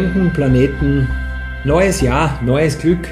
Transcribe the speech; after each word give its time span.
fremden 0.00 0.32
Planeten. 0.32 1.08
Neues 1.64 2.00
Jahr, 2.00 2.40
neues 2.42 2.78
Glück. 2.78 3.06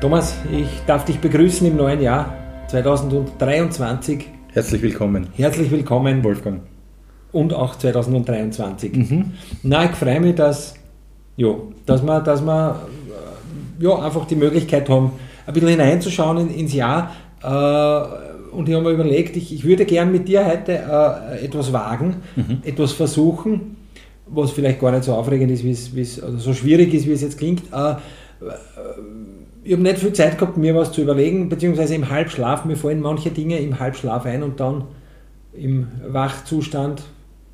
Thomas, 0.00 0.36
ich 0.52 0.68
darf 0.86 1.04
dich 1.04 1.18
begrüßen 1.18 1.66
im 1.66 1.76
neuen 1.76 2.00
Jahr 2.00 2.36
2023. 2.68 4.28
Herzlich 4.52 4.80
willkommen. 4.82 5.26
Herzlich 5.34 5.72
willkommen. 5.72 6.22
Wolfgang. 6.22 6.60
Und 7.32 7.52
auch 7.52 7.74
2023. 7.74 8.92
Mhm. 8.92 9.32
Na, 9.64 9.86
ich 9.86 9.90
freue 9.90 10.20
mich, 10.20 10.36
dass, 10.36 10.76
jo, 11.36 11.72
dass 11.84 12.04
wir, 12.04 12.20
dass 12.20 12.42
wir 12.42 12.82
ja, 13.80 13.98
einfach 13.98 14.24
die 14.26 14.36
Möglichkeit 14.36 14.88
haben, 14.88 15.10
ein 15.48 15.52
bisschen 15.52 15.70
hineinzuschauen 15.70 16.48
in, 16.48 16.54
ins 16.54 16.74
Jahr. 16.74 17.10
Äh, 17.42 18.54
und 18.54 18.68
ich 18.68 18.74
habe 18.76 18.84
mir 18.84 18.92
überlegt, 18.92 19.36
ich, 19.36 19.52
ich 19.52 19.64
würde 19.64 19.84
gern 19.84 20.12
mit 20.12 20.28
dir 20.28 20.46
heute 20.46 20.74
äh, 20.74 21.44
etwas 21.44 21.72
wagen, 21.72 22.18
mhm. 22.36 22.58
etwas 22.62 22.92
versuchen 22.92 23.78
was 24.26 24.52
vielleicht 24.52 24.80
gar 24.80 24.90
nicht 24.92 25.04
so 25.04 25.12
aufregend 25.12 25.50
ist, 25.50 25.64
wie 25.64 26.00
es, 26.00 26.22
also 26.22 26.38
so 26.38 26.54
schwierig 26.54 26.92
ist, 26.94 27.06
wie 27.06 27.12
es 27.12 27.22
jetzt 27.22 27.38
klingt. 27.38 27.62
Äh, 27.72 27.96
ich 29.62 29.72
habe 29.72 29.82
nicht 29.82 29.98
viel 29.98 30.12
Zeit 30.12 30.38
gehabt, 30.38 30.56
mir 30.56 30.74
was 30.74 30.92
zu 30.92 31.02
überlegen, 31.02 31.48
beziehungsweise 31.48 31.94
im 31.94 32.10
Halbschlaf, 32.10 32.64
mir 32.64 32.76
fallen 32.76 33.00
manche 33.00 33.30
Dinge 33.30 33.58
im 33.58 33.80
Halbschlaf 33.80 34.26
ein 34.26 34.42
und 34.42 34.60
dann 34.60 34.84
im 35.52 35.88
Wachzustand 36.06 37.02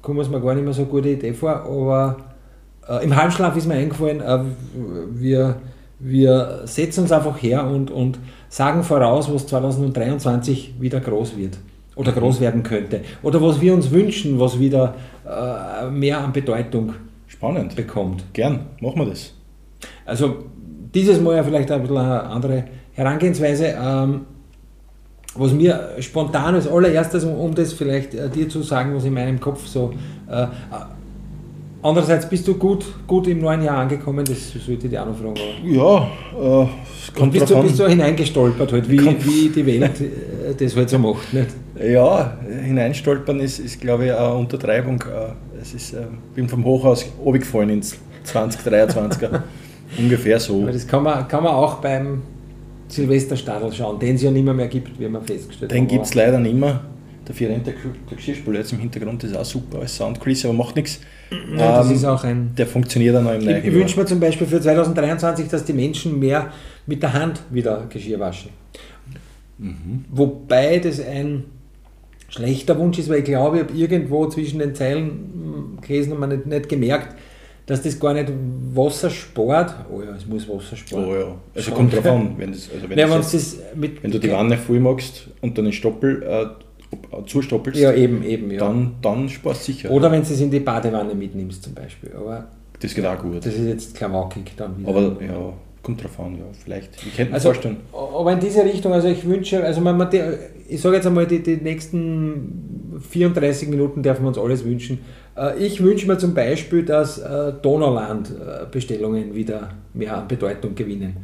kommt 0.03 0.21
es 0.21 0.29
mir 0.29 0.41
gar 0.41 0.55
nicht 0.55 0.65
mehr 0.65 0.73
so 0.73 0.83
eine 0.83 0.91
gute 0.91 1.11
Idee 1.11 1.35
vor, 1.35 1.51
aber 1.51 2.17
äh, 2.89 3.05
im 3.05 3.15
Halbschlaf 3.15 3.57
ist 3.57 3.67
mir 3.67 3.75
eingefallen, 3.75 4.21
äh, 4.21 4.41
wir, 5.13 5.57
wir 5.99 6.63
setzen 6.65 7.03
uns 7.03 7.13
einfach 7.13 7.41
her 7.43 7.67
und, 7.67 7.91
und 7.91 8.19
sagen 8.49 8.83
voraus, 8.83 9.33
was 9.33 9.47
2023 9.47 10.75
wieder 10.81 11.01
groß 11.01 11.37
wird 11.37 11.59
oder 12.01 12.13
groß 12.13 12.41
werden 12.41 12.63
könnte. 12.63 13.03
Oder 13.23 13.43
was 13.43 13.61
wir 13.61 13.75
uns 13.75 13.91
wünschen, 13.91 14.41
was 14.41 14.59
wieder 14.59 14.95
äh, 15.29 15.91
mehr 15.91 16.19
an 16.19 16.33
Bedeutung 16.33 16.95
Spannend. 17.27 17.77
bekommt. 17.77 18.25
Gern, 18.33 18.61
machen 18.81 19.01
wir 19.01 19.07
das. 19.07 19.35
Also 20.07 20.45
dieses 20.95 21.21
Mal 21.21 21.37
ja 21.37 21.43
vielleicht 21.43 21.71
ein 21.71 21.83
bisschen 21.83 21.99
eine 21.99 22.23
andere 22.23 22.65
Herangehensweise. 22.95 23.75
Ähm, 23.79 24.23
was 25.35 25.53
mir 25.53 25.91
spontan 26.01 26.55
als 26.55 26.67
allererstes, 26.67 27.25
um, 27.25 27.35
um 27.35 27.55
das 27.55 27.75
vielleicht 27.75 28.15
äh, 28.15 28.31
dir 28.31 28.49
zu 28.49 28.63
sagen, 28.63 28.95
was 28.97 29.05
in 29.05 29.13
meinem 29.13 29.39
Kopf 29.39 29.67
so 29.67 29.93
äh, 30.29 30.47
Andererseits 31.83 32.29
bist 32.29 32.47
du 32.47 32.55
gut, 32.55 32.85
gut 33.07 33.27
im 33.27 33.41
neuen 33.41 33.63
Jahr 33.63 33.79
angekommen, 33.79 34.25
das 34.25 34.53
sollte 34.53 34.87
ich 34.87 34.91
dir 34.91 35.03
auch 35.03 35.07
noch 35.07 35.17
fragen. 35.17 35.35
Ja, 35.65 36.09
äh, 36.39 36.67
kommt 37.17 37.33
bist, 37.33 37.49
du, 37.49 37.63
bist 37.63 37.79
du 37.79 37.89
hineingestolpert, 37.89 38.73
halt, 38.73 38.91
wie, 38.91 38.99
wie 38.99 39.49
die 39.49 39.65
Welt 39.65 39.99
äh, 40.01 40.55
das 40.59 40.77
halt 40.77 40.91
so 40.91 40.99
macht? 40.99 41.33
Nicht? 41.33 41.49
Ja, 41.83 42.37
hineinstolpern 42.63 43.41
ist, 43.41 43.61
ist 43.61 43.81
glaube 43.81 44.07
ich, 44.07 44.13
eine 44.13 44.35
Untertreibung. 44.35 45.01
Äh, 45.03 45.33
es 45.63 45.73
ist, 45.73 45.95
ich 45.95 45.99
äh, 45.99 46.03
bin 46.35 46.49
vom 46.49 46.65
Hochhaus 46.65 47.07
gefallen 47.25 47.71
ins 47.71 47.97
2023er. 48.27 49.41
Ungefähr 49.99 50.39
so. 50.39 50.63
Aber 50.63 50.73
das 50.73 50.87
kann 50.87 51.03
man, 51.03 51.27
kann 51.29 51.43
man 51.43 51.55
auch 51.55 51.77
beim 51.77 52.23
Silvesterstadel 52.89 53.73
schauen, 53.73 53.99
den 53.99 54.17
es 54.17 54.23
ja 54.23 54.31
nicht 54.31 54.45
mehr, 54.45 54.55
mehr 54.55 54.69
gibt, 54.69 54.99
wie 55.01 55.09
man 55.09 55.23
festgestellt 55.23 55.71
den 55.71 55.83
haben. 55.83 55.89
Den 55.89 55.97
gibt 55.97 56.07
es 56.07 56.15
leider 56.15 56.39
nicht 56.39 56.57
mehr. 56.57 56.81
Der 57.39 57.59
der 57.59 57.75
Geschirrspüler 58.17 58.59
jetzt 58.59 58.73
im 58.73 58.79
Hintergrund 58.79 59.25
ist 59.25 59.37
auch 59.37 59.45
super 59.45 59.81
als 59.81 59.97
Soundkulisse, 59.97 60.49
aber 60.49 60.57
macht 60.57 60.77
nichts. 60.77 61.01
Ja, 61.57 61.79
das 61.79 61.89
ähm, 61.89 61.95
ist 61.95 62.05
auch 62.05 62.25
ein. 62.25 62.55
Der 62.57 62.67
funktioniert 62.67 63.15
dann 63.15 63.27
auch 63.27 63.35
im 63.35 63.49
Ich, 63.49 63.65
ich 63.65 63.73
wünsche 63.73 63.99
mir 63.99 64.07
zum 64.07 64.21
Beispiel 64.21 64.47
für 64.47 64.61
2023, 64.61 65.49
dass 65.49 65.65
die 65.65 65.73
Menschen 65.73 66.19
mehr 66.19 66.53
mit 66.87 67.03
der 67.03 67.13
Hand 67.13 67.41
wieder 67.51 67.87
Geschirr 67.89 68.19
waschen. 68.19 68.51
Mhm. 69.59 70.05
Wobei 70.11 70.79
das 70.79 71.01
ein 71.01 71.45
schlechter 72.29 72.79
Wunsch 72.79 72.99
ist, 72.99 73.09
weil 73.09 73.19
ich 73.19 73.25
glaube, 73.25 73.59
ich 73.59 73.63
habe 73.65 73.75
irgendwo 73.75 74.27
zwischen 74.27 74.59
den 74.59 74.75
Zeilen 74.75 75.09
hm, 75.09 75.81
gelesen 75.81 76.13
und 76.13 76.21
man 76.21 76.31
nicht, 76.31 76.47
nicht 76.47 76.69
gemerkt, 76.69 77.15
dass 77.67 77.83
das 77.83 78.01
gar 78.01 78.15
nicht 78.15 78.33
Wasser 78.75 79.11
spart. 79.11 79.75
Oh 79.93 80.03
ja, 80.03 80.15
es 80.17 80.27
muss 80.27 80.49
Wasser 80.49 80.77
sparen. 80.77 81.05
Oh 81.05 81.15
ja, 81.15 81.37
also 81.55 81.69
Schon. 81.69 81.75
kommt 81.75 81.95
drauf 81.95 82.07
an. 82.07 82.35
Wenn, 82.37 82.53
das, 82.53 82.69
also 82.75 82.89
wenn, 82.89 82.99
ja, 82.99 83.07
das 83.07 83.33
das 83.33 83.59
wenn 83.75 84.11
du 84.11 84.19
die 84.19 84.31
Wanne 84.31 84.57
voll 84.57 84.81
machst 84.81 85.29
und 85.41 85.57
dann 85.57 85.67
einen 85.67 85.73
Stoppel 85.73 86.23
äh, 86.23 86.47
zustoppelst, 87.27 87.81
ja, 87.81 87.93
eben, 87.93 88.23
eben, 88.23 88.51
ja. 88.51 88.59
dann, 88.59 88.95
dann 89.03 89.29
sparst 89.29 89.69
du 89.69 89.73
sicher. 89.73 89.91
Oder 89.91 90.11
wenn 90.11 90.23
du 90.23 90.33
es 90.33 90.41
in 90.41 90.51
die 90.51 90.61
Badewanne 90.61 91.15
mitnimmst 91.15 91.63
zum 91.63 91.75
Beispiel. 91.75 92.13
Aber 92.17 92.47
das 92.81 92.95
geht 92.95 93.05
auch 93.07 93.19
gut. 93.19 93.45
Das 93.45 93.55
ist 93.55 93.67
jetzt 93.67 93.95
klamaukig 93.95 94.53
dann 94.57 94.79
wieder. 94.79 94.89
Aber 94.89 95.01
ja, 95.23 95.53
kommt 95.83 96.03
drauf 96.03 96.19
an, 96.21 96.37
ja, 96.37 96.45
vielleicht. 96.53 96.97
Ich 97.07 97.17
könnte 97.17 97.31
mir 97.31 97.35
also, 97.35 97.49
vorstellen. 97.49 97.77
Aber 97.93 98.33
in 98.33 98.41
diese 98.41 98.65
Richtung, 98.65 98.93
also 98.93 99.09
ich 99.09 99.27
wünsche, 99.27 99.63
also 99.63 99.81
man, 99.81 99.97
man, 99.97 100.09
ich 100.69 100.81
sage 100.81 100.97
jetzt 100.97 101.07
einmal, 101.07 101.27
die, 101.27 101.43
die 101.43 101.57
nächsten 101.57 103.01
34 103.11 103.69
Minuten 103.69 104.03
dürfen 104.03 104.23
wir 104.23 104.29
uns 104.29 104.39
alles 104.39 104.65
wünschen. 104.65 104.99
Äh, 105.37 105.59
ich 105.65 105.83
wünsche 105.83 106.07
mir 106.07 106.19
zum 106.19 106.35
Beispiel, 106.35 106.85
dass 106.85 107.19
äh, 107.19 107.53
Donauland-Bestellungen 107.63 109.35
wieder 109.35 109.71
mehr 109.95 110.17
an 110.17 110.29
Bedeutung 110.29 110.75
gewinnen. 110.75 111.17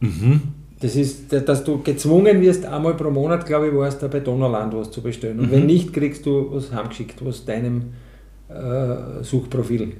Mhm. 0.00 0.40
Das 0.82 0.96
ist, 0.96 1.32
dass 1.32 1.62
du 1.62 1.80
gezwungen 1.80 2.40
wirst, 2.40 2.66
einmal 2.66 2.94
pro 2.94 3.08
Monat, 3.08 3.46
glaube 3.46 3.68
ich, 3.68 3.74
war 3.74 3.86
es 3.86 3.98
da 3.98 4.08
bei 4.08 4.18
Donauland 4.18 4.74
was 4.74 4.90
zu 4.90 5.00
bestellen. 5.00 5.38
Und 5.38 5.46
mhm. 5.46 5.52
wenn 5.52 5.66
nicht, 5.66 5.92
kriegst 5.92 6.26
du 6.26 6.48
was 6.50 6.72
heimgeschickt, 6.72 7.24
was 7.24 7.44
deinem 7.44 7.92
äh, 8.48 9.22
Suchprofil. 9.22 9.92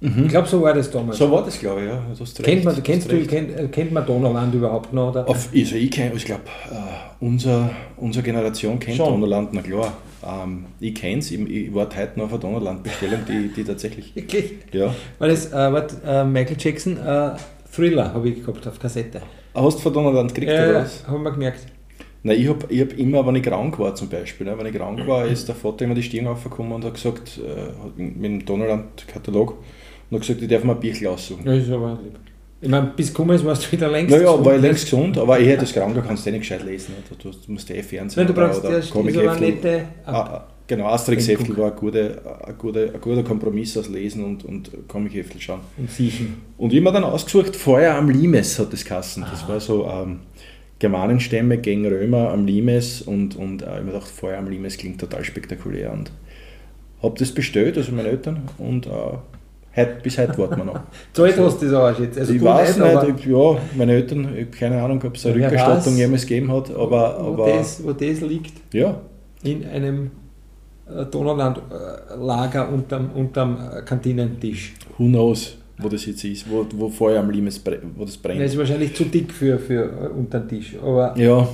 Mhm. 0.00 0.22
Ich 0.22 0.28
glaube, 0.28 0.46
so 0.46 0.62
war 0.62 0.72
das 0.72 0.88
damals. 0.88 1.18
So 1.18 1.28
war 1.32 1.44
das, 1.44 1.58
glaube 1.58 1.80
ich, 1.80 1.88
ja. 1.88 2.00
Du 2.16 2.42
kennt, 2.44 2.64
man, 2.64 2.80
kennst 2.80 3.10
du, 3.10 3.26
kennt, 3.26 3.72
kennt 3.72 3.92
man 3.92 4.06
Donauland 4.06 4.54
überhaupt 4.54 4.92
noch? 4.92 5.10
Oder? 5.10 5.28
Auf, 5.28 5.48
also 5.52 5.76
ich 5.76 5.98
ich 5.98 6.24
glaube, 6.24 6.42
äh, 6.70 7.24
unser, 7.24 7.68
unsere 7.96 8.24
Generation 8.24 8.78
kennt 8.78 8.98
Schon. 8.98 9.08
Donauland, 9.08 9.52
na 9.52 9.62
klar. 9.62 9.92
Ähm, 10.24 10.66
ich 10.78 10.94
kenne 10.94 11.18
es, 11.18 11.32
ich, 11.32 11.40
ich 11.40 11.74
warte 11.74 11.98
heute 11.98 12.20
noch 12.20 12.26
auf 12.26 12.32
eine 12.34 12.40
Donauland-Bestellung, 12.40 13.20
die, 13.28 13.48
die 13.48 13.64
tatsächlich. 13.64 14.14
Wirklich? 14.14 14.52
Ja. 14.70 14.94
Weil 15.18 15.30
das, 15.30 15.52
äh, 15.52 15.72
wart, 15.72 15.96
äh, 16.06 16.24
Michael 16.24 16.56
Jackson, 16.56 16.96
äh, 16.98 17.32
Thriller 17.74 18.14
habe 18.14 18.28
ich 18.28 18.40
gehabt 18.40 18.66
auf 18.68 18.78
Kassette. 18.78 19.22
Hast 19.54 19.78
du 19.78 19.82
von 19.82 19.92
Donnerland 19.92 20.34
gekriegt 20.34 20.52
ja, 20.52 20.68
oder 20.68 20.82
was? 20.82 21.06
haben 21.06 21.22
wir 21.22 21.32
gemerkt. 21.32 21.66
Nein, 22.22 22.38
ich 22.38 22.48
habe 22.48 22.66
ich 22.68 22.80
hab 22.80 22.98
immer, 22.98 23.26
wenn 23.26 23.36
ich 23.36 23.42
krank 23.42 23.78
war 23.78 23.94
zum 23.94 24.08
Beispiel, 24.08 24.46
ne, 24.46 24.56
wenn 24.58 24.66
ich 24.66 24.74
krank 24.74 25.06
war, 25.06 25.26
ist 25.26 25.48
der 25.48 25.54
Vater 25.54 25.86
immer 25.86 25.94
die 25.94 26.02
Stirn 26.02 26.26
aufgekommen 26.26 26.72
und 26.72 26.84
hat 26.84 26.94
gesagt, 26.94 27.38
äh, 27.38 28.00
mit 28.00 28.24
dem 28.24 28.44
Donnerland-Katalog, 28.44 29.56
und 30.10 30.14
hat 30.14 30.20
gesagt, 30.20 30.42
ich 30.42 30.48
darf 30.48 30.64
mir 30.64 30.72
ein 30.72 30.80
Bichl 30.80 31.06
aussuchen. 31.06 31.46
Ja, 31.46 31.54
ist 31.54 31.70
aber 31.70 31.98
lieb. 32.02 32.18
Ich 32.62 32.68
meine, 32.68 32.92
bis 32.94 33.08
gekommen 33.08 33.34
ist, 33.34 33.44
warst 33.44 33.66
du 33.66 33.72
wieder 33.72 33.88
längst 33.88 34.10
naja, 34.10 34.24
gesund. 34.24 34.40
Naja, 34.40 34.50
war 34.50 34.56
ich 34.56 34.62
längst 34.62 34.84
gesund, 34.84 35.18
aber 35.18 35.38
eher 35.38 35.56
das 35.56 35.72
Kranke 35.72 36.02
kannst 36.06 36.26
du 36.26 36.28
eh 36.28 36.32
nicht 36.32 36.42
gescheit 36.42 36.62
lesen. 36.62 36.94
Du, 37.08 37.30
du 37.30 37.52
musst 37.52 37.70
eh 37.70 37.82
Fernsehen 37.82 38.26
Nein, 38.26 38.34
du 38.34 38.38
brauchst 38.38 38.62
oder 38.62 38.80
Comic-Heftel. 38.80 39.86
Ah, 40.04 40.12
ah, 40.12 40.46
genau, 40.70 40.86
Asterix-Heftel 40.86 41.56
war 41.58 41.72
ein 41.72 41.76
guter, 41.76 42.46
ein, 42.46 42.54
guter, 42.56 42.94
ein 42.94 43.00
guter 43.00 43.22
Kompromiss 43.22 43.76
aus 43.76 43.88
Lesen 43.88 44.24
und, 44.24 44.44
und 44.44 44.70
Comic-Heftel 44.88 45.40
schauen. 45.40 45.60
Und 45.76 45.90
Siechen. 45.90 46.36
Und 46.56 46.72
ich 46.72 46.78
habe 46.78 46.90
mir 46.90 46.92
dann 46.92 47.04
ausgesucht, 47.04 47.56
Feuer 47.56 47.94
am 47.94 48.08
Limes 48.08 48.58
hat 48.58 48.72
das 48.72 48.84
Kassen. 48.84 49.24
Das 49.30 49.44
ah. 49.44 49.48
war 49.48 49.60
so 49.60 49.86
ähm, 49.86 50.20
Germanenstämme 50.78 51.58
gegen 51.58 51.86
Römer 51.86 52.30
am 52.30 52.46
Limes 52.46 53.02
und, 53.02 53.36
und 53.36 53.62
äh, 53.62 53.64
ich 53.64 53.70
habe 53.70 53.84
mir 53.84 53.92
gedacht, 53.92 54.08
Feuer 54.08 54.38
am 54.38 54.48
Limes 54.48 54.78
klingt 54.78 55.00
total 55.00 55.24
spektakulär 55.24 55.92
und 55.92 56.12
habe 57.02 57.18
das 57.18 57.32
bestellt, 57.32 57.76
also 57.76 57.92
meine 57.92 58.08
Eltern, 58.08 58.42
und 58.58 58.86
äh, 58.86 58.90
Heut, 59.76 60.02
bis 60.02 60.18
heute 60.18 60.36
warten 60.36 60.56
wir 60.56 60.64
noch. 60.64 60.80
Zahlt 61.12 61.38
hast 61.38 61.62
du 61.62 61.66
das 61.66 61.74
auch 61.74 62.00
jetzt? 62.00 62.18
Also 62.18 62.34
ich 62.34 62.42
weiß 62.42 62.76
nicht, 62.76 63.20
ich, 63.20 63.26
ja, 63.26 63.56
meine 63.76 63.92
Eltern, 63.92 64.34
ich 64.34 64.46
habe 64.46 64.56
keine 64.56 64.82
Ahnung, 64.82 65.00
ob 65.04 65.14
es 65.14 65.24
eine 65.24 65.36
Rückerstattung 65.36 65.96
jemals 65.96 66.22
gegeben 66.22 66.50
hat, 66.50 66.74
aber. 66.74 67.18
Wo, 67.20 67.44
aber 67.44 67.52
das, 67.52 67.80
wo 67.84 67.92
das 67.92 68.20
liegt? 68.20 68.74
Ja. 68.74 69.00
In 69.44 69.64
einem 69.64 70.10
Donaulandlager 71.10 72.68
unterm, 72.72 73.10
unterm 73.14 73.56
äh, 73.56 73.82
Kantinentisch. 73.82 74.74
Who 74.98 75.06
knows, 75.06 75.56
wo 75.78 75.88
das 75.88 76.06
jetzt 76.06 76.24
ist, 76.24 76.50
wo, 76.50 76.66
wo 76.74 76.88
Feuer 76.88 77.20
am 77.20 77.30
Limes 77.30 77.60
wo 77.96 78.04
das 78.04 78.16
brennt. 78.16 78.40
Das 78.40 78.52
ist 78.52 78.58
wahrscheinlich 78.58 78.94
zu 78.94 79.04
dick 79.04 79.32
für, 79.32 79.58
für 79.58 79.84
äh, 79.84 80.08
unter 80.08 80.40
den 80.40 80.48
Tisch. 80.48 80.76
Aber 80.82 81.16
ja. 81.16 81.48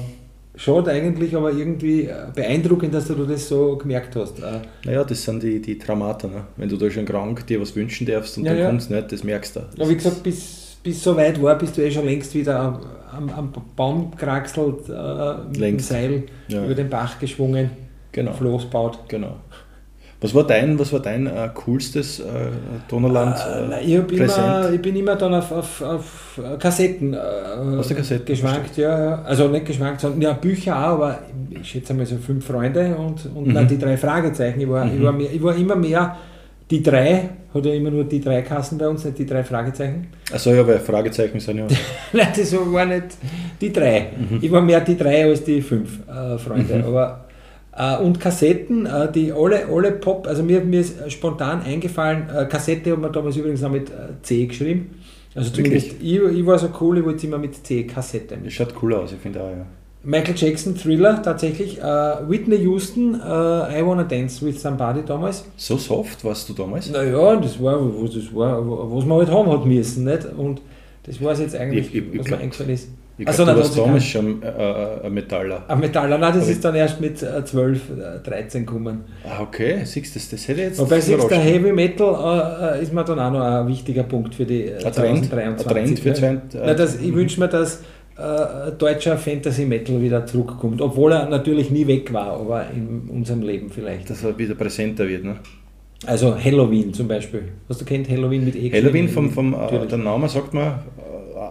Schaut 0.58 0.88
eigentlich 0.88 1.36
aber 1.36 1.52
irgendwie 1.52 2.04
äh, 2.04 2.14
beeindruckend, 2.34 2.94
dass 2.94 3.08
du 3.08 3.14
das 3.26 3.46
so 3.46 3.76
gemerkt 3.76 4.16
hast. 4.16 4.38
Äh. 4.38 4.60
Naja, 4.86 5.04
das 5.04 5.22
sind 5.22 5.42
die, 5.42 5.60
die 5.60 5.78
Traumata. 5.78 6.28
Ne? 6.28 6.44
Wenn 6.56 6.70
du 6.70 6.78
da 6.78 6.90
schon 6.90 7.04
krank 7.04 7.46
dir 7.46 7.60
was 7.60 7.76
wünschen 7.76 8.06
darfst 8.06 8.38
und 8.38 8.46
ja, 8.46 8.52
dann 8.52 8.60
ja. 8.60 8.68
kommst 8.70 8.90
nicht, 8.90 9.12
das 9.12 9.22
merkst 9.22 9.56
du. 9.56 9.60
Ja, 9.76 9.86
wie 9.86 9.94
gesagt, 9.94 10.22
bis, 10.22 10.78
bis 10.82 11.02
so 11.02 11.14
weit 11.14 11.42
war, 11.42 11.58
bist 11.58 11.76
du 11.76 11.82
eh 11.82 11.90
schon 11.90 12.06
längst 12.06 12.34
wieder 12.34 12.80
am, 13.12 13.28
am 13.28 13.52
Baum 13.76 14.10
gekraxelt, 14.12 14.88
äh, 14.88 15.48
mit 15.48 15.58
längst. 15.58 15.90
dem 15.90 15.94
Seil 15.94 16.22
ja. 16.48 16.64
über 16.64 16.74
den 16.74 16.88
Bach 16.88 17.18
geschwungen, 17.18 17.70
genau. 18.16 18.32
Floß 18.32 18.64
baut. 18.66 18.98
Genau. 19.08 19.36
Was 20.20 20.34
war 20.34 20.44
dein, 20.44 20.78
was 20.78 20.92
war 20.94 21.00
dein 21.00 21.26
äh, 21.26 21.50
coolstes 21.52 22.20
äh, 22.20 22.24
Donnerland 22.88 23.36
äh, 23.70 23.84
ich, 23.84 23.94
immer, 23.94 24.72
ich, 24.72 24.80
bin 24.80 24.96
immer 24.96 25.14
dann 25.14 25.34
auf, 25.34 25.52
auf, 25.52 25.82
auf 25.82 26.40
Kassetten, 26.58 27.12
äh, 27.12 27.18
Aus 27.78 27.88
der 27.88 27.98
Kassette 27.98 28.24
geschwankt, 28.24 28.78
ja, 28.78 28.98
ja. 28.98 29.22
Also 29.22 29.46
nicht 29.48 29.66
geschwankt, 29.66 30.00
sondern 30.00 30.22
ja, 30.22 30.32
Bücher 30.32 30.74
auch, 30.74 30.94
aber 30.94 31.18
ich 31.50 31.68
schätze 31.68 31.92
mal 31.92 32.06
so 32.06 32.16
fünf 32.16 32.46
Freunde 32.46 32.96
und, 32.96 33.26
und 33.34 33.48
mhm. 33.48 33.54
dann 33.54 33.68
die 33.68 33.78
drei 33.78 33.98
Fragezeichen. 33.98 34.58
Ich 34.58 34.68
war, 34.68 34.86
mhm. 34.86 34.96
ich, 34.96 35.02
war 35.02 35.12
mehr, 35.12 35.32
ich 35.32 35.42
war 35.42 35.54
immer 35.54 35.76
mehr 35.76 36.16
die 36.70 36.82
drei, 36.82 37.28
hat 37.52 37.66
ja 37.66 37.74
immer 37.74 37.90
nur 37.90 38.04
die 38.04 38.20
drei 38.20 38.40
Kassen 38.40 38.78
bei 38.78 38.88
uns, 38.88 39.04
nicht 39.04 39.18
die 39.18 39.26
drei 39.26 39.44
Fragezeichen. 39.44 40.06
Achso, 40.32 40.50
ja, 40.50 40.66
weil 40.66 40.78
Fragezeichen 40.78 41.38
sind 41.40 41.58
ja. 41.58 41.66
Nein, 42.14 42.28
das 42.34 42.56
war 42.56 42.86
nicht 42.86 43.18
die 43.60 43.70
drei. 43.70 44.12
Mhm. 44.16 44.38
Ich 44.40 44.50
war 44.50 44.62
mehr 44.62 44.80
die 44.80 44.96
drei 44.96 45.26
als 45.26 45.44
die 45.44 45.60
fünf 45.60 46.00
äh, 46.08 46.38
Freunde. 46.38 46.76
Mhm. 46.76 46.84
Aber 46.84 47.25
Äh, 47.25 47.25
und 48.02 48.18
Kassetten, 48.20 48.86
äh, 48.86 49.12
die 49.12 49.32
alle, 49.32 49.66
alle 49.66 49.92
Pop, 49.92 50.26
also 50.26 50.42
mir, 50.42 50.60
mir 50.62 50.80
ist 50.80 51.12
spontan 51.12 51.62
eingefallen, 51.62 52.28
äh, 52.34 52.46
Kassette 52.46 52.92
hat 52.92 52.98
man 52.98 53.12
damals 53.12 53.36
übrigens 53.36 53.62
auch 53.62 53.70
mit 53.70 53.90
äh, 53.90 54.22
C 54.22 54.46
geschrieben. 54.46 54.98
Also 55.34 55.50
zumindest, 55.50 55.96
ich, 56.00 56.22
ich, 56.22 56.46
war 56.46 56.58
so 56.58 56.68
cool, 56.80 56.98
ich 56.98 57.04
wollte 57.04 57.26
immer 57.26 57.36
mit 57.36 57.66
C, 57.66 57.84
Kassette. 57.84 58.38
Das 58.42 58.52
schaut 58.52 58.72
cool 58.82 58.94
aus, 58.94 59.12
ich 59.12 59.18
finde 59.18 59.42
auch, 59.42 59.50
ja. 59.50 59.66
Michael 60.02 60.34
Jackson, 60.36 60.76
Thriller 60.76 61.20
tatsächlich. 61.20 61.78
Uh, 61.78 62.30
Whitney 62.30 62.58
Houston, 62.58 63.16
uh, 63.16 63.66
I 63.68 63.84
Wanna 63.84 64.04
Dance 64.04 64.44
with 64.46 64.62
Somebody 64.62 65.02
damals. 65.04 65.44
So 65.56 65.76
soft 65.76 66.24
warst 66.24 66.48
du 66.48 66.52
damals? 66.52 66.88
Naja, 66.90 67.34
das 67.36 67.60
war, 67.60 67.72
das 68.04 68.32
war, 68.32 68.94
was 68.94 69.04
man 69.04 69.18
halt 69.18 69.30
haben 69.30 69.50
hat 69.50 69.66
müssen. 69.66 70.04
Nicht? 70.04 70.24
Und 70.36 70.62
das 71.02 71.20
war 71.20 71.32
es 71.32 71.40
jetzt 71.40 71.56
eigentlich, 71.56 71.92
ich, 71.92 72.14
ich, 72.14 72.18
was 72.20 72.28
mir 72.28 72.38
eingefallen 72.38 72.70
ist. 72.72 72.88
Ich 73.18 73.26
also, 73.26 73.46
du 73.46 73.56
warst 73.56 74.06
schon 74.06 74.42
äh, 74.42 74.46
äh, 74.46 75.06
ein 75.06 75.14
Metaller. 75.14 75.64
Ein 75.68 75.80
Metaller, 75.80 76.18
nein, 76.18 76.34
das 76.34 76.42
Aber 76.42 76.52
ist 76.52 76.64
dann 76.64 76.74
erst 76.74 77.00
mit 77.00 77.18
12, 77.18 77.80
äh, 77.90 78.28
13 78.28 78.66
gekommen. 78.66 79.04
Ah, 79.24 79.42
okay, 79.42 79.80
siehst 79.84 80.14
du, 80.14 80.18
das, 80.18 80.28
das 80.28 80.48
hätte 80.48 80.60
jetzt... 80.60 80.78
Wobei 80.78 81.00
siehst 81.00 81.30
der 81.30 81.38
Heavy 81.38 81.72
Metal 81.72 82.74
äh, 82.74 82.82
ist 82.82 82.92
mir 82.92 83.04
dann 83.04 83.18
auch 83.18 83.30
noch 83.32 83.40
ein 83.40 83.68
wichtiger 83.68 84.02
Punkt 84.02 84.34
für 84.34 84.44
die 84.44 84.64
äh, 84.64 84.78
2023. 84.78 85.66
Ein 85.66 85.72
Trend 85.72 85.98
für 85.98 86.12
20, 86.12 86.60
äh, 86.60 86.74
das, 86.74 87.00
Ich 87.00 87.14
wünsche 87.14 87.40
mir, 87.40 87.48
dass 87.48 87.80
äh, 88.18 88.72
deutscher 88.76 89.16
Fantasy 89.16 89.64
Metal 89.64 90.00
wieder 90.00 90.26
zurückkommt, 90.26 90.82
obwohl 90.82 91.12
er 91.12 91.26
natürlich 91.28 91.70
nie 91.70 91.86
weg 91.86 92.12
war, 92.12 92.38
aber 92.38 92.66
in 92.74 93.08
unserem 93.08 93.40
Leben 93.40 93.70
vielleicht. 93.70 94.10
Dass 94.10 94.24
er 94.24 94.36
wieder 94.36 94.54
präsenter 94.54 95.08
wird, 95.08 95.24
ne? 95.24 95.36
Also 96.04 96.36
Halloween 96.38 96.92
zum 96.92 97.08
Beispiel. 97.08 97.44
Hast 97.68 97.80
du 97.80 97.86
kennt 97.86 98.10
Halloween 98.10 98.44
mit 98.44 98.56
E? 98.56 98.70
Halloween 98.70 99.08
vom, 99.08 99.30
vom 99.30 99.54
äh, 99.54 99.86
der 99.86 99.98
Name 99.98 100.28
sagt 100.28 100.52
man, 100.52 100.80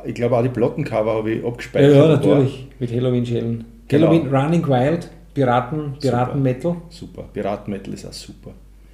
ich 0.06 0.16
glaube 0.16 0.38
auch 0.38 0.44
die 0.44 0.50
Plattencover 0.50 1.14
habe 1.16 1.32
ich 1.32 1.46
abgespeichert. 1.46 1.96
Ja, 1.96 2.04
ja 2.04 2.08
natürlich, 2.10 2.68
mit 2.80 2.92
Halloween-Schellen. 2.92 3.66
Genau. 3.88 4.08
Halloween 4.08 4.36
Running 4.36 4.68
Wild, 4.68 5.10
Piraten, 5.34 5.94
Piraten-Metal. 6.00 6.76
Super, 6.90 7.26
Piraten-Metal 7.34 7.94
ist 7.94 8.06
auch 8.06 8.14
super. 8.14 8.52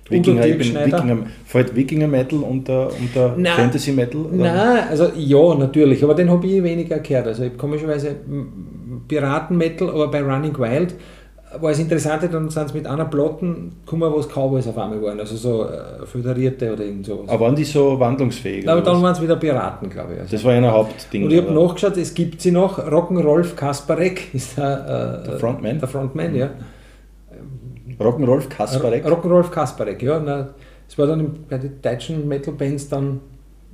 Wikinger, 0.09 0.45
ich 0.45 0.57
bin 0.57 0.75
Wikinger, 0.75 1.17
fällt 1.45 1.75
Wikinger 1.75 2.07
Metal 2.07 2.39
unter, 2.39 2.89
unter 2.99 3.33
Nein, 3.37 3.53
Fantasy 3.55 3.93
Metal? 3.93 4.25
Nein, 4.31 4.83
also 4.89 5.09
ja, 5.15 5.55
natürlich, 5.55 6.03
aber 6.03 6.15
den 6.15 6.29
habe 6.29 6.45
ich 6.45 6.61
weniger 6.61 6.99
gehört. 6.99 7.27
Also 7.27 7.43
ich 7.45 7.57
komischerweise 7.57 8.17
Piraten 9.07 9.57
Metal, 9.57 9.89
aber 9.89 10.09
bei 10.09 10.21
Running 10.21 10.57
Wild 10.57 10.95
war 11.59 11.71
das 11.71 11.79
Interessante, 11.79 12.29
dann 12.29 12.49
sind 12.49 12.69
sie 12.69 12.77
mit 12.77 12.87
einer 12.87 13.05
Platten 13.05 13.73
gekommen, 13.85 14.11
wo 14.11 14.19
es 14.19 14.27
Cowboys 14.27 14.67
auf 14.67 14.77
einmal 14.77 15.01
waren, 15.01 15.19
also 15.19 15.35
so 15.35 15.65
äh, 15.65 16.05
Föderierte 16.05 16.71
oder 16.71 16.85
irgend 16.85 17.05
sowas. 17.05 17.27
Aber 17.27 17.45
waren 17.45 17.55
die 17.55 17.63
so 17.63 17.99
wandlungsfähig? 17.99 18.67
Aber 18.69 18.81
dann 18.81 19.01
waren 19.01 19.13
es 19.13 19.21
wieder 19.21 19.35
Piraten, 19.35 19.89
glaube 19.89 20.13
ich. 20.13 20.19
Also. 20.21 20.31
Das 20.31 20.43
war 20.45 20.53
ein 20.53 20.65
Hauptding. 20.65 21.25
Und 21.25 21.31
ich 21.31 21.41
habe 21.41 21.51
nachgeschaut, 21.51 21.97
es 21.97 22.13
gibt 22.13 22.41
sie 22.41 22.51
noch, 22.51 22.79
Rock'n'Rolf 22.79 23.55
Kasparek 23.55 24.33
ist 24.33 24.57
der, 24.57 25.23
äh, 25.23 25.29
der 25.29 25.39
Frontman. 25.39 25.79
Der 25.79 25.87
Frontman, 25.87 26.31
mhm. 26.31 26.37
ja. 26.37 26.49
Rock'n'Rolf 27.99 28.47
Kasparek? 28.47 29.05
Rock'n'Rolf 29.05 29.49
Kasparek, 29.49 30.01
ja. 30.01 30.49
Es 30.87 30.97
war 30.97 31.07
dann 31.07 31.45
bei 31.49 31.57
den 31.57 31.81
deutschen 31.81 32.27
Metal-Bands 32.27 32.89
dann, 32.89 33.19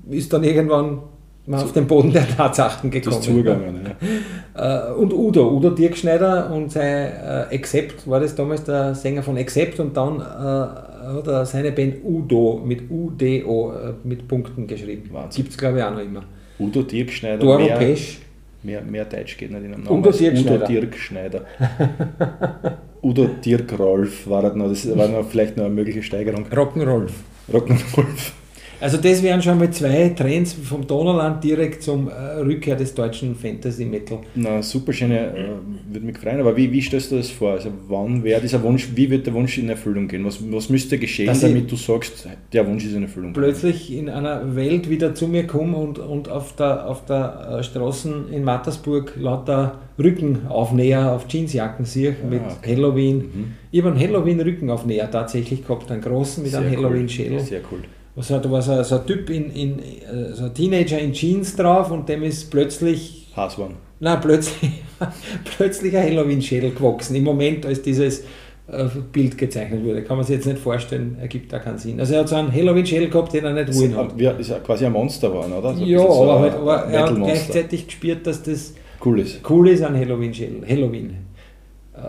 ist 0.10 0.34
dann 0.34 0.44
irgendwann 0.44 1.00
mal 1.48 1.64
auf 1.64 1.72
den 1.72 1.88
Boden 1.88 2.12
der 2.12 2.28
Tatsachen 2.28 2.92
gekommen. 2.92 3.22
Zugegangen, 3.22 3.80
ja. 3.84 3.96
Äh, 4.58 4.92
und 4.94 5.14
Udo, 5.14 5.52
Udo 5.52 5.70
Dirkschneider 5.70 6.52
und 6.52 6.72
sein 6.72 7.12
äh, 7.14 7.56
Accept, 7.56 8.10
war 8.10 8.20
das 8.20 8.34
damals 8.34 8.64
der 8.64 8.96
Sänger 8.96 9.22
von 9.22 9.38
Accept 9.38 9.80
und 9.80 9.96
dann 9.96 10.20
äh, 10.20 10.24
hat 10.24 11.28
er 11.28 11.46
seine 11.46 11.72
Band 11.72 11.98
Udo 12.04 12.60
mit 12.66 12.90
UDO 12.90 13.72
äh, 13.72 13.94
mit 14.04 14.28
Punkten 14.28 14.66
geschrieben. 14.66 15.12
Gibt 15.36 15.52
es 15.52 15.58
glaube 15.58 15.78
ich 15.78 15.84
auch 15.84 15.92
noch 15.92 16.02
immer. 16.02 16.24
Udo 16.60 16.82
Dirkschneider. 16.82 17.38
Doro 17.38 17.60
mehr, 17.60 17.78
Pesch. 17.78 18.18
Mehr, 18.64 18.82
mehr 18.82 19.06
Deutsch 19.06 19.38
geht 19.38 19.52
nicht 19.52 19.64
in 19.64 19.74
einem 19.74 19.84
Namen. 19.84 20.00
Udo 20.00 20.12
Dirkschneider. 20.12 20.56
Udo 20.56 20.66
Dirkschneider. 20.66 21.42
Udo 23.04 23.30
Dirk 23.46 23.78
Rolf 23.78 24.28
war 24.28 24.42
das 24.42 24.56
noch, 24.56 24.70
das 24.70 24.98
war 24.98 25.08
noch 25.08 25.30
vielleicht 25.30 25.56
noch 25.56 25.66
eine 25.66 25.74
mögliche 25.74 26.02
Steigerung. 26.02 26.48
Rock'n'Rolf. 26.48 27.12
Rock'n'Rolf. 27.54 28.32
Also 28.80 28.98
das 28.98 29.24
wären 29.24 29.42
schon 29.42 29.58
mal 29.58 29.72
zwei 29.72 30.10
Trends 30.10 30.54
vom 30.54 30.86
Donauland 30.86 31.44
direkt 31.44 31.82
zum 31.82 32.10
äh, 32.10 32.12
Rückkehr 32.42 32.76
des 32.76 32.94
deutschen 32.94 33.36
Fantasy 33.36 33.86
Metal. 33.86 34.20
Na 34.36 34.62
super 34.62 34.94
schöne, 34.94 35.36
äh, 35.36 35.46
würde 35.92 36.06
mich 36.06 36.18
freuen. 36.18 36.40
Aber 36.40 36.56
wie, 36.56 36.72
wie 36.72 36.82
stellst 36.82 37.12
du 37.12 37.18
das 37.18 37.30
vor? 37.32 37.54
Also 37.54 37.72
wann 37.88 38.24
wäre 38.24 38.40
dieser 38.40 38.62
Wunsch, 38.62 38.90
wie 38.94 39.10
wird 39.10 39.26
der 39.26 39.34
Wunsch 39.34 39.58
in 39.58 39.70
Erfüllung 39.70 40.08
gehen? 40.08 40.24
Was, 40.26 40.40
was 40.52 40.70
müsste 40.70 41.00
geschehen, 41.00 41.28
Dass 41.28 41.40
damit 41.40 41.72
du 41.72 41.76
sagst, 41.76 42.28
der 42.54 42.68
Wunsch 42.68 42.86
ist 42.86 42.94
in 42.94 43.04
Erfüllung? 43.04 43.34
Plötzlich 43.34 43.92
in 43.92 44.10
einer 44.10 44.56
Welt 44.56 44.90
wieder 44.90 45.16
zu 45.16 45.28
mir 45.28 45.48
komme 45.48 45.78
und, 45.78 45.98
und 45.98 46.30
auf 46.30 46.56
der, 46.56 46.88
auf 46.88 47.04
der 47.06 47.58
äh, 47.60 47.64
Straßen 47.64 48.32
in 48.32 48.44
Mattersburg 48.44 49.14
lauter 49.18 49.80
Rückenaufnäher 49.98 51.14
auf 51.14 51.26
Jeansjacken 51.28 51.86
sehe 51.86 52.12
ja, 52.12 52.30
mit 52.30 52.42
okay. 52.42 52.76
Halloween. 52.76 53.18
Mhm. 53.18 53.54
Ich 53.72 53.82
habe 53.82 53.92
einen 53.92 54.00
Halloween-Rückenaufnäher 54.00 55.10
tatsächlich 55.10 55.66
gehabt, 55.66 55.92
einen 55.92 56.02
großen 56.02 56.44
mit 56.44 56.52
Sehr 56.52 56.62
einem 56.62 56.78
Halloween-Schädel. 56.78 57.40
Sehr 57.40 57.62
cool 57.72 57.80
was 58.18 58.32
hat, 58.32 58.44
da 58.44 58.52
war 58.52 58.64
so, 58.64 58.72
ein 58.72 59.06
Typ, 59.06 59.30
in, 59.30 59.52
in, 59.52 59.80
so 60.34 60.46
ein 60.46 60.54
Teenager 60.54 60.98
in 60.98 61.14
Jeans 61.14 61.56
drauf 61.56 61.92
und 61.92 62.10
dem 62.10 62.24
ist 62.24 62.50
plötzlich. 62.50 63.32
Haswan. 63.36 63.76
Nein, 64.00 64.20
plötzlich, 64.20 64.72
plötzlich 65.58 65.96
ein 65.96 66.04
Halloween-Schädel 66.04 66.72
gewachsen. 66.72 67.16
Im 67.16 67.24
Moment, 67.24 67.68
als 67.68 67.84
dieses 67.84 68.22
äh, 68.70 68.86
Bild 69.12 69.38
gezeichnet 69.38 69.84
wurde. 69.84 70.02
Kann 70.04 70.18
man 70.18 70.26
sich 70.26 70.36
jetzt 70.36 70.48
nicht 70.48 70.58
vorstellen, 70.58 71.18
ergibt 71.22 71.54
da 71.54 71.60
keinen 71.60 71.78
Sinn. 71.78 72.00
Also 72.00 72.16
er 72.16 72.22
hat 72.22 72.30
so 72.30 72.36
einen 72.38 72.52
Halloween-Schädel 72.52 73.10
gehabt, 73.10 73.34
den 73.34 73.46
er 73.46 73.54
nicht 73.54 73.80
ruhen 73.80 73.96
hat. 73.96 74.20
Ja, 74.20 74.32
ist 74.32 74.50
ja 74.50 74.58
quasi 74.60 74.88
ein 74.88 74.94
Monster 74.94 75.30
geworden, 75.30 75.54
oder? 75.54 75.76
So 75.76 75.86
ja, 75.86 76.00
so 76.00 76.24
aber, 76.24 76.40
halt, 76.40 76.54
aber 76.56 76.86
er 76.86 77.04
hat 77.04 77.16
gleichzeitig 77.16 77.86
gespürt, 77.86 78.26
dass 78.26 78.42
das 78.42 78.74
cool 79.06 79.20
ist. 79.20 79.48
Cool 79.48 79.70
ist, 79.70 79.84
ein 79.84 79.96
Halloween-Schädel. 79.96 80.68
Halloween. 80.68 81.18
Äh, 81.94 82.00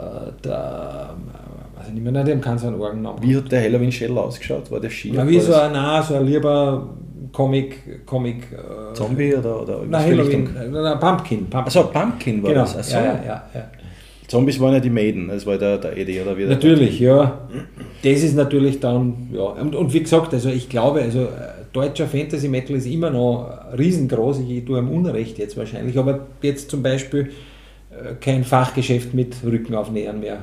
der 0.42 1.14
weiß 1.20 1.47
ich 1.88 1.94
nicht 1.94 2.04
mehr, 2.04 2.24
dem 2.24 2.40
kann 2.40 2.58
so 2.58 2.68
einen 2.68 2.80
Orgennamen. 2.80 3.22
Wie 3.22 3.36
hat 3.36 3.50
der 3.50 3.62
Halloween 3.62 3.92
Shell 3.92 4.16
ausgeschaut? 4.16 4.70
War 4.70 4.80
der 4.80 4.90
schier? 4.90 5.14
Ja, 5.14 5.28
wie 5.28 5.40
so 5.40 5.54
ein, 5.54 5.72
nein, 5.72 6.02
so 6.02 6.14
ein 6.14 6.26
lieber 6.26 6.88
Comic, 7.32 8.06
Comic 8.06 8.52
äh, 8.52 8.94
Zombie 8.94 9.34
oder, 9.34 9.62
oder 9.62 9.82
nein, 9.88 10.04
Halloween, 10.04 10.48
nein, 10.70 10.98
Pumpkin, 10.98 11.40
Pumpkin. 11.40 11.58
Achso, 11.58 11.84
Pumpkin 11.84 12.42
war 12.42 12.50
genau. 12.50 12.62
das. 12.62 12.76
Achso. 12.76 12.96
Ja, 12.96 13.04
ja, 13.04 13.22
ja, 13.24 13.42
ja. 13.54 13.70
Zombies 14.28 14.60
waren 14.60 14.74
ja 14.74 14.80
die 14.80 14.90
Maiden, 14.90 15.28
das 15.28 15.46
war 15.46 15.56
der, 15.56 15.78
der 15.78 15.96
Eddie 15.96 16.20
oder 16.20 16.36
wie 16.36 16.44
Natürlich, 16.44 17.00
ja. 17.00 17.48
Das 18.02 18.22
ist 18.22 18.36
natürlich 18.36 18.78
dann, 18.78 19.30
ja. 19.32 19.40
Und, 19.40 19.74
und 19.74 19.92
wie 19.94 20.00
gesagt, 20.00 20.34
also 20.34 20.50
ich 20.50 20.68
glaube, 20.68 21.00
also 21.00 21.20
äh, 21.20 21.28
deutscher 21.72 22.06
Fantasy 22.06 22.48
Metal 22.48 22.76
ist 22.76 22.86
immer 22.86 23.08
noch 23.08 23.50
riesengroß. 23.76 24.40
Ich 24.46 24.66
tue 24.66 24.78
am 24.78 24.90
Unrecht 24.90 25.38
jetzt 25.38 25.56
wahrscheinlich, 25.56 25.98
aber 25.98 26.26
jetzt 26.42 26.70
zum 26.70 26.82
Beispiel 26.82 27.30
äh, 27.90 28.14
kein 28.20 28.44
Fachgeschäft 28.44 29.14
mit 29.14 29.34
Rückenaufnähern 29.42 30.20
mehr 30.20 30.38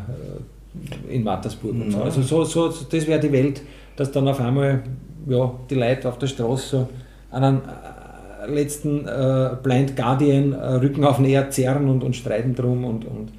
in 1.10 1.24
Mattersburg 1.24 1.74
und 1.74 1.92
so. 1.92 2.02
Also 2.02 2.22
so, 2.22 2.44
so, 2.44 2.68
das 2.68 3.08
wäre 3.08 3.20
die 3.20 3.32
Welt, 3.32 3.62
dass 3.96 4.12
dann 4.12 4.28
auf 4.28 4.40
einmal 4.40 4.84
ja, 5.28 5.54
die 5.70 5.76
Leute 5.76 6.10
auf 6.10 6.18
der 6.20 6.28
Straße 6.28 6.68
so 6.68 6.90
einen 7.32 7.62
äh, 7.62 8.52
letzten 8.52 9.08
äh, 9.08 9.52
Blind 9.62 9.96
Guardian 9.96 10.54
äh, 10.54 10.76
Rücken 10.76 11.04
auf 11.04 11.20
näher 11.20 11.50
zerren 11.50 11.90
und, 11.90 12.04
und 12.04 12.16
streiten 12.16 12.56
drum 12.56 12.86
und, 12.86 13.06
und 13.06 13.30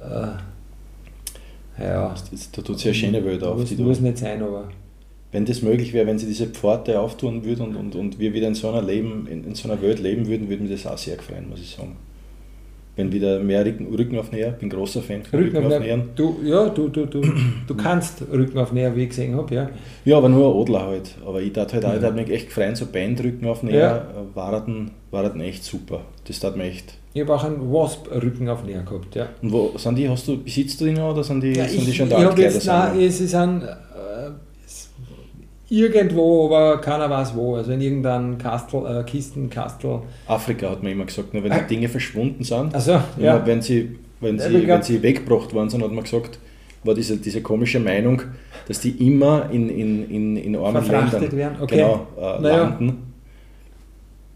äh, 0.00 1.82
ja. 1.82 2.14
Da 2.52 2.62
tut 2.62 2.78
sich 2.78 2.86
eine 2.86 2.94
schöne 2.94 3.24
Welt 3.24 3.42
auf. 3.42 3.60
Das 3.60 3.76
muss 3.78 4.00
nicht 4.00 4.18
sein, 4.18 4.42
aber 4.42 4.68
wenn 5.30 5.44
das 5.44 5.62
möglich 5.62 5.92
wäre, 5.92 6.06
wenn 6.06 6.18
sie 6.18 6.26
diese 6.26 6.46
Pforte 6.46 6.98
auftun 6.98 7.44
würden 7.44 7.66
und, 7.66 7.76
und, 7.76 7.94
und 7.94 8.18
wir 8.18 8.32
wieder 8.32 8.48
in 8.48 8.54
so 8.54 8.70
einer 8.70 8.82
Leben, 8.82 9.26
in, 9.28 9.44
in 9.44 9.54
so 9.54 9.70
einer 9.70 9.80
Welt 9.82 10.00
leben 10.00 10.26
würden, 10.26 10.48
würde 10.48 10.62
mich 10.62 10.72
das 10.72 10.86
auch 10.90 10.98
sehr 10.98 11.16
gefreuen, 11.16 11.48
muss 11.48 11.60
ich 11.60 11.76
sagen 11.76 11.96
wenn 12.98 13.12
wieder 13.12 13.38
mehr 13.38 13.64
Rücken, 13.64 13.86
Rückenaufnäher, 13.94 14.50
bin 14.50 14.68
großer 14.68 15.02
Fan 15.02 15.22
von 15.22 15.38
Rückenaufnähern. 15.38 16.10
Du, 16.16 16.40
ja, 16.42 16.68
du, 16.68 16.88
du, 16.88 17.06
du, 17.06 17.22
du 17.66 17.74
kannst 17.76 18.24
Rückenaufnäher, 18.30 18.94
wie 18.96 19.04
ich 19.04 19.10
gesehen 19.10 19.36
habe, 19.36 19.54
ja. 19.54 19.70
Ja, 20.04 20.18
aber 20.18 20.28
nur 20.28 20.60
Adler 20.60 20.84
halt. 20.84 21.14
Aber 21.24 21.40
ich 21.40 21.52
dachte 21.52 21.74
halt 21.74 21.84
auch, 21.84 21.94
ich 21.94 22.02
hat 22.02 22.16
mich 22.16 22.28
echt 22.28 22.48
gefreut, 22.48 22.76
so 22.76 22.86
Bandrückenaufnäher 22.86 23.78
ja. 23.78 24.04
waren, 24.34 24.90
waren 25.12 25.40
echt 25.40 25.62
super. 25.62 26.00
Das 26.26 26.40
tat 26.40 26.56
mir 26.56 26.64
echt. 26.64 26.94
Ich 27.14 27.22
habe 27.22 27.34
auch 27.34 27.44
einen 27.44 27.72
Wasp-Rückenaufnäher 27.72 28.82
gehabt, 28.82 29.14
ja. 29.14 29.28
Und 29.42 29.52
wo 29.52 29.72
sind 29.76 29.96
die, 29.96 30.08
hast 30.08 30.26
du, 30.26 30.42
besitzt 30.42 30.80
du 30.80 30.86
die 30.86 30.92
noch 30.92 31.12
oder 31.12 31.22
sind 31.22 31.40
die, 31.40 31.52
ja, 31.52 31.66
sind 31.66 31.78
ich, 31.78 31.86
die 31.86 31.94
schon 31.94 32.08
da? 32.08 32.30
Ich 32.30 32.38
jetzt, 32.38 32.66
nein, 32.66 33.00
es 33.00 33.20
ist 33.20 33.34
ein 33.36 33.62
irgendwo, 35.70 36.46
aber 36.46 36.80
keiner 36.80 37.10
weiß 37.10 37.34
wo. 37.34 37.56
Also 37.56 37.72
in 37.72 37.80
irgendeinem 37.80 38.38
Kastel, 38.38 38.86
äh, 38.86 39.04
Kistenkastel. 39.04 40.00
Afrika 40.26 40.70
hat 40.70 40.82
man 40.82 40.92
immer 40.92 41.04
gesagt, 41.04 41.34
nur 41.34 41.44
wenn 41.44 41.52
die 41.52 41.74
Dinge 41.74 41.88
verschwunden 41.88 42.44
sind, 42.44 42.74
also, 42.74 43.00
ja. 43.18 43.44
wenn, 43.46 43.62
sie, 43.62 43.98
wenn, 44.20 44.38
sie, 44.38 44.66
wenn 44.66 44.82
sie 44.82 45.02
weggebracht 45.02 45.52
worden 45.54 45.70
sind, 45.70 45.82
hat 45.82 45.92
man 45.92 46.04
gesagt, 46.04 46.38
war 46.84 46.94
diese, 46.94 47.16
diese 47.16 47.42
komische 47.42 47.80
Meinung, 47.80 48.22
dass 48.66 48.80
die 48.80 48.90
immer 49.06 49.50
in, 49.50 49.68
in, 49.68 50.10
in, 50.10 50.36
in 50.36 50.56
armen 50.56 50.86
Ländern 50.86 51.32
werden. 51.32 51.56
Okay. 51.60 51.76
Genau, 51.76 52.06
äh, 52.16 52.40
naja. 52.40 52.56
landen. 52.62 53.12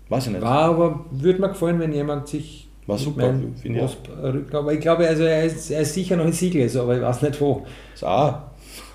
Weiß 0.09 0.27
ich 0.27 0.33
nicht. 0.33 0.43
War 0.43 0.65
aber, 0.65 1.07
würde 1.11 1.41
mir 1.41 1.49
gefallen, 1.49 1.79
wenn 1.79 1.93
jemand 1.93 2.29
sich 2.29 2.62
war 2.87 2.99
super, 2.99 3.35
finde 3.61 3.85
ich. 3.85 4.55
Aber 4.55 4.73
ich 4.73 4.81
glaube, 4.81 5.07
also 5.07 5.23
er, 5.23 5.45
ist, 5.45 5.71
er 5.71 5.81
ist 5.81 5.95
sicher 5.95 6.17
noch 6.17 6.25
in 6.25 6.33
Siegel, 6.33 6.69
aber 6.79 6.97
ich 6.97 7.03
weiß 7.03 7.23
nicht 7.23 7.41
wo. 7.41 7.65
Auch 8.03 8.35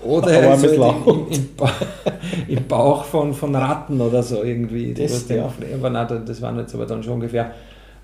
oder 0.00 0.50
also 0.50 0.68
im, 0.68 1.26
im, 1.30 1.48
ba 1.56 1.72
im, 2.48 2.66
Bauch 2.66 3.04
von, 3.04 3.34
von 3.34 3.54
Ratten 3.54 4.00
oder 4.00 4.22
so 4.22 4.42
irgendwie. 4.42 4.94
Das, 4.94 5.28
ja. 5.28 5.52
aber 5.74 5.90
nein, 5.90 6.22
das 6.24 6.40
waren 6.40 6.58
jetzt 6.58 6.74
aber 6.74 6.86
dann 6.86 7.02
schon 7.02 7.14
ungefähr 7.14 7.52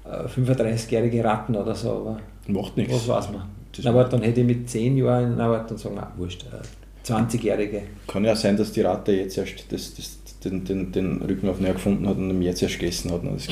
35-jährige 0.05 1.19
äh, 1.19 1.27
Ratten 1.27 1.55
oder 1.57 1.75
so. 1.75 1.91
Aber 1.91 2.19
Macht 2.49 2.77
nichts. 2.77 2.95
Was 2.95 3.09
weiß 3.09 3.33
man. 3.33 3.43
Das 3.77 3.87
aber 3.87 4.05
dann 4.05 4.23
hätte 4.23 4.41
ich 4.41 4.47
mit 4.47 4.69
10 4.69 4.97
Jahren, 4.99 5.41
aber 5.41 5.59
dann 5.59 5.79
sagen 5.79 5.97
wir, 5.97 6.13
wurscht, 6.17 6.45
äh, 6.45 7.11
20-Jährige. 7.11 7.83
Kann 8.07 8.25
ja 8.25 8.35
sein, 8.35 8.57
dass 8.57 8.73
die 8.73 8.81
Ratte 8.81 9.13
jetzt 9.13 9.37
erst 9.37 9.71
das, 9.71 9.95
das, 9.95 10.19
den, 10.45 10.65
den, 10.65 10.93
den 10.93 11.23
Rücken 11.23 11.49
auf 11.49 11.61
näher 11.61 11.73
gefunden 11.73 12.07
hat 12.09 12.17
und 12.17 12.31
ihn 12.31 12.43
jetzt 12.43 12.63
erst 12.63 12.79
gegessen 12.79 13.11
hat. 13.13 13.23
Das 13.25 13.49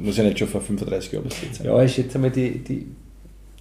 muss 0.00 0.16
ja 0.16 0.24
nicht 0.24 0.38
schon 0.38 0.48
vor 0.48 0.60
35 0.60 1.12
Jahren 1.12 1.24
passiert 1.24 1.54
sein. 1.54 1.66
Ja, 1.66 1.82
ich 1.82 1.94
schätze 1.94 2.18
mal, 2.18 2.30
die, 2.30 2.58
die 2.58 2.86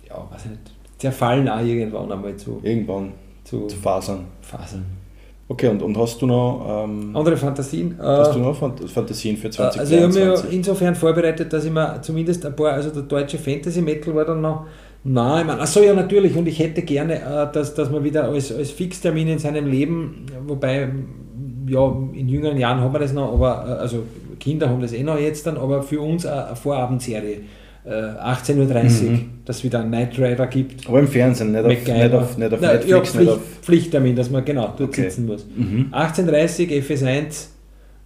ja, 0.09 0.15
weiß 0.31 0.45
nicht, 0.45 0.59
zerfallen 0.97 1.47
auch 1.49 1.59
irgendwann 1.63 2.11
einmal 2.11 2.35
zu, 2.37 2.59
Irgendwann 2.63 3.11
zu 3.43 3.67
zu 3.67 3.77
fasern. 3.77 4.25
Fasern. 4.41 4.85
Okay, 5.49 5.67
und, 5.67 5.81
und 5.83 5.97
hast 5.97 6.21
du 6.21 6.25
noch, 6.25 6.85
ähm, 6.85 7.15
Andere 7.15 7.35
Fantasien? 7.35 7.95
hast 7.99 8.29
Äh, 8.31 8.33
du 8.35 8.39
noch 8.39 8.57
Phant- 8.59 8.87
Fantasien 8.87 9.35
für 9.37 9.47
Äh, 9.49 9.61
Also 9.61 9.95
ich 9.95 10.01
habe 10.01 10.07
mich 10.07 10.15
ja 10.15 10.35
2023? 10.35 10.53
insofern 10.57 10.95
vorbereitet, 10.95 11.51
dass 11.51 11.65
ich 11.65 11.71
mir 11.71 12.01
zumindest 12.01 12.45
ein 12.45 12.55
paar, 12.55 12.71
also 12.73 12.89
der 12.89 13.03
deutsche 13.03 13.37
Fantasy 13.37 13.81
Metal 13.81 14.15
war 14.15 14.23
dann 14.25 14.39
noch, 14.41 14.65
nein, 15.03 15.41
ich 15.41 15.47
meine, 15.47 15.61
achso 15.61 15.81
ja 15.81 15.93
natürlich 15.93 16.35
und 16.37 16.47
ich 16.47 16.57
hätte 16.59 16.81
gerne, 16.83 17.15
äh, 17.21 17.51
dass, 17.51 17.75
dass 17.75 17.91
man 17.91 18.03
wieder 18.05 18.29
als, 18.29 18.53
als 18.53 18.71
Fixtermin 18.71 19.27
in 19.27 19.39
seinem 19.39 19.67
Leben, 19.67 20.25
wobei, 20.47 20.89
ja, 21.67 21.95
in 22.13 22.27
jüngeren 22.29 22.57
Jahren 22.57 22.79
haben 22.81 22.93
wir 22.93 22.99
das 22.99 23.13
noch, 23.13 23.33
aber, 23.33 23.65
äh, 23.67 23.81
also 23.81 24.03
Kinder 24.39 24.69
haben 24.69 24.81
das 24.81 24.93
eh 24.93 25.03
noch 25.03 25.17
jetzt 25.19 25.45
dann, 25.47 25.57
aber 25.57 25.83
für 25.83 26.01
uns 26.01 26.25
eine 26.25 26.55
Vorabendserie, 26.55 27.41
äh, 27.85 27.89
18.30 27.89 29.03
Uhr, 29.05 29.11
Mhm. 29.11 29.29
dass 29.45 29.57
es 29.57 29.63
wieder 29.63 29.79
einen 29.81 29.91
Knight 29.91 30.17
Rider 30.17 30.47
gibt. 30.47 30.87
Aber 30.87 30.99
im 30.99 31.07
Fernsehen, 31.07 31.51
nicht 31.51 31.61
auf, 31.63 31.67
nicht 31.69 31.87
MacGyver. 31.87 32.19
auf, 32.21 32.37
nicht 32.37 32.53
auf 32.53 32.61
Nein, 32.61 32.71
Netflix, 32.75 32.89
ja, 32.91 32.97
nicht 32.99 33.11
Pflicht, 33.11 33.31
auf. 33.31 33.39
Pflichttermin, 33.61 34.15
dass 34.15 34.29
man 34.29 34.45
genau 34.45 34.73
dort 34.77 34.81
Okay. 34.89 35.01
sitzen 35.03 35.25
muss. 35.25 35.45
Mhm. 35.55 35.87
18.30 35.91 36.69
FS1, 36.81 37.47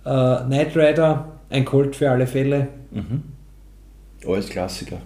äh, 0.05 0.45
Knight 0.45 0.75
Rider, 0.75 1.27
ein 1.49 1.63
Colt 1.65 1.95
für 1.95 2.09
alle 2.09 2.25
Fälle. 2.27 2.67
Mhm. 2.91 3.23
Alles 4.27 4.49
Klassiker. 4.49 4.97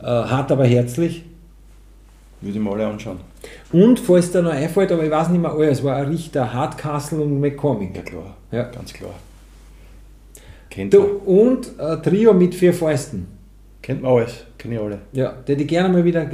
Äh, 0.00 0.06
hart 0.06 0.50
aber 0.50 0.64
herzlich. 0.64 1.24
Würde 2.44 2.58
ich 2.58 2.62
mal 2.64 2.74
alle 2.74 2.86
anschauen. 2.86 3.18
Und 3.72 3.98
falls 3.98 4.30
da 4.30 4.42
noch 4.42 4.52
einfällt, 4.52 4.92
aber 4.92 5.02
ich 5.04 5.10
weiß 5.10 5.30
nicht 5.30 5.40
mehr 5.40 5.50
alles, 5.52 5.82
war 5.82 5.96
ein 5.96 6.08
Richter, 6.08 6.52
Hardcastle 6.52 7.20
und 7.20 7.40
McCormick. 7.40 7.96
Ja 7.96 8.02
klar, 8.02 8.36
Ja. 8.52 8.62
ganz 8.64 8.92
klar. 8.92 9.14
Kennt 10.70 10.92
Du, 10.92 11.00
man. 11.00 11.10
und 11.18 11.80
ein 11.80 12.02
Trio 12.02 12.32
mit 12.34 12.54
vier 12.54 12.74
Fäusten. 12.74 13.26
Kennt 13.80 14.02
man 14.02 14.12
alles, 14.12 14.44
kenne 14.56 14.74
ich 14.76 14.80
alle. 14.80 14.98
Ja, 15.12 15.32
der 15.46 15.56
die 15.56 15.66
gerne 15.66 15.90
mal 15.90 16.04
wieder 16.04 16.26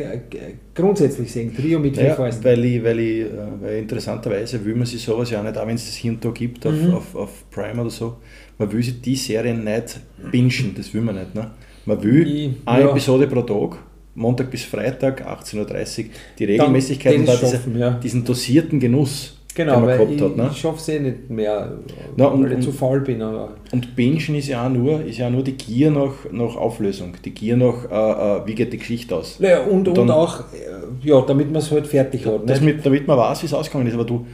grundsätzlich 0.75 1.31
sehen. 1.33 1.55
Trio 1.55 1.79
mit 1.81 1.97
vier 1.97 2.07
Ja, 2.09 2.15
Fäusten. 2.15 2.45
weil, 2.45 2.65
ich, 2.65 2.83
weil, 2.85 2.99
ich, 3.01 3.21
äh, 3.23 3.31
weil 3.61 3.79
interessanterweise 3.81 4.65
will 4.65 4.77
man 4.77 4.87
sich 4.87 5.03
sowas 5.03 5.31
ja 5.31 5.41
auch 5.41 5.45
nicht, 5.45 5.59
auch 5.59 5.67
wenn 5.67 5.75
es 5.75 5.87
das 5.87 5.95
hier 5.97 6.13
und 6.13 6.25
da 6.25 6.31
gibt 6.31 6.65
auf, 6.67 6.73
Mhm. 6.73 6.95
auf, 6.95 7.15
auf 7.17 7.51
Prime 7.51 7.81
oder 7.81 7.91
so, 7.91 8.17
man 8.57 8.71
will 8.73 8.83
sich 8.83 9.01
die 9.01 9.17
Serien 9.17 9.65
nicht 9.65 9.99
bingen, 10.31 10.75
das 10.77 10.95
will 10.95 11.01
man 11.03 11.17
nicht. 11.17 11.35
Ne? 11.35 11.51
Man 11.87 12.03
will 12.03 12.27
Ich- 12.27 12.51
eine 12.67 12.85
ja. 12.85 12.91
Episode 12.91 13.27
pro 13.27 13.43
Tag, 13.43 13.79
Montag 14.21 14.51
bis 14.51 14.65
Freitag, 14.65 15.27
18.30 15.27 15.99
Uhr, 15.99 16.05
die 16.39 16.45
Regelmäßigkeit 16.45 17.17
und 17.19 17.27
da 17.27 17.33
schaffen, 17.37 17.73
diese, 17.73 17.79
ja. 17.79 17.91
diesen 17.93 18.25
dosierten 18.25 18.79
Genuss, 18.79 19.37
Genau, 19.55 19.73
den 19.73 19.81
man 19.81 19.89
weil 19.89 19.99
gehabt 19.99 20.13
ich, 20.15 20.23
hat. 20.23 20.37
Ne? 20.37 20.49
ich 20.53 20.59
schaffe 20.61 20.77
es 20.79 20.89
eh 20.91 21.01
nicht 21.01 21.29
mehr, 21.31 21.73
Na, 22.17 22.27
und- 22.27 22.43
weil 22.45 22.51
ich 22.53 22.57
und- 22.59 22.63
zu 22.63 22.73
faul 22.73 23.01
bin. 23.01 23.21
Aber 23.21 23.55
Und 23.73 23.97
Bingen 23.97 24.35
ist 24.37 24.47
ja 24.49 24.65
auch 24.65 24.71
nur, 24.71 25.05
ist 25.05 25.19
ja 25.19 25.29
nur 25.29 25.43
die 25.43 25.53
Gier 25.57 25.91
nach, 25.91 26.13
nach 26.31 26.55
Auflösung, 26.57 27.15
die 27.25 27.31
Gier 27.33 27.57
nach, 27.57 27.85
äh, 27.91 28.39
äh, 28.43 28.47
wie 28.47 28.55
geht 28.55 28.73
die 28.73 28.79
Geschichte 28.79 29.17
aus. 29.17 29.41
naja, 29.41 29.63
und, 29.65 29.89
und 29.89 29.97
Dann- 29.99 30.11
auch, 30.11 30.41
äh, 30.41 31.09
ja, 31.09 31.21
damit 31.23 31.51
man 31.51 31.61
es 31.63 31.71
halt 31.71 31.87
fertig 31.87 32.27
hat. 32.27 32.49
Das 32.49 32.61
nicht? 32.61 32.77
mit, 32.77 32.87
damit 32.87 33.07
man 33.09 33.19
weiß, 33.19 33.43
wie 33.43 33.47
es 33.47 33.55
ausgegangen 33.55 33.89
ist, 33.89 33.95
aber 33.95 34.05
du, 34.05 34.25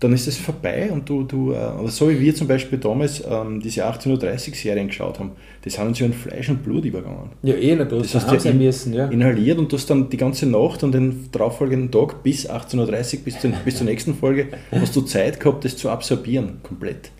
dann 0.00 0.12
ist 0.14 0.26
es 0.26 0.38
vorbei 0.38 0.88
und 0.90 1.08
du, 1.08 1.24
du 1.24 1.52
äh, 1.52 1.56
oder 1.78 1.88
so 1.88 2.08
wie 2.08 2.18
wir 2.18 2.34
zum 2.34 2.48
Beispiel 2.48 2.78
damals 2.78 3.22
ähm, 3.28 3.60
diese 3.60 3.84
1830 3.84 4.58
Serien 4.58 4.88
geschaut 4.88 5.18
haben, 5.20 5.32
das 5.62 5.78
haben 5.78 5.88
uns 5.88 5.98
ja 5.98 6.06
in 6.06 6.14
Fleisch 6.14 6.48
und 6.48 6.62
Blut 6.64 6.84
übergegangen. 6.86 7.30
ja, 7.42 7.54
eh 7.54 7.76
nicht, 7.76 7.92
das, 7.92 8.12
Das 8.12 8.26
heißt, 8.26 8.30
haben 8.30 8.44
ja, 8.44 8.50
in- 8.52 8.58
müssen, 8.58 8.92
ja. 8.94 9.06
Inhaliert 9.08 9.58
und 9.58 9.70
du 9.70 9.76
hast 9.76 9.90
dann 9.90 10.08
die 10.08 10.16
ganze 10.16 10.46
Nacht 10.46 10.82
und 10.82 10.92
den 10.92 11.28
darauffolgenden 11.32 11.90
Tag 11.90 12.22
bis 12.22 12.48
18.30 12.50 13.20
bis, 13.24 13.38
zum, 13.40 13.52
bis 13.64 13.76
zur 13.76 13.86
nächsten 13.86 14.14
Folge 14.14 14.48
hast 14.72 14.96
du 14.96 15.02
Zeit 15.02 15.38
gehabt, 15.38 15.64
das 15.66 15.76
zu 15.76 15.90
absorbieren, 15.90 16.60
komplett. 16.62 17.10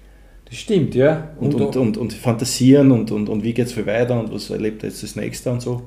Das 0.48 0.56
stimmt, 0.58 0.94
ja. 0.94 1.28
Und, 1.38 1.54
und, 1.54 1.76
und, 1.76 1.96
und 1.98 2.12
fantasieren 2.14 2.90
und, 2.92 3.10
und, 3.12 3.28
und 3.28 3.44
wie 3.44 3.52
geht 3.52 3.66
es 3.66 3.72
viel 3.74 3.86
weiter 3.86 4.18
und 4.18 4.32
was 4.32 4.50
erlebt 4.50 4.82
er 4.82 4.88
jetzt 4.88 5.02
das 5.02 5.14
nächste 5.16 5.50
und 5.52 5.60
so. 5.62 5.82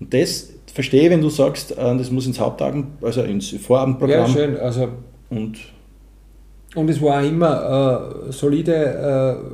Und 0.00 0.14
das 0.14 0.50
verstehe 0.72 1.02
ich, 1.04 1.10
wenn 1.10 1.20
du 1.20 1.28
sagst, 1.28 1.72
äh, 1.72 1.96
das 1.98 2.10
muss 2.10 2.26
ins 2.26 2.38
Hauptabend, 2.38 2.86
also 3.02 3.22
ins 3.22 3.50
ja, 3.50 3.58
Vorabendprogramm 3.58 4.30
schön, 4.30 4.56
also 4.56 4.88
und 5.28 5.58
Und 6.76 6.88
es 6.90 7.00
war 7.02 7.20
auch 7.20 7.26
immer 7.26 8.26
äh, 8.28 8.32
solide 8.32 8.74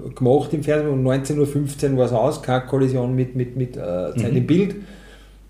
äh, 0.08 0.10
gemacht 0.14 0.52
im 0.52 0.62
Fernsehen. 0.62 0.92
Um 0.92 1.06
19.15 1.06 1.92
Uhr 1.92 1.98
war 1.98 2.06
es 2.06 2.12
aus, 2.12 2.42
keine 2.42 2.66
Kollision 2.66 3.14
mit, 3.14 3.34
mit, 3.36 3.56
mit 3.56 3.76
äh, 3.76 3.80
Zeit 4.16 4.32
Mhm. 4.32 4.36
im 4.36 4.46
Bild. 4.46 4.74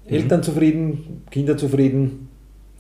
Eltern 0.07 0.43
zufrieden, 0.43 1.23
Kinder 1.31 1.57
zufrieden, 1.57 2.29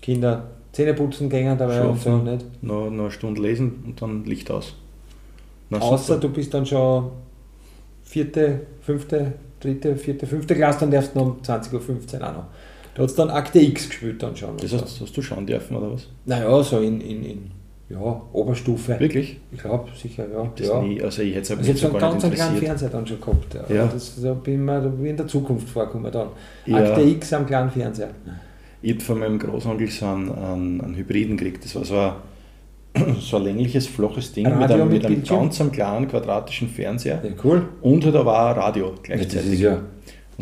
Kinder 0.00 0.48
Zähne 0.72 0.94
putzen 0.94 1.28
gehen 1.28 1.56
dabei 1.58 1.82
und 1.82 2.00
so. 2.00 2.16
Nicht? 2.18 2.46
noch, 2.62 2.90
noch 2.90 3.02
eine 3.04 3.10
Stunde 3.10 3.42
lesen 3.42 3.82
und 3.86 4.00
dann 4.00 4.24
Licht 4.24 4.50
aus. 4.50 4.74
Na, 5.70 5.78
Außer 5.78 6.14
super. 6.14 6.20
du 6.20 6.28
bist 6.30 6.52
dann 6.54 6.64
schon 6.66 7.10
vierte, 8.02 8.60
fünfte, 8.80 9.32
dritte, 9.60 9.96
vierte, 9.96 10.26
fünfte 10.26 10.54
Klasse, 10.54 10.80
dann 10.80 10.90
darfst 10.90 11.14
du 11.14 11.18
noch 11.20 11.26
um 11.26 11.36
20.15 11.42 12.20
Uhr 12.20 12.28
auch 12.28 12.32
noch. 12.34 12.44
Da 12.94 13.02
hat 13.02 13.10
es 13.10 13.14
dann 13.14 13.30
Akte 13.30 13.60
X 13.60 13.88
gespielt 13.88 14.22
dann 14.22 14.34
schon. 14.36 14.56
Das 14.58 14.72
hast, 14.72 15.00
hast 15.00 15.16
du 15.16 15.22
schauen 15.22 15.46
dürfen, 15.46 15.76
oder 15.76 15.92
was? 15.92 16.08
Naja, 16.26 16.62
so 16.62 16.78
in, 16.80 17.00
in, 17.00 17.24
in 17.24 17.50
ja, 17.92 18.22
Oberstufe. 18.32 18.98
Wirklich? 18.98 19.38
Ich 19.50 19.60
glaube 19.60 19.90
sicher, 19.94 20.24
ja. 20.32 20.50
Das 20.56 20.66
ja. 20.66 20.82
nie, 20.82 21.02
also 21.02 21.22
ich 21.22 21.34
hätte 21.34 21.52
es 21.54 21.58
Also 21.58 21.72
so 21.74 21.92
gar 21.92 22.12
einen 22.12 22.20
ganz 22.20 22.34
kleinen. 22.34 22.56
Fernseher 22.56 22.88
dann 22.88 23.06
schon 23.06 23.20
gehabt. 23.20 23.54
Ja. 23.54 23.74
Ja. 23.74 23.86
Das, 23.86 24.20
da 24.22 24.32
bin 24.32 24.54
ich 24.54 24.60
mir 24.60 24.80
da 24.80 25.04
in 25.04 25.16
der 25.16 25.26
Zukunft 25.26 25.68
vorgekommen 25.68 26.10
dann. 26.10 26.28
Ja. 26.64 26.78
Akte 26.78 27.02
X 27.02 27.32
am 27.34 27.46
kleinen 27.46 27.70
Fernseher. 27.70 28.10
Ich 28.80 28.92
habe 28.94 29.02
von 29.02 29.18
meinem 29.18 29.38
Großonkel 29.38 29.88
so 29.88 30.06
einen, 30.06 30.32
einen, 30.32 30.80
einen 30.80 30.96
Hybriden 30.96 31.36
gekriegt. 31.36 31.64
Das 31.64 31.74
war 31.74 31.84
so 31.84 31.98
ein, 31.98 33.16
so 33.20 33.36
ein 33.36 33.44
längliches, 33.44 33.86
flaches 33.86 34.32
Ding 34.32 34.44
mit 34.44 34.54
Radio 34.54 34.76
einem, 34.76 34.88
mit 34.88 35.02
mit 35.02 35.06
einem 35.06 35.24
ganz 35.24 35.62
kleinen 35.70 36.08
quadratischen 36.08 36.68
Fernseher. 36.68 37.20
Ja, 37.22 37.30
cool. 37.44 37.68
Und 37.82 38.06
auch 38.06 38.26
ein 38.26 38.58
Radio 38.58 38.94
gleichzeitig. 39.02 39.60
ja 39.60 39.82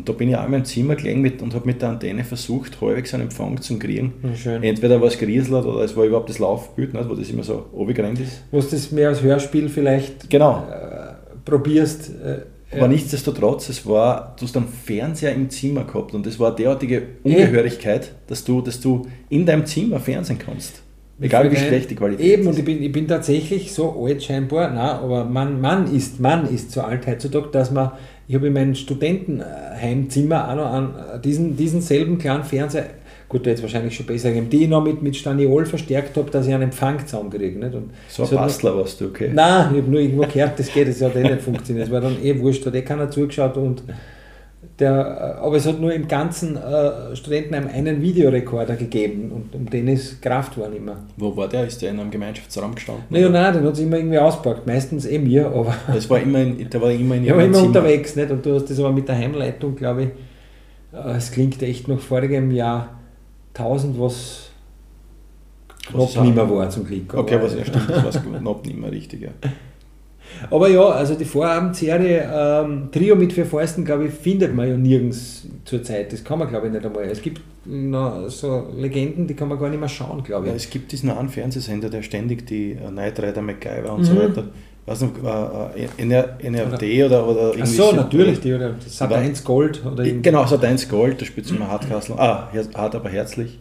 Und 0.00 0.08
da 0.08 0.14
bin 0.14 0.30
ich 0.30 0.36
auch 0.36 0.46
in 0.46 0.50
meinem 0.52 0.64
Zimmer 0.64 0.96
gelegen 0.96 1.20
mit, 1.20 1.42
und 1.42 1.52
habe 1.54 1.66
mit 1.66 1.82
der 1.82 1.90
Antenne 1.90 2.24
versucht, 2.24 2.80
halbwegs 2.80 3.12
einen 3.12 3.24
Empfang 3.24 3.60
zu 3.60 3.78
kriegen. 3.78 4.14
schön. 4.34 4.62
Entweder 4.62 4.98
war 4.98 5.08
es 5.08 5.18
gerieselt 5.18 5.66
oder 5.66 5.84
es 5.84 5.94
war 5.94 6.04
überhaupt 6.04 6.30
das 6.30 6.38
Laufbild, 6.38 6.94
nicht, 6.94 7.06
wo 7.06 7.12
das 7.14 7.28
immer 7.28 7.42
so 7.42 7.66
runtergerannt 7.74 8.18
ist. 8.18 8.42
Wo 8.50 8.60
du 8.60 8.66
das 8.70 8.90
mehr 8.92 9.10
als 9.10 9.20
Hörspiel 9.22 9.68
vielleicht 9.68 10.30
Genau. 10.30 10.64
äh, 10.70 11.12
probierst. 11.44 12.12
Äh, 12.24 12.76
Aber 12.78 12.88
nichtsdestotrotz, 12.88 13.68
es 13.68 13.86
war, 13.86 14.34
du 14.38 14.46
hast 14.46 14.56
einen 14.56 14.68
Fernseher 14.68 15.34
im 15.34 15.50
Zimmer 15.50 15.84
gehabt 15.84 16.14
und 16.14 16.26
es 16.26 16.40
war 16.40 16.54
derartige 16.56 17.02
Ungehörigkeit, 17.22 18.12
dass 18.26 18.42
du, 18.42 18.62
dass 18.62 18.80
du 18.80 19.06
in 19.28 19.44
deinem 19.44 19.66
Zimmer 19.66 20.00
fernsehen 20.00 20.38
kannst. 20.38 20.82
Egal 21.22 21.50
wie 21.52 21.56
schlecht 21.56 21.90
die 21.90 21.96
Qualität 21.96 22.24
Eben, 22.24 22.46
und 22.46 22.52
ist. 22.54 22.60
ich 22.60 22.64
bin, 22.64 22.82
ich 22.82 22.92
bin 22.92 23.06
tatsächlich 23.06 23.74
so 23.74 24.02
alt 24.06 24.22
scheinbar, 24.22 24.70
nein, 24.70 24.78
aber 24.78 25.26
man, 25.26 25.60
man 25.60 25.94
ist, 25.94 26.18
man 26.18 26.48
ist 26.48 26.70
so 26.72 26.80
alt 26.80 27.06
heutzutage, 27.06 27.48
dass 27.52 27.70
man, 27.70 27.90
ich 28.30 28.36
habe 28.36 28.46
in 28.46 28.52
meinem 28.52 28.76
Studentenheimzimmer 28.76 30.48
auch 30.48 30.54
noch 30.54 30.72
einen, 30.72 30.94
äh, 30.94 31.18
diesen, 31.18 31.56
diesen 31.56 31.80
selben 31.80 32.16
kleinen 32.16 32.44
Fernseher, 32.44 32.86
gut, 33.28 33.44
der 33.44 33.54
jetzt 33.54 33.62
wahrscheinlich 33.62 33.96
schon 33.96 34.06
besser 34.06 34.28
gegeben, 34.28 34.48
die 34.48 34.62
ich 34.62 34.68
noch 34.68 34.84
mit, 34.84 35.02
mit 35.02 35.16
Staniol 35.16 35.66
verstärkt 35.66 36.16
habe, 36.16 36.30
dass 36.30 36.46
ich 36.46 36.54
einen 36.54 36.62
Empfang 36.62 37.04
zusammenkriege. 37.04 37.58
Nicht? 37.58 37.74
Und 37.74 37.90
So 38.08 38.22
ein 38.22 38.30
Bastler 38.30 38.76
warst 38.76 39.00
du, 39.00 39.06
okay? 39.06 39.32
Nein, 39.34 39.70
ich 39.72 39.82
habe 39.82 39.90
nur 39.90 39.98
irgendwo 39.98 40.22
gehört, 40.22 40.56
das 40.60 40.72
geht, 40.72 40.86
das 40.86 41.02
hat 41.02 41.16
eh 41.16 41.24
nicht 41.24 41.40
funktioniert. 41.40 41.88
Es 41.88 41.92
war 41.92 42.00
dann 42.02 42.22
eh 42.22 42.38
wurscht, 42.38 42.64
hat 42.64 42.76
eh 42.76 42.82
keiner 42.82 43.10
zugeschaut 43.10 43.56
und 43.56 43.82
der, 44.78 45.36
äh, 45.38 45.44
aber 45.44 45.56
es 45.56 45.66
hat 45.66 45.80
nur 45.80 45.92
im 45.92 46.06
ganzen 46.06 46.56
äh, 46.56 47.16
Studentenheim 47.16 47.68
einen 47.68 48.02
Videorekorder 48.02 48.76
gegeben 48.76 49.30
und 49.32 49.54
um 49.54 49.68
den 49.68 49.88
ist 49.88 50.20
Kraft 50.20 50.58
war 50.58 50.68
nicht 50.68 50.84
mehr. 50.84 50.96
Wo 51.16 51.34
war 51.36 51.48
der? 51.48 51.66
Ist 51.66 51.80
der 51.80 51.90
in 51.90 52.00
einem 52.00 52.10
Gemeinschaftsraum 52.10 52.74
gestanden? 52.74 53.04
Naja, 53.10 53.28
nein, 53.28 53.54
den 53.54 53.64
hat 53.64 53.72
es 53.72 53.80
immer 53.80 53.96
irgendwie 53.96 54.18
ausgepackt. 54.18 54.66
Meistens 54.66 55.06
eh 55.06 55.18
mir, 55.18 55.46
aber 55.46 55.74
Das 55.94 56.08
war 56.10 56.20
immer 56.20 56.40
in, 56.40 56.68
der 56.68 56.80
war 56.80 56.90
immer 56.90 57.14
in 57.14 57.24
ich 57.26 57.30
war 57.30 57.42
immer 57.42 57.54
Zimmer. 57.54 57.66
unterwegs. 57.68 58.16
Nicht? 58.16 58.30
Und 58.30 58.44
du 58.44 58.54
hast 58.54 58.70
das 58.70 58.78
aber 58.78 58.92
mit 58.92 59.08
der 59.08 59.16
Heimleitung, 59.16 59.76
glaube 59.76 60.02
ich, 60.02 60.08
äh, 60.92 61.16
es 61.16 61.30
klingt 61.30 61.62
echt 61.62 61.88
noch 61.88 62.00
vorigem 62.00 62.50
Jahr 62.50 63.00
1000, 63.54 63.98
was 63.98 64.50
knapp 65.86 66.22
nicht 66.22 66.34
mehr 66.34 66.50
war 66.50 66.68
zum 66.68 66.86
Glück. 66.86 67.14
Okay, 67.14 67.38
was 67.40 67.54
ja 67.54 67.64
stimmt, 67.64 67.88
das 67.88 68.04
war 68.24 68.38
knapp 68.40 68.66
nicht 68.66 68.78
mehr 68.78 68.92
richtig. 68.92 69.22
Ja. 69.22 69.30
aber 70.50 70.68
ja, 70.68 70.82
also 70.88 71.14
die 71.14 71.24
Vorabendserie 71.24 72.28
ähm, 72.32 72.88
Trio 72.92 73.14
mit 73.16 73.32
vier 73.32 73.46
Fäusten, 73.46 73.84
glaube 73.84 74.06
ich, 74.06 74.12
findet 74.14 74.54
man 74.54 74.68
ja 74.68 74.76
nirgends 74.76 75.46
zurzeit. 75.64 76.12
Das 76.12 76.22
kann 76.24 76.38
man, 76.38 76.48
glaube 76.48 76.66
ich, 76.68 76.72
nicht 76.72 76.84
einmal. 76.84 77.04
Es 77.04 77.20
gibt 77.22 77.40
noch 77.66 78.28
so 78.28 78.68
Legenden, 78.76 79.26
die 79.26 79.34
kann 79.34 79.48
man 79.48 79.58
gar 79.58 79.68
nicht 79.68 79.80
mehr 79.80 79.88
schauen, 79.88 80.22
glaube 80.22 80.46
Ja, 80.48 80.54
ich. 80.54 80.64
es 80.64 80.70
gibt 80.70 80.92
diesen 80.92 81.10
einen 81.10 81.28
Fernsehsender, 81.28 81.90
der 81.90 82.02
ständig 82.02 82.46
die 82.46 82.72
äh, 82.72 82.88
Knight 82.88 83.20
Rider 83.20 83.42
MacGyver 83.42 83.92
und 83.92 84.00
Mhm. 84.00 84.04
so 84.04 84.16
weiter. 84.16 84.44
Weiß 84.86 85.02
noch, 85.02 85.74
äh, 85.76 85.84
äh, 85.84 85.88
NR, 85.98 86.36
NRD 86.42 87.04
oder, 87.04 87.28
oder 87.28 87.40
Ach 87.50 87.56
irgendwie 87.58 87.66
so, 87.66 87.92
natürlich, 87.92 88.40
die 88.40 88.54
oder 88.54 88.74
Sat 88.86 89.12
Aber- 89.12 89.20
1 89.20 89.44
Gold 89.44 89.84
oder 89.84 90.02
Ich- 90.04 90.22
Genau, 90.22 90.46
so 90.46 90.56
deins 90.56 90.88
Gold, 90.88 91.20
da 91.20 91.26
spielt 91.26 91.48
immer 91.50 91.68
Hardcastle. 91.68 92.16
Ah, 92.18 92.48
hart, 92.74 92.94
aber 92.94 93.10
herzlich. 93.10 93.60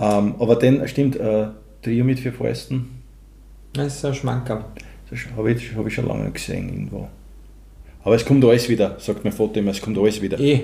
Ähm, 0.00 0.34
aber 0.40 0.56
dann, 0.56 0.86
stimmt, 0.88 1.16
äh, 1.16 1.46
Trio 1.82 2.04
mit 2.04 2.18
vier 2.18 2.32
Fäusten, 2.32 2.88
Das 3.72 3.96
ist 3.96 4.04
ein 4.04 4.14
Schmankerl. 4.14 4.64
Das 5.12 5.36
habe 5.36 5.52
ich, 5.52 5.76
hab 5.76 5.86
ich 5.86 5.94
schon 5.94 6.08
lange 6.08 6.30
gesehen 6.30 6.68
irgendwo. 6.70 7.08
Aber 8.02 8.14
es 8.16 8.24
kommt 8.24 8.44
alles 8.44 8.68
wieder, 8.68 8.96
sagt 8.98 9.24
mein 9.24 9.32
Vater 9.32 9.60
immer, 9.60 9.70
es 9.70 9.80
kommt 9.80 9.98
alles 9.98 10.20
wieder. 10.20 10.40
Eh. 10.40 10.62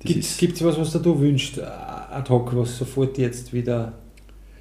Gibt 0.00 0.22
es 0.22 0.64
was, 0.64 0.78
was 0.78 0.92
du 0.92 1.18
wünschst? 1.18 1.58
Äh, 1.58 1.62
ad 1.62 2.28
hoc, 2.28 2.54
was 2.54 2.76
sofort 2.76 3.18
jetzt 3.18 3.52
wieder, 3.52 3.94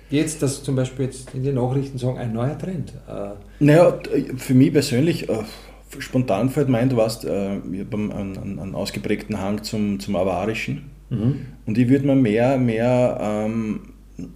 jetzt, 0.09 0.41
dass 0.41 0.63
zum 0.63 0.75
Beispiel 0.75 1.05
jetzt 1.05 1.33
in 1.35 1.43
den 1.43 1.55
Nachrichten 1.55 1.97
sagen, 1.97 2.17
ein 2.17 2.33
neuer 2.33 2.57
Trend? 2.57 2.93
Äh, 3.07 3.31
naja, 3.59 3.99
für 4.37 4.53
mich 4.53 4.71
persönlich, 4.71 5.29
äh, 5.29 5.43
spontan 5.99 6.49
fällt 6.49 6.69
mein, 6.69 6.89
du 6.89 6.95
weißt, 6.95 7.25
äh, 7.25 7.57
ich 7.57 7.81
habe 7.81 7.97
einen, 7.97 8.11
einen, 8.11 8.59
einen, 8.59 8.75
ausgeprägten 8.75 9.39
Hang 9.39 9.61
zum, 9.63 9.99
zum 9.99 10.15
Avarischen. 10.15 10.89
Mhm. 11.09 11.41
Und 11.65 11.77
ich 11.77 11.89
würde 11.89 12.07
mir 12.07 12.15
mehr, 12.15 12.57
mehr, 12.57 13.19
ähm, 13.21 13.81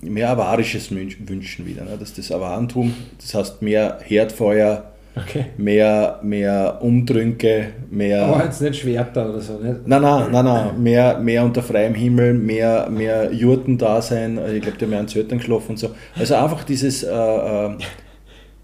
mehr 0.01 0.29
Avarisches 0.29 0.91
wünschen 0.91 1.65
wieder. 1.65 1.83
Ne? 1.83 1.98
Dass 2.00 2.13
das 2.13 2.31
Avarentum, 2.31 2.93
das 3.19 3.33
heißt 3.33 3.62
mehr 3.62 4.00
Herdfeuer, 4.03 4.91
okay. 5.15 5.45
mehr, 5.57 6.19
mehr 6.21 6.79
Umtrünke, 6.81 7.67
mehr. 7.89 8.25
Aber 8.25 8.45
jetzt 8.45 8.62
nicht 8.62 8.79
Schwerter 8.79 9.29
oder 9.29 9.39
so, 9.39 9.53
nicht? 9.59 9.88
Nein, 9.88 10.01
nein, 10.01 10.31
nein, 10.31 10.45
nein. 10.45 10.83
Mehr, 10.83 11.19
mehr 11.19 11.43
unter 11.43 11.63
freiem 11.63 11.93
Himmel, 11.93 12.33
mehr, 12.33 12.89
mehr 12.89 13.31
Jurten 13.31 13.77
da 13.77 14.01
sein. 14.01 14.38
Also 14.38 14.53
ich 14.53 14.62
glaube, 14.62 14.77
die 14.77 14.86
haben 14.86 14.91
mehr 14.91 15.00
an 15.00 15.07
Zeltern 15.07 15.39
geschlafen 15.39 15.71
und 15.71 15.79
so. 15.79 15.91
Also 16.17 16.36
einfach 16.36 16.63
dieses. 16.63 17.03
Äh, 17.03 17.09
äh, 17.12 17.77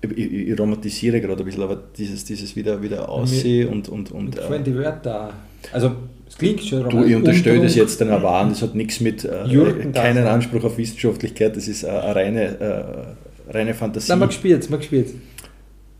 ich, 0.01 0.49
ich, 0.49 0.59
romantisiere 0.59 1.19
gerade 1.19 1.41
ein 1.41 1.45
bisschen, 1.45 1.63
aber 1.63 1.77
dieses, 1.97 2.25
dieses 2.25 2.55
wieder, 2.55 2.81
wieder 2.81 3.09
Aussehen 3.09 3.69
und. 3.69 3.89
und, 3.89 4.11
und 4.11 4.35
mir 4.35 4.55
äh, 4.55 4.61
die 4.61 4.75
Wörter. 4.75 5.31
Also, 5.71 5.93
klingt 6.37 6.63
schon 6.63 6.89
Du, 6.89 7.03
ich 7.03 7.15
unterstelle 7.15 7.61
das 7.61 7.75
jetzt 7.75 7.99
den 7.99 8.09
Erwarten, 8.09 8.49
das 8.49 8.61
hat 8.61 8.75
nichts 8.75 8.99
mit. 8.99 9.25
Äh, 9.25 9.91
keinen 9.93 10.25
Anspruch 10.25 10.63
auf 10.63 10.77
Wissenschaftlichkeit, 10.77 11.55
das 11.55 11.67
ist 11.67 11.83
äh, 11.83 11.87
eine 11.87 12.15
reine, 12.15 13.15
äh, 13.47 13.53
reine 13.53 13.73
Fantasie. 13.73 14.11
Nein, 14.11 14.19
man 14.19 14.29
gespielt, 14.29 14.69
man 14.69 14.79
gespielt. 14.79 15.13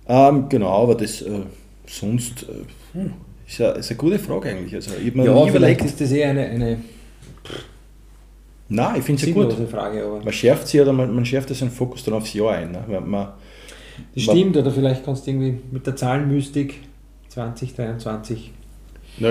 Ähm, 0.08 0.50
genau, 0.50 0.84
aber 0.84 0.96
das 0.96 1.22
äh, 1.22 1.30
sonst 1.88 2.44
äh, 2.44 2.98
hm, 2.98 3.14
ist, 3.48 3.58
ja, 3.58 3.72
ist 3.72 3.90
eine 3.90 3.98
gute 3.98 4.20
Frage 4.20 4.50
eigentlich. 4.50 4.76
Also, 4.76 4.92
ich 5.04 5.14
ja, 5.14 5.48
vielleicht 5.48 5.84
ist 5.84 6.00
das 6.00 6.12
eher 6.12 6.30
eine, 6.30 6.46
eine 6.46 6.78
Nein, 8.68 8.96
ich 8.98 9.04
finde 9.04 9.22
es 9.22 9.28
ja 9.28 9.34
gut. 9.34 9.70
Frage, 9.70 10.04
aber 10.04 10.24
man 10.24 10.34
schärft 10.34 10.68
sie 10.68 10.82
oder 10.82 10.92
man, 10.92 11.14
man 11.14 11.26
schärft 11.26 11.50
seinen 11.54 11.70
Fokus 11.70 12.04
dann 12.04 12.16
aufs 12.16 12.34
Jahr 12.34 12.54
ein. 12.54 12.72
Ne? 12.72 12.84
Man, 12.88 13.10
man, 13.10 13.28
das 14.14 14.24
stimmt, 14.24 14.58
oder 14.58 14.72
vielleicht 14.72 15.06
kannst 15.06 15.26
du 15.26 15.32
irgendwie 15.32 15.60
mit 15.72 15.86
der 15.86 15.96
Zahlenmystik 15.96 16.80
2023. 17.30 18.52
Na, 19.20 19.30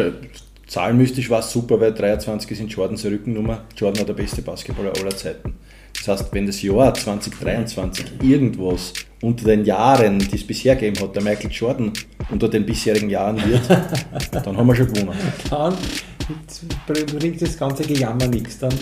zahlenmystisch 0.67 1.31
war 1.31 1.41
es 1.41 1.51
super, 1.51 1.81
weil 1.81 1.93
23 1.93 2.51
ist 2.51 2.61
in 2.61 2.69
Jordans 2.69 3.05
Rückennummer. 3.05 3.65
Jordan 3.77 4.01
war 4.01 4.07
der 4.07 4.15
beste 4.15 4.43
Basketballer 4.43 4.93
aller 4.99 5.17
Zeiten. 5.17 5.55
Das 5.95 6.21
heißt, 6.21 6.35
wenn 6.35 6.47
das 6.47 6.61
Jahr 6.63 6.93
2023 6.93 8.07
irgendwas 8.23 8.93
unter 9.23 9.47
den 9.47 9.65
Jahren, 9.65 10.19
die 10.19 10.37
es 10.37 10.47
bisher 10.47 10.77
gegeben 10.77 11.01
hat, 11.01 11.15
der 11.15 11.23
Michael 11.23 11.51
Jordan 11.51 11.93
unter 12.31 12.49
den 12.49 12.67
bisherigen 12.67 13.09
Jahren 13.09 13.37
wird, 13.37 13.63
dann 14.33 14.57
haben 14.57 14.67
wir 14.67 14.75
schon 14.75 14.93
gewonnen. 14.93 15.17
Dann 15.51 17.07
bringt 17.19 17.41
das 17.41 17.57
ganze 17.57 17.85
Gejammer 17.85 18.27
nichts. 18.27 18.59
Dann. 18.59 18.73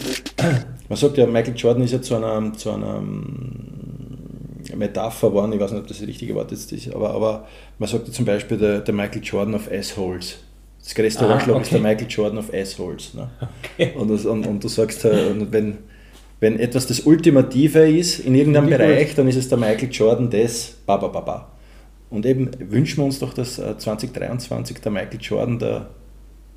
Man 0.89 0.97
sagt 0.97 1.19
ja, 1.19 1.27
Michael 1.27 1.55
Jordan 1.57 1.85
ist 1.85 1.93
ja 1.93 2.03
zu 2.03 2.17
einer, 2.17 2.53
zu 2.55 2.71
einer 2.73 3.03
Metapher 4.77 5.29
geworden, 5.29 5.53
ich 5.53 5.61
weiß 5.61 5.73
nicht, 5.73 5.81
ob 5.81 5.87
das 5.87 5.99
das 5.99 6.09
richtige 6.09 6.35
Wort 6.35 6.51
jetzt 6.51 6.73
ist, 6.73 6.93
aber, 6.95 7.11
aber 7.11 7.47
man 7.79 7.89
sagt 7.89 8.09
ja 8.09 8.13
zum 8.13 8.25
Beispiel 8.25 8.57
der, 8.57 8.81
der 8.81 8.95
Michael 8.95 9.23
Jordan 9.23 9.55
of 9.55 9.71
Assholes. 9.71 10.39
Das 10.83 10.95
größte 10.95 11.27
ah, 11.27 11.35
Arschloch 11.35 11.55
okay. 11.55 11.63
ist 11.63 11.73
der 11.73 11.81
Michael 11.81 12.07
Jordan 12.09 12.39
of 12.39 12.53
Assholes. 12.53 13.15
Ne? 13.15 13.29
Okay. 13.63 13.93
Und, 13.97 14.11
das, 14.11 14.27
und, 14.27 14.47
und, 14.47 14.65
du 14.65 14.69
sagst, 14.69 15.05
äh, 15.05 15.35
wenn, 15.51 15.79
wenn 16.41 16.59
etwas 16.59 16.87
das 16.87 17.01
Ultimative 17.01 17.89
ist 17.89 18.19
in 18.19 18.35
irgendeinem 18.35 18.69
Bereich, 18.69 19.15
dann 19.15 19.29
ist 19.29 19.37
es 19.37 19.49
der 19.49 19.59
Michael 19.59 19.91
Jordan 19.93 20.29
des 20.29 20.77
Baba 20.85 21.09
Baba. 21.09 21.53
Und 22.11 22.27
eben 22.27 22.51
wünschen 22.59 22.99
wir 22.99 23.05
uns 23.05 23.21
doch, 23.21 23.33
dass 23.33 23.55
2023 23.55 24.77
äh, 24.77 24.81
der 24.81 24.93
Michael 24.93 25.19
Jordan 25.21 25.59
der, 25.59 25.89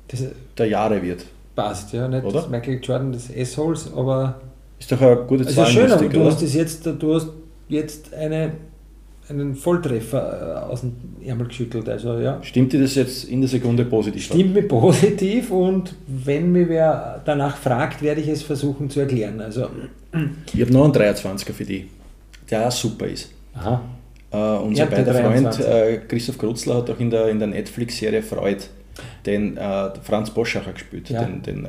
das, 0.08 0.24
der 0.58 0.66
Jahre 0.66 1.02
wird. 1.02 1.24
Passt, 1.54 1.94
ja, 1.94 2.06
nicht 2.08 2.24
oder? 2.24 2.46
Michael 2.48 2.80
Jordan 2.82 3.12
des 3.12 3.30
Assholes, 3.34 3.90
aber. 3.96 4.40
Ist 4.78 4.92
doch 4.92 5.00
eine 5.00 5.16
gute 5.16 5.46
Zahl. 5.46 5.64
Also 5.64 5.80
schön, 5.80 5.90
aber 5.90 6.08
du 6.08 6.24
hast 6.24 6.42
das 6.42 6.52
jetzt, 6.52 6.84
du 6.84 7.14
hast 7.14 7.30
jetzt 7.68 8.12
eine, 8.12 8.52
einen 9.28 9.54
Volltreffer 9.56 10.64
äh, 10.66 10.72
aus 10.72 10.82
dem 10.82 10.94
Ärmel 11.24 11.48
geschüttelt. 11.48 11.88
Also, 11.88 12.18
ja. 12.18 12.38
Stimmt 12.42 12.72
dir 12.72 12.80
das 12.80 12.94
jetzt 12.94 13.24
in 13.24 13.40
der 13.40 13.48
Sekunde 13.48 13.84
positiv? 13.84 14.24
Stimmt 14.24 14.54
mir 14.54 14.62
positiv 14.62 15.50
und 15.50 15.94
wenn 16.06 16.52
mir 16.52 16.68
wer 16.68 17.22
danach 17.24 17.56
fragt, 17.56 18.02
werde 18.02 18.20
ich 18.20 18.28
es 18.28 18.42
versuchen 18.42 18.88
zu 18.90 19.00
erklären. 19.00 19.40
Also, 19.40 19.68
ich 20.52 20.60
habe 20.60 20.72
noch 20.72 20.84
einen 20.84 20.94
23er 20.94 21.52
für 21.52 21.64
dich, 21.64 21.84
der 22.50 22.68
auch 22.68 22.72
super 22.72 23.06
ist. 23.06 23.30
Aha. 23.54 23.82
Uh, 24.32 24.66
unser 24.66 24.86
beider 24.86 25.14
Freund 25.14 25.58
uh, 25.60 26.06
Christoph 26.08 26.36
Krutzler 26.36 26.76
hat 26.76 26.90
auch 26.90 26.98
in 26.98 27.10
der, 27.10 27.28
in 27.28 27.38
der 27.38 27.48
Netflix-Serie 27.48 28.22
Freud 28.22 28.58
den 29.24 29.56
uh, 29.56 29.90
Franz 30.02 30.30
Boschacher 30.30 30.72
gespielt, 30.72 31.08
ja. 31.08 31.22
den, 31.22 31.42
den, 31.42 31.68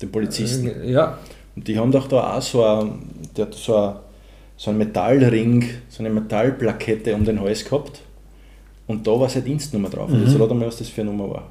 den 0.00 0.12
Polizisten. 0.12 0.70
Ja. 0.86 1.18
Und 1.56 1.66
die 1.66 1.78
haben 1.78 1.90
doch 1.90 2.06
da 2.06 2.36
auch 2.36 2.42
so 2.42 2.64
ein, 2.64 3.02
der 3.36 3.48
so 3.52 3.76
ein 3.76 3.94
so 4.56 4.70
einen 4.70 4.78
Metallring, 4.78 5.64
so 5.88 6.02
eine 6.02 6.10
Metallplakette 6.10 7.14
um 7.14 7.24
den 7.24 7.40
Hals 7.40 7.64
gehabt. 7.64 8.00
Und 8.86 9.06
da 9.06 9.12
war 9.12 9.28
seine 9.28 9.44
Dienstnummer 9.46 9.88
drauf. 9.88 10.10
Mhm. 10.10 10.26
Jetzt 10.26 10.38
rat 10.38 10.50
mal, 10.50 10.66
was 10.66 10.76
das 10.78 10.88
für 10.88 11.00
eine 11.00 11.10
Nummer 11.10 11.30
war. 11.30 11.50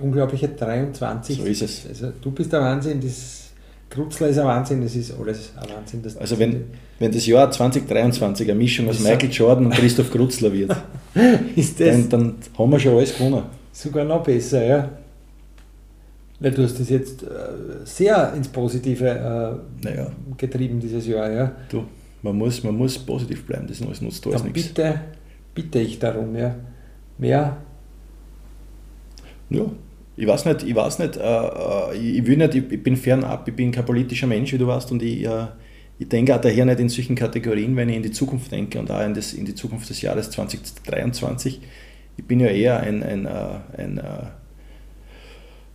Unglaubliche 0.00 0.48
23. 0.48 1.38
So 1.38 1.44
ist 1.44 1.62
es. 1.62 1.86
Also, 1.86 2.12
du 2.20 2.30
bist 2.30 2.52
der 2.52 2.60
Wahnsinn, 2.60 3.00
das 3.00 3.44
Krutzler 3.88 4.28
ist 4.28 4.38
ein 4.38 4.46
Wahnsinn, 4.46 4.82
das 4.82 4.96
ist 4.96 5.12
alles 5.18 5.52
ein 5.56 5.68
Wahnsinn. 5.70 6.02
also 6.18 6.38
wenn, 6.38 6.64
wenn 6.98 7.12
das 7.12 7.26
Jahr 7.26 7.50
2023 7.50 8.50
eine 8.50 8.58
Mischung 8.58 8.88
aus 8.88 8.98
Michael 8.98 9.30
Jordan 9.30 9.66
und 9.66 9.74
Christoph 9.74 10.10
Krutzler 10.12 10.52
wird, 10.52 10.76
ist 11.56 11.78
das 11.78 12.08
dann, 12.08 12.08
dann 12.08 12.34
haben 12.58 12.70
wir 12.70 12.80
schon 12.80 12.96
alles 12.96 13.16
gewonnen. 13.16 13.44
Sogar 13.72 14.04
noch 14.04 14.22
besser, 14.22 14.64
ja. 14.64 14.90
Weil 16.40 16.50
du 16.50 16.64
hast 16.64 16.78
das 16.80 16.90
jetzt 16.90 17.22
äh, 17.22 17.26
sehr 17.84 18.32
ins 18.34 18.48
Positive 18.48 19.08
äh, 19.08 19.84
naja. 19.86 20.10
getrieben 20.36 20.80
dieses 20.80 21.06
Jahr, 21.06 21.30
ja. 21.30 21.52
Du, 21.68 21.84
man 22.24 22.38
muss, 22.38 22.64
man 22.64 22.76
muss 22.76 22.98
positiv 22.98 23.44
bleiben, 23.44 23.66
das 23.68 23.80
nutzt 23.80 24.26
alles 24.26 24.42
nichts. 24.42 24.68
Bitte, 24.68 25.00
bitte 25.54 25.78
ich 25.78 25.98
darum, 25.98 26.34
ja. 26.34 26.56
Mehr. 27.18 27.58
Ja, 29.50 29.70
ich 30.16 30.26
weiß 30.26 30.46
nicht, 30.46 30.62
ich 30.62 30.74
weiß 30.74 31.00
nicht, 31.00 31.16
äh, 31.16 31.20
äh 31.20 31.96
ich 31.96 32.26
will 32.26 32.38
nicht, 32.38 32.54
ich 32.54 32.82
bin 32.82 32.96
fernab, 32.96 33.46
ich 33.46 33.54
bin 33.54 33.70
kein 33.70 33.84
politischer 33.84 34.26
Mensch, 34.26 34.52
wie 34.54 34.58
du 34.58 34.66
weißt, 34.66 34.90
und 34.90 35.02
ich, 35.02 35.24
äh, 35.24 35.46
ich 35.98 36.08
denke 36.08 36.34
auch 36.34 36.40
daher 36.40 36.64
nicht 36.64 36.80
in 36.80 36.88
solchen 36.88 37.14
Kategorien, 37.14 37.76
wenn 37.76 37.90
ich 37.90 37.96
in 37.96 38.02
die 38.02 38.10
Zukunft 38.10 38.50
denke 38.50 38.78
und 38.78 38.90
auch 38.90 39.04
in, 39.04 39.12
das, 39.12 39.34
in 39.34 39.44
die 39.44 39.54
Zukunft 39.54 39.90
des 39.90 40.00
Jahres 40.00 40.30
2023. 40.30 41.60
Ich 42.16 42.24
bin 42.24 42.40
ja 42.40 42.48
eher 42.48 42.80
ein, 42.80 43.02
ein, 43.02 43.26
ein, 43.26 43.76
äh, 43.76 43.82
ein, 43.82 43.98
äh, 43.98 44.02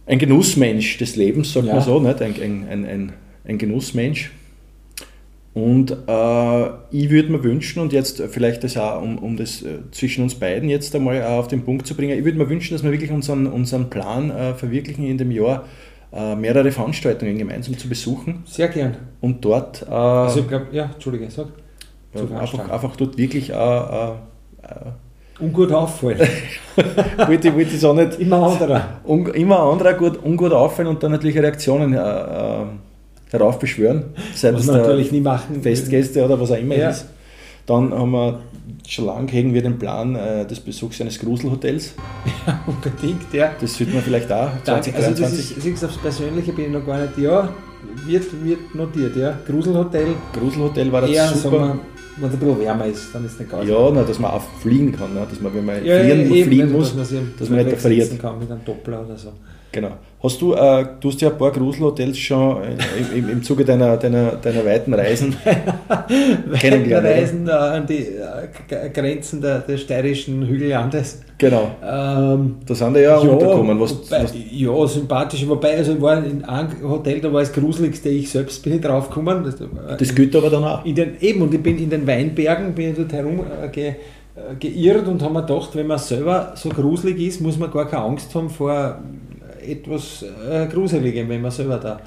ein 0.07 0.17
Genussmensch 0.17 0.97
des 0.97 1.15
Lebens, 1.15 1.53
sagt 1.53 1.67
ja. 1.67 1.75
man 1.75 1.83
so, 1.83 1.99
nicht? 1.99 2.21
Ein, 2.23 2.33
ein, 2.41 2.85
ein, 2.85 3.13
ein 3.45 3.57
Genussmensch 3.59 4.31
und 5.59 5.91
äh, 5.91 6.69
ich 6.91 7.09
würde 7.09 7.31
mir 7.31 7.43
wünschen, 7.43 7.81
und 7.81 7.91
jetzt 7.91 8.21
vielleicht 8.29 8.63
das 8.63 8.77
auch, 8.77 9.01
um, 9.01 9.17
um 9.17 9.37
das 9.37 9.61
äh, 9.61 9.79
zwischen 9.91 10.23
uns 10.23 10.35
beiden 10.35 10.69
jetzt 10.69 10.95
einmal 10.95 11.21
auf 11.23 11.47
den 11.47 11.63
Punkt 11.63 11.85
zu 11.85 11.95
bringen, 11.95 12.17
ich 12.17 12.23
würde 12.23 12.37
mir 12.37 12.49
wünschen, 12.49 12.73
dass 12.73 12.83
wir 12.83 12.91
wirklich 12.91 13.11
unseren, 13.11 13.47
unseren 13.47 13.89
Plan 13.89 14.31
äh, 14.31 14.53
verwirklichen 14.53 15.05
in 15.05 15.17
dem 15.17 15.31
Jahr, 15.31 15.65
äh, 16.13 16.35
mehrere 16.35 16.71
Veranstaltungen 16.71 17.37
gemeinsam 17.37 17.77
zu 17.77 17.87
besuchen. 17.89 18.43
Sehr 18.45 18.67
gern. 18.69 18.97
Und 19.21 19.43
dort. 19.43 19.83
Äh, 19.83 19.91
also 19.91 20.39
ich 20.39 20.47
glaube, 20.47 20.67
ja, 20.71 20.85
Entschuldige, 20.93 21.29
sag. 21.29 21.47
einfach, 22.15 22.69
einfach 22.69 22.95
dort 22.95 23.17
wirklich. 23.17 23.49
Äh, 23.51 24.11
Ungut 25.39 25.71
auffallen. 25.71 26.19
wollte, 27.17 27.53
wollte 27.55 27.75
ich 27.75 27.85
auch 27.85 27.93
nicht. 27.93 28.19
Immer 28.19 28.43
anderer. 28.43 28.99
Un, 29.07 29.27
immer 29.27 29.59
anderer 29.59 29.93
gut, 29.93 30.19
ungut 30.23 30.51
auffallen 30.51 30.89
und 30.89 31.01
dann 31.01 31.11
natürlich 31.11 31.37
Reaktionen 31.37 31.93
heraufbeschwören, 33.29 34.05
seitens 34.35 34.67
was 34.67 34.75
natürlich 34.75 35.11
nie 35.11 35.21
machen 35.21 35.61
Festgäste 35.61 36.23
oder 36.25 36.39
was 36.39 36.51
auch 36.51 36.57
immer 36.57 36.75
ja. 36.75 36.89
ist. 36.89 37.05
Dann 37.65 37.93
haben 37.93 38.11
wir 38.11 38.39
schon 38.87 39.05
lange 39.05 39.31
hegen 39.31 39.53
wir 39.53 39.61
den 39.61 39.77
Plan 39.77 40.15
äh, 40.15 40.45
des 40.45 40.59
Besuchs 40.59 40.99
eines 41.01 41.19
Gruselhotels. 41.19 41.93
Ja, 42.47 42.63
unbedingt, 42.65 43.31
ja. 43.33 43.51
Das 43.59 43.77
sollte 43.77 43.93
man 43.93 44.01
vielleicht 44.01 44.31
auch. 44.31 44.49
2023. 44.63 44.95
Also 44.95 45.21
das 45.21 45.33
ist, 45.33 45.61
siehst, 45.61 45.85
aufs 45.85 45.97
Persönliche 45.97 46.51
bin 46.53 46.65
ich 46.65 46.71
noch 46.71 46.85
gar 46.85 47.01
nicht, 47.01 47.17
ja, 47.17 47.49
wird, 48.07 48.25
wird 48.43 48.75
notiert, 48.75 49.15
ja. 49.15 49.37
Gruselhotel. 49.45 50.07
Gruselhotel 50.33 50.91
war 50.91 51.01
das 51.01 51.11
eher, 51.11 51.27
super. 51.27 51.77
wenn 52.17 52.29
es 52.29 52.33
ein 52.33 52.39
bisschen 52.39 52.59
wärmer 52.59 52.85
ist, 52.85 53.13
dann 53.13 53.25
ist 53.25 53.33
es 53.33 53.39
nicht 53.39 53.51
gar 53.51 53.63
Ja, 53.63 53.91
na, 53.93 54.03
dass 54.03 54.19
man 54.19 54.31
auch 54.31 54.43
fliegen 54.61 54.91
kann, 54.91 55.13
ne? 55.13 55.27
dass 55.29 55.39
man, 55.39 55.53
wenn 55.53 55.65
man 55.65 55.85
ja, 55.85 55.99
fliegen, 55.99 56.33
ja, 56.33 56.45
fliegen 56.45 56.71
muss, 56.71 56.95
dass 56.95 57.11
man, 57.11 57.33
dass 57.37 57.49
man 57.49 57.65
nicht 57.65 57.77
friert. 57.77 58.19
kann 58.19 58.39
mit 58.39 58.49
einem 58.49 58.65
Doppler 58.65 59.05
oder 59.05 59.17
so. 59.17 59.33
Genau. 59.71 59.91
Hast 60.21 60.41
du, 60.41 60.53
äh, 60.53 60.85
du 60.99 61.09
hast 61.09 61.21
ja 61.21 61.29
ein 61.29 61.37
paar 61.37 61.51
Gruselhotels 61.51 62.17
schon 62.17 62.61
äh, 62.61 63.17
im, 63.17 63.29
im 63.29 63.41
Zuge 63.41 63.63
deiner, 63.63 63.95
deiner, 63.95 64.31
deiner 64.33 64.65
weiten 64.65 64.93
Reisen 64.93 65.33
kennengelernt. 66.59 67.07
Reisen 67.07 67.47
äh, 67.47 67.51
an 67.51 67.87
die 67.87 68.07
äh, 68.07 68.89
Grenzen 68.89 69.41
der, 69.41 69.59
des 69.59 69.81
steirischen 69.81 70.45
Hügellandes. 70.45 71.21
Genau. 71.37 71.71
Ähm, 71.81 72.57
da 72.65 72.75
sind 72.75 72.95
wir 72.95 73.01
ja, 73.01 73.23
ja 73.23 73.29
untergekommen. 73.29 73.79
Was, 73.79 73.91
wobei, 73.97 74.23
was 74.23 74.33
ja, 74.51 74.87
sympathisch. 74.87 75.47
Wobei, 75.47 75.77
also 75.77 75.93
ich 75.93 76.01
war 76.01 76.21
in 76.21 76.43
einem 76.43 76.69
Hotel, 76.83 77.21
da 77.21 77.31
war 77.31 77.39
das 77.39 77.53
gruseligste, 77.53 78.09
ich 78.09 78.29
selbst 78.29 78.61
bin 78.61 78.73
ich 78.73 78.81
draufgekommen. 78.81 79.45
Das, 79.45 79.55
das 79.97 80.13
gilt 80.13 80.35
aber 80.35 80.49
dann 80.49 80.65
auch. 80.65 80.83
In 80.83 80.95
den, 80.95 81.15
eben, 81.21 81.41
und 81.43 81.53
ich 81.53 81.63
bin 81.63 81.77
in 81.77 81.89
den 81.89 82.05
Weinbergen, 82.05 82.73
bin 82.75 82.89
ich 82.89 82.97
dort 82.97 83.13
herum 83.13 83.39
äh, 83.39 83.69
ge, 83.69 83.87
äh, 83.87 83.93
geirrt 84.59 85.07
und 85.07 85.21
habe 85.21 85.35
mir 85.35 85.43
gedacht, 85.43 85.69
wenn 85.75 85.87
man 85.87 85.97
selber 85.97 86.51
so 86.55 86.67
gruselig 86.67 87.17
ist, 87.21 87.39
muss 87.39 87.57
man 87.57 87.71
gar 87.71 87.87
keine 87.87 88.03
Angst 88.03 88.35
haben 88.35 88.49
vor 88.49 88.99
etwas 89.71 90.23
äh, 90.23 90.67
Gruseligem, 90.67 91.29
wenn 91.29 91.41
man 91.41 91.51
selber 91.51 91.77
da 91.77 91.99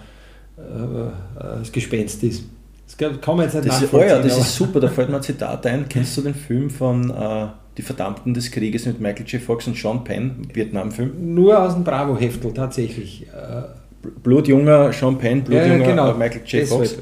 äh, 0.56 1.58
das 1.58 1.72
Gespenst 1.72 2.22
ist. 2.22 2.44
Das 2.86 3.20
kann 3.20 3.36
man 3.36 3.46
jetzt 3.46 3.54
nicht 3.54 3.68
das 3.68 3.82
ist, 3.82 3.94
oh 3.94 4.00
ja, 4.00 4.20
das 4.20 4.36
ist 4.36 4.54
super, 4.54 4.80
da 4.80 4.88
fällt 4.88 5.08
mir 5.08 5.16
ein 5.16 5.22
Zitat 5.22 5.64
ein. 5.66 5.86
Kennst 5.88 6.16
du 6.16 6.22
den 6.22 6.34
Film 6.34 6.68
von 6.68 7.10
äh, 7.10 7.46
Die 7.76 7.82
Verdammten 7.82 8.34
des 8.34 8.50
Krieges 8.50 8.84
mit 8.84 9.00
Michael 9.00 9.26
J. 9.26 9.40
Fox 9.40 9.66
und 9.66 9.76
Sean 9.76 10.04
Penn, 10.04 10.46
Vietnam-Film? 10.52 11.34
Nur 11.34 11.58
aus 11.58 11.74
dem 11.74 11.84
Bravo-Heftel 11.84 12.52
tatsächlich. 12.52 13.26
Äh, 13.28 13.62
Blutjunger 14.22 14.92
Sean 14.92 15.16
Penn, 15.16 15.42
Blutjunger 15.42 15.78
Ja, 15.78 15.86
genau. 15.86 16.10
äh, 16.10 16.14
Michael 16.14 16.42
J. 16.44 16.62
Das 16.62 16.68
Fox. 16.70 16.98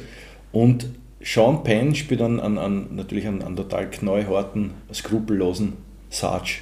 Und 0.52 0.86
Sean 1.22 1.64
Penn 1.64 1.94
spielt 1.94 2.22
an, 2.22 2.38
an, 2.40 2.56
an 2.56 2.86
natürlich 2.92 3.26
einen, 3.26 3.42
einen 3.42 3.56
total 3.56 3.90
knallharten, 3.90 4.72
skrupellosen 4.92 5.74
Sarge. 6.08 6.60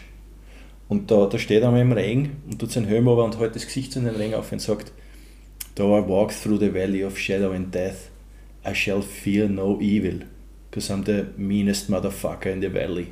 Und 0.88 1.10
da, 1.10 1.26
da 1.26 1.38
steht 1.38 1.62
er 1.62 1.68
einmal 1.68 1.82
im 1.82 1.92
Regen 1.92 2.36
und 2.50 2.58
tut 2.58 2.72
seinen 2.72 2.86
Helm 2.86 3.08
over 3.08 3.24
und 3.24 3.38
hält 3.38 3.54
das 3.54 3.66
Gesicht 3.66 3.94
in 3.96 4.04
den 4.04 4.16
Regen 4.16 4.34
auf 4.34 4.50
und 4.52 4.60
sagt, 4.60 4.92
Though 5.74 5.96
I 5.96 6.08
walk 6.08 6.32
through 6.32 6.58
the 6.58 6.72
valley 6.74 7.04
of 7.04 7.16
shadow 7.16 7.52
and 7.52 7.72
death, 7.72 8.10
I 8.66 8.74
shall 8.74 9.02
fear 9.02 9.48
no 9.48 9.78
evil, 9.80 10.20
because 10.70 10.92
I'm 10.92 11.04
the 11.04 11.26
meanest 11.36 11.88
motherfucker 11.88 12.50
in 12.50 12.60
the 12.62 12.72
valley. 12.72 13.08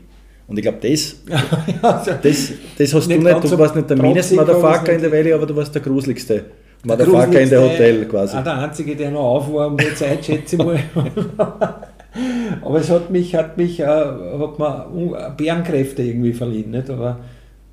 Und 0.49 0.59
ich 0.59 0.63
glaube, 0.63 0.79
das, 0.81 1.17
das, 2.23 2.53
das 2.79 2.95
hast 2.95 3.09
Nicht 3.09 3.21
du 3.21 3.25
nicht, 3.25 3.45
du 3.45 3.49
so 3.49 3.59
warst 3.59 3.77
nicht 3.77 3.91
der 3.91 3.97
meanest 3.97 4.35
Motherfucker 4.35 4.93
in 4.93 5.01
the 5.01 5.11
valley, 5.11 5.33
aber 5.33 5.47
du 5.47 5.55
warst 5.57 5.75
der 5.75 5.83
gruseligste 5.83 6.47
Motherfucker 6.85 7.41
in 7.41 7.51
der 7.51 7.61
gruseligste, 7.61 7.85
Hotel 7.85 8.05
quasi. 8.07 8.37
Auch 8.37 8.45
der 8.45 8.59
Einzige, 8.59 8.97
der 8.97 9.11
noch 9.11 9.21
auf 9.21 9.53
war 9.53 9.67
um 9.67 9.77
die 9.77 9.95
Zeit, 9.95 10.25
schätze 10.25 10.57
ich 10.57 10.65
mal. 10.65 10.79
Aber 12.63 12.81
es 12.81 12.89
hat 12.89 13.11
mich, 13.11 13.35
hat 13.35 13.59
mich, 13.59 13.81
äh, 13.81 13.85
hat 13.85 14.59
mir 14.59 15.35
Bärenkräfte 15.37 16.03
irgendwie 16.03 16.33
verliehen. 16.33 16.71
Nicht? 16.71 16.89
Aber 16.89 17.21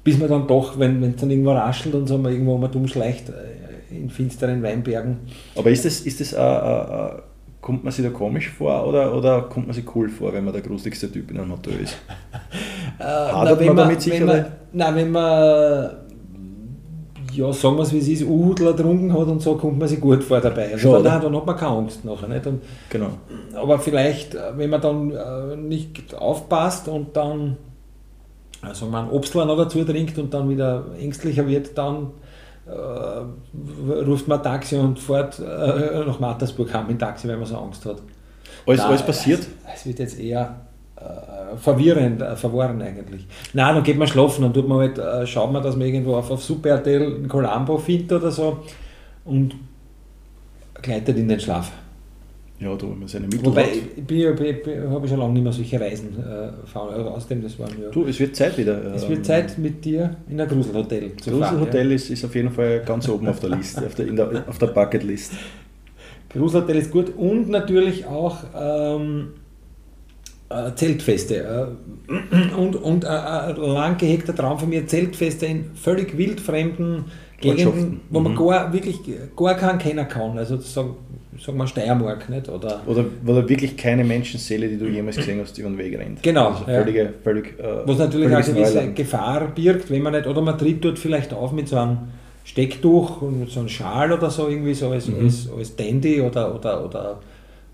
bis 0.04 0.18
man 0.18 0.30
dann 0.30 0.48
doch, 0.48 0.78
wenn 0.80 1.02
es 1.04 1.16
dann 1.18 1.30
irgendwo 1.32 1.52
raschelt 1.52 1.96
und 1.96 2.08
so, 2.08 2.18
man 2.18 2.32
irgendwo 2.32 2.58
mal 2.58 2.68
dumm 2.68 2.88
schleicht 2.88 3.30
äh, 3.30 3.96
in 3.96 4.10
finsteren 4.10 4.62
Weinbergen. 4.64 5.20
Aber 5.56 5.70
ist 5.70 5.86
das, 5.86 6.02
ist 6.02 6.20
das 6.20 6.34
äh, 6.34 6.38
äh, 6.42 7.06
äh, 7.18 7.22
kommt 7.62 7.84
man 7.84 7.94
sich 7.94 8.04
da 8.06 8.12
komisch 8.12 8.50
vor 8.50 8.86
oder, 8.88 9.16
oder 9.16 9.44
kommt 9.44 9.68
man 9.68 9.74
sich 9.76 9.86
cool 9.96 10.10
vor, 10.10 10.34
wenn 10.34 10.44
man 10.44 10.54
der 10.54 10.62
gruseligste 10.64 11.10
Typ 11.12 11.32
in 11.32 11.40
einem 11.40 11.52
Hotel 11.54 11.80
ist? 11.84 11.96
Hadert 13.00 13.60
wenn 13.60 13.68
man 13.68 13.76
man- 13.76 13.86
damit 13.88 14.02
sicher, 14.02 14.20
wenn 14.20 14.26
man? 14.28 14.46
Nein, 14.74 14.96
wenn 14.96 15.12
man, 15.12 15.90
ja, 17.34 17.52
sagen 17.54 17.78
wir 17.78 17.84
es 17.84 17.94
wie 17.94 18.00
es 18.00 18.08
ist, 18.08 18.24
Uhudler 18.24 18.74
getrunken 18.74 19.12
hat 19.14 19.28
und 19.28 19.42
so, 19.42 19.56
kommt 19.56 19.80
man 19.80 19.88
sich 19.88 20.00
gut 20.02 20.24
vor 20.24 20.40
dabei. 20.42 20.66
Also 20.74 20.78
Schon, 20.78 21.04
dann, 21.04 21.14
hat 21.14 21.32
man 21.46 21.56
keine 21.56 21.72
Angst 21.72 22.04
nachher. 22.06 22.28
Nicht? 22.28 22.46
Und, 22.46 22.62
Genau. 22.90 23.10
aber 23.56 23.80
vielleicht, 23.80 24.36
wenn 24.56 24.70
man 24.70 24.82
dann 24.82 25.12
äh, 25.12 25.56
nicht 25.56 26.14
aufpasst 26.16 26.88
und 26.88 27.16
dann, 27.16 27.58
wir, 28.64 28.98
einen 28.98 29.10
Obstler 29.10 29.46
noch 29.46 29.58
dazu 29.58 29.84
trinkt 29.84 30.18
und 30.18 30.34
dann 30.34 30.50
wieder 30.50 30.86
ängstlicher 31.00 31.48
wird, 31.48 31.78
dann 31.78 32.12
äh, 32.66 33.94
ruft 34.06 34.28
man 34.28 34.42
Taxi 34.42 34.76
und 34.78 35.00
fährt 35.00 35.40
äh, 35.40 36.06
nach 36.06 36.20
Mattersburg 36.20 36.74
heim 36.74 36.90
im 36.90 37.00
Taxi, 37.00 37.28
weil 37.28 37.38
man 37.38 37.46
so 37.46 37.58
Angst 37.58 37.86
hat. 37.86 37.98
Alles, 38.66 38.80
Nein, 38.80 38.88
alles 38.88 39.06
passiert? 39.06 39.48
Es, 39.74 39.86
wird 39.86 40.00
jetzt 40.00 40.20
eher 40.20 40.62
äh, 40.96 41.58
verwirrend, 41.58 42.22
äh, 42.22 42.36
verworren 42.36 42.82
eigentlich. 42.82 43.28
Nein, 43.52 43.76
dann 43.76 43.84
geht 43.84 43.98
man 43.98 44.08
schlafen, 44.08 44.44
dann 44.44 44.54
tut 44.54 44.68
man 44.68 44.80
halt, 44.80 44.98
äh, 44.98 45.28
schaut 45.28 45.52
man, 45.52 45.62
dass 45.62 45.76
man 45.76 45.88
irgendwo 45.88 46.16
auf, 46.16 46.32
auf 46.32 46.42
Super 46.42 46.70
RTL 46.70 47.02
in 47.18 47.28
Colombo 47.28 47.78
findet 47.78 48.14
oder 48.14 48.32
so 48.32 48.64
und 49.26 49.56
gleitet 50.82 51.18
in 51.18 51.28
den 51.28 51.40
Schlaf. 51.40 51.72
Ja, 52.64 52.76
da 52.76 52.86
man 52.86 53.08
seine 53.08 53.26
Mittel 53.28 53.46
Wobei, 53.46 53.64
hat. 53.64 53.72
ich 54.08 54.18
ja- 54.18 54.90
habe 54.90 55.08
schon 55.08 55.20
lange 55.20 55.34
nicht 55.34 55.44
mehr 55.44 55.52
solche 55.52 55.80
Reisen 55.80 56.18
äh, 56.18 56.66
fahren. 56.66 56.94
Also 56.94 57.10
außerdem, 57.10 57.44
das 57.44 57.60
waren 57.60 57.72
ja. 57.82 57.90
Du, 57.90 58.06
es 58.06 58.20
wird 58.20 58.36
Zeit 58.36 58.58
wieder. 58.58 58.94
es 58.96 59.04
ähm, 59.04 59.10
wird 59.10 59.26
Zeit 59.26 59.58
mit 59.58 59.84
dir 59.84 60.16
in 60.30 60.40
ein 60.40 60.48
Gruselhotel 60.48 61.16
zu 61.18 61.32
fahren. 61.32 61.42
Gruselhotel 61.42 61.92
ist, 61.92 62.10
ist 62.10 62.24
auf 62.24 62.34
jeden 62.36 62.52
Fall 62.52 62.82
ganz 62.86 63.10
oben 63.10 63.28
auf 63.28 63.40
der 63.42 63.50
Liste, 63.50 63.86
auf 63.86 63.96
der, 63.96 64.06
der, 64.06 64.46
auf 64.48 64.58
der 64.58 64.68
Bucketlist. 64.68 65.34
Ja. 65.34 66.40
Gruselhotel 66.40 66.78
ist 66.78 66.92
gut 66.92 67.12
und 67.18 67.50
natürlich 67.50 68.06
auch 68.06 68.38
ähm, 68.58 69.34
äh, 70.50 70.74
Zeltfeste. 70.76 71.76
Äh, 72.10 72.56
und 72.56 72.76
und 72.76 73.04
äh, 73.04 73.08
ein 73.08 73.56
lang 73.58 73.98
gehegter 73.98 74.34
Traum 74.36 74.58
von 74.58 74.70
mir, 74.70 74.88
Zeltfeste 74.88 75.46
in 75.48 75.66
völlig 75.76 76.18
wildfremden 76.18 77.06
Gegenden, 77.44 78.02
wo 78.10 78.20
man 78.20 78.32
Mhm. 78.34 78.38
gar, 78.38 78.74
wirklich 78.74 79.00
gar 79.36 79.56
keinen 79.56 79.78
kennen 79.80 80.08
kann. 80.08 80.38
Also 80.38 80.58
sagen, 80.58 80.96
sagen 81.40 81.58
wir 81.58 81.68
Steiermark 81.68 82.30
nicht? 82.30 82.50
Oder 82.50 82.82
Oder, 82.86 83.06
oder 83.26 83.48
wirklich 83.50 83.76
keine 83.78 84.04
Menschenseele, 84.04 84.68
die 84.68 84.78
du 84.78 84.86
jemals 84.88 85.16
gesehen 85.18 85.40
hast, 85.42 85.58
über 85.58 85.70
den 85.70 85.78
Weg 85.78 85.98
rennt. 85.98 86.22
Genau, 86.24 86.50
Also 86.50 86.64
ja. 86.72 86.80
völlige, 86.82 87.14
völlig, 87.24 87.60
äh, 87.60 87.64
Was 87.86 87.98
natürlich 87.98 88.28
eine 88.28 88.36
völliges 88.44 88.56
gewisse 88.56 88.76
Neuland. 88.78 88.96
Gefahr 88.96 89.48
birgt, 89.54 89.90
wenn 89.92 90.02
man 90.02 90.14
nicht, 90.14 90.28
oder 90.28 90.42
man 90.42 90.58
tritt 90.58 90.84
dort 90.86 91.00
vielleicht 91.00 91.34
auf 91.34 91.52
mit 91.52 91.68
so 91.68 91.78
einem 91.78 91.98
Stecktuch 92.46 93.22
und 93.22 93.40
mit 93.40 93.50
so 93.50 93.60
einem 93.62 93.70
Schal 93.70 94.12
oder 94.12 94.30
so, 94.30 94.48
irgendwie 94.48 94.74
so 94.74 94.90
als, 94.90 95.08
Mhm. 95.08 95.26
als, 95.26 95.48
als 95.58 95.76
Dandy 95.76 96.20
oder, 96.22 96.54
oder, 96.54 96.86
oder 96.86 97.20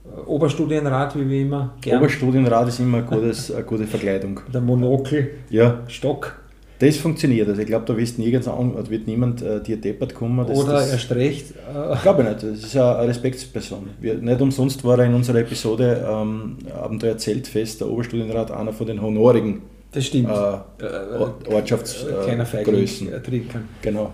äh, 0.05 0.29
Oberstudienrat, 0.29 1.17
wie 1.19 1.27
wir 1.29 1.41
immer 1.41 1.73
gern. 1.82 1.97
Oberstudienrat 1.99 2.67
ist 2.67 2.79
immer 2.79 2.99
ein 2.99 3.05
gutes, 3.08 3.51
eine 3.51 3.63
gute 3.63 3.86
Verkleidung. 3.88 4.39
der 4.53 4.62
Monokel, 4.62 5.32
Ja, 5.49 5.79
Stock 5.88 6.36
das 6.80 6.98
funktioniert. 6.98 7.48
Also 7.50 7.60
ich 7.62 7.68
glaube, 7.68 7.86
da 7.86 7.96
wirst 7.98 8.18
nirgends 8.20 8.48
an, 8.48 8.74
da 8.76 8.89
wird 8.89 9.06
niemand 9.06 9.42
äh, 9.42 9.62
dir 9.62 9.78
deppert 9.78 10.15
kommen. 10.15 10.46
Das, 10.48 10.58
oder 10.58 10.74
das, 10.74 10.92
erst 10.92 11.12
recht. 11.12 11.52
Äh, 11.52 11.94
Ich 11.94 12.02
glaube 12.02 12.24
nicht, 12.24 12.42
das 12.42 12.60
ist 12.63 12.76
eine 12.78 13.08
Respektsperson. 13.08 13.89
Wir, 14.00 14.15
nicht 14.15 14.39
umsonst 14.42 14.84
war 14.86 14.98
er 15.00 15.06
in 15.06 15.13
unserer 15.13 15.39
Episode 15.39 16.06
ähm, 16.10 16.58
Abenteuer 16.74 17.18
Zeltfest, 17.18 17.82
der 17.82 17.89
Oberstudienrat, 17.89 18.52
einer 18.52 18.72
von 18.74 18.88
den 18.88 19.02
honorigen 19.02 19.62
das 19.92 20.06
stimmt. 20.06 20.30
äh, 20.30 20.32
Äh, 20.32 21.18
Or- 21.20 21.39
kleiner 21.39 21.50
Feigling 21.50 21.56
Ortschaftsgrößen. 21.56 23.13
äh, 23.13 23.20
trinken. 23.22 23.68
Genau. 23.82 24.13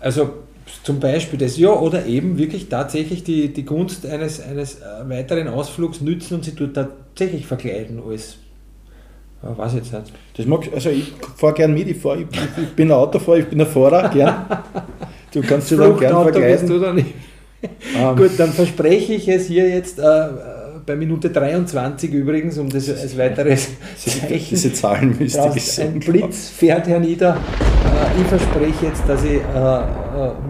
Also 0.00 0.30
zum 0.82 0.98
Beispiel 0.98 1.38
das, 1.38 1.58
ja, 1.58 1.70
oder 1.72 2.06
eben 2.06 2.38
wirklich 2.38 2.68
tatsächlich 2.68 3.22
die, 3.22 3.52
die 3.52 3.64
Gunst 3.64 4.06
eines, 4.06 4.40
eines 4.40 4.76
äh, 4.80 5.08
weiteren 5.08 5.48
Ausflugs 5.48 6.00
nützen 6.00 6.34
und 6.34 6.44
sie 6.44 6.54
dort 6.54 6.74
tatsächlich 6.74 7.46
verkleiden 7.46 8.00
als, 8.08 8.36
äh, 9.42 9.58
weiß 9.58 9.72
ich 9.74 9.78
jetzt 9.78 9.92
nicht. 9.92 10.12
Das 10.36 10.46
mag, 10.46 10.68
also 10.74 10.90
ich 10.90 11.12
fahre 11.36 11.54
gern 11.54 11.74
mit, 11.74 11.88
ich, 11.88 11.96
fahr, 11.96 12.16
ich, 12.18 12.26
ich 12.56 12.68
bin 12.74 12.88
ein 12.88 12.92
Autofahrer, 12.92 13.38
ich 13.38 13.46
bin 13.46 13.60
ein 13.60 13.66
Fahrer, 13.66 14.08
gern. 14.08 14.34
Du 15.32 15.40
kannst 15.42 15.70
dich 15.70 15.78
dann 15.78 15.96
gern 15.96 16.22
verkleiden. 16.22 16.68
du 16.68 16.78
da 16.78 16.92
nicht. 16.92 17.14
Ähm, 17.62 18.16
Gut, 18.16 18.32
dann 18.38 18.52
verspreche 18.52 19.14
ich 19.14 19.28
es 19.28 19.46
hier 19.46 19.68
jetzt 19.68 19.98
äh, 19.98 20.28
bei 20.86 20.96
Minute 20.96 21.30
23 21.30 22.12
übrigens, 22.12 22.58
um 22.58 22.68
das 22.68 22.88
als 22.88 23.16
weiteres 23.16 23.68
Zeichen. 23.96 24.46
Diese 24.48 24.70
Draußen 24.70 25.18
ist 25.20 25.76
so 25.76 25.82
ein. 25.82 26.00
Blitz 26.00 26.48
fährt 26.48 26.88
hernieder. 26.88 27.36
Äh, 27.36 28.20
ich 28.20 28.26
verspreche 28.26 28.86
jetzt, 28.86 29.02
dass 29.06 29.22
ich 29.24 29.32
äh, 29.32 29.78
äh, 29.78 29.82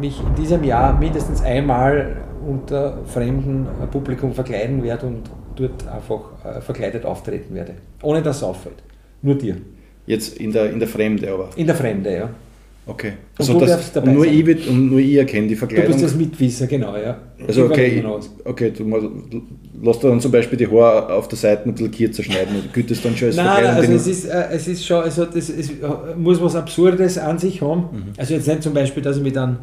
mich 0.01 0.21
in 0.21 0.35
diesem 0.43 0.65
Jahr 0.65 0.99
mindestens 0.99 1.43
einmal 1.43 2.17
unter 2.47 2.99
fremdem 3.07 3.67
äh, 3.67 3.87
Publikum 3.87 4.33
verkleiden 4.33 4.83
werde 4.83 5.07
und 5.07 5.23
dort 5.61 5.87
einfach 5.89 6.21
äh, 6.45 6.61
verkleidet 6.61 7.05
auftreten 7.05 7.55
werde. 7.55 7.75
Ohne 8.03 8.23
dass 8.23 8.39
es 8.39 8.43
auffällt. 8.43 8.83
Nur 9.23 9.35
dir. 9.37 9.57
Jetzt 10.07 10.39
in 10.39 10.53
der, 10.53 10.71
in 10.73 10.79
der 10.79 10.89
Fremde 10.89 11.31
aber. 11.31 11.51
In 11.57 11.67
der 11.67 11.77
Fremde, 11.77 12.13
ja. 12.15 12.31
Okay. 12.87 13.09
Und 13.09 13.17
Also 13.39 13.53
du 13.53 13.67
das, 13.67 13.93
dabei 13.93 14.09
und 14.09 14.15
nur 14.15 14.25
sein. 14.25 14.35
ich, 14.35 14.47
wird, 14.47 14.67
und 14.67 14.91
nur 14.91 14.99
ich 14.99 15.15
erkenne 15.15 15.47
die 15.47 15.55
Du 15.55 15.59
Verkleidung. 15.61 15.93
bist 15.93 16.05
das 16.05 16.15
Mitwisser, 16.17 16.67
genau, 16.67 16.97
ja. 16.97 17.19
also 17.47 17.67
okay, 17.67 18.03
okay 18.45 18.73
du 18.77 18.85
dir 19.93 20.09
dann 20.09 20.21
zum 20.21 20.33
Beispiel 20.33 20.59
die 20.59 20.67
Haare 20.67 21.13
auf 21.15 21.29
der 21.29 21.39
Seite 21.39 21.69
ein 21.69 21.73
bisschen 21.75 21.91
kürzer 21.91 22.23
schneiden. 22.23 22.57
Gilt 22.73 22.91
das 22.91 23.03
dann 23.03 23.17
schon 23.17 23.29
als 23.29 23.37
Nein, 23.37 23.67
also 23.67 23.93
es 23.93 24.07
ist, 24.07 24.25
äh, 24.25 24.49
es 24.51 24.69
ist 24.69 24.85
schon, 24.85 25.03
also 25.03 25.25
das, 25.25 25.49
es 25.49 25.71
muss 26.17 26.41
was 26.41 26.57
Absurdes 26.57 27.19
an 27.19 27.39
sich 27.39 27.63
haben. 27.63 27.81
Mhm. 27.93 28.03
Also 28.17 28.35
jetzt 28.35 28.49
nicht 28.49 28.63
zum 28.63 28.75
Beispiel, 28.75 29.03
dass 29.03 29.19
ich 29.19 29.23
mit 29.23 29.37
einem, 29.37 29.59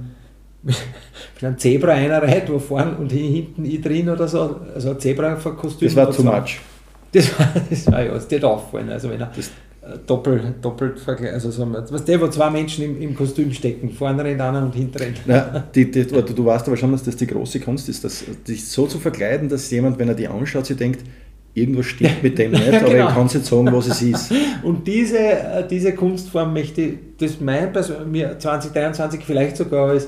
mit 1.38 1.44
einem 1.46 1.58
Zebra 1.58 1.92
einreite, 1.94 2.52
wo 2.54 2.60
vorne 2.60 2.98
und 2.98 3.12
hinten 3.12 3.66
ich 3.66 3.82
drin 3.82 4.10
oder 4.10 4.28
so, 4.28 4.60
also 4.74 4.92
ein 4.92 5.00
Zebra-Kostüm. 5.00 5.88
das 5.88 5.96
war 5.96 6.12
so. 6.12 6.24
much. 6.24 6.60
Das 7.12 7.40
war, 7.40 7.48
das 7.70 7.92
war 7.92 8.04
ja, 8.04 8.14
das 8.14 8.30
wird 8.30 8.44
auffallen. 8.44 8.90
Also 8.90 9.10
wenn 9.10 9.22
er 9.22 9.32
Das- 9.36 9.52
doppelt, 10.06 10.44
doppelt 10.62 11.00
vergleicht, 11.00 11.34
also 11.36 11.50
so, 11.50 11.66
was 11.72 12.04
der, 12.04 12.20
wo 12.20 12.28
zwei 12.28 12.50
Menschen 12.50 12.84
im, 12.84 13.02
im 13.02 13.16
Kostüm 13.16 13.54
stecken, 13.54 13.90
vorne 13.90 14.22
rennt 14.24 14.42
einer 14.42 14.62
und 14.64 14.76
hinten 14.76 14.98
rennt. 14.98 15.22
Na, 15.26 15.64
die, 15.74 15.90
die, 15.90 16.12
warte, 16.12 16.34
du 16.34 16.44
weißt 16.44 16.68
aber 16.68 16.76
schon, 16.76 16.92
dass 16.92 17.04
das 17.04 17.16
die 17.16 17.26
große 17.28 17.62
Kunst 17.62 17.88
ist, 17.88 18.04
dass, 18.04 18.26
dich 18.46 18.68
so 18.68 18.86
zu 18.88 19.00
verkleiden, 19.00 19.48
dass 19.48 19.72
jemand, 19.72 19.98
wenn 19.98 20.10
er 20.10 20.16
die 20.16 20.28
anschaut, 20.28 20.66
sich 20.66 20.76
denkt, 20.76 21.06
irgendwas 21.54 21.86
stimmt 21.86 22.22
mit 22.22 22.38
dem 22.38 22.52
nicht, 22.54 22.68
aber 22.74 22.90
Genau. 22.90 23.08
ich 23.08 23.14
kann 23.16 23.26
es 23.28 23.34
nicht 23.36 23.46
sagen, 23.46 23.72
was 23.72 23.88
es 23.88 24.02
ist. 24.02 24.34
Und 24.64 24.86
diese, 24.86 25.20
äh, 25.20 25.66
diese 25.70 25.94
Kunstform 25.94 26.52
möchte 26.54 26.82
ich, 26.82 26.94
das 27.20 27.40
mein 27.40 27.70
mir 28.12 28.38
2023 28.38 29.22
vielleicht 29.24 29.56
sogar 29.56 29.90
als 29.92 30.08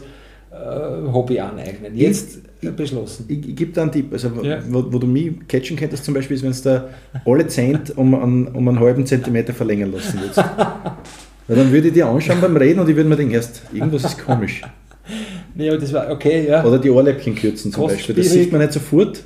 Hobby 1.14 1.40
aneignen. 1.40 1.96
Jetzt 1.96 2.40
äh, 2.62 2.70
beschlossen. 2.72 3.26
Ich, 3.28 3.50
ich 3.50 3.56
gebe 3.56 3.72
da 3.72 3.84
einen 3.84 3.92
Tipp, 3.92 4.12
also 4.12 4.30
Ja. 4.44 4.60
wo, 4.70 4.86
wo 4.92 4.98
du 5.00 5.08
mich 5.08 5.32
catchen 5.48 5.78
könntest 5.78 6.04
zum 6.06 6.14
Beispiel, 6.14 6.36
ist, 6.38 6.44
wenn 6.44 6.52
du 6.52 6.58
da 6.62 6.90
alle 7.26 7.48
Zent 7.48 7.98
um, 7.98 8.14
einen- 8.16 8.48
um 8.48 8.68
einen 8.68 8.80
halben 8.80 9.06
Zentimeter 9.06 9.54
verlängern 9.54 9.92
lassen 9.92 10.20
würdest. 10.20 10.38
Weil 11.48 11.56
dann 11.58 11.72
würde 11.72 11.88
ich 11.88 11.94
dir 11.94 12.06
anschauen 12.08 12.40
beim 12.42 12.56
Reden 12.58 12.80
und 12.80 12.90
ich 12.90 12.96
würde 12.96 13.10
mir 13.10 13.16
denken, 13.16 13.34
erst 13.34 13.64
irgendwas 13.74 14.04
ist 14.04 14.24
komisch. 14.24 14.62
Nee, 15.56 15.70
aber 15.70 15.80
das 15.80 15.92
war 15.92 16.12
okay, 16.12 16.48
ja. 16.48 16.64
Oder 16.64 16.78
die 16.78 16.90
Ohrläppchen 16.92 17.34
kürzen 17.36 17.72
zum 17.72 17.88
Beispiel. 17.88 18.14
Das 18.16 18.30
sieht 18.30 18.52
man 18.52 18.62
nicht 18.62 18.74
sofort, 18.74 19.24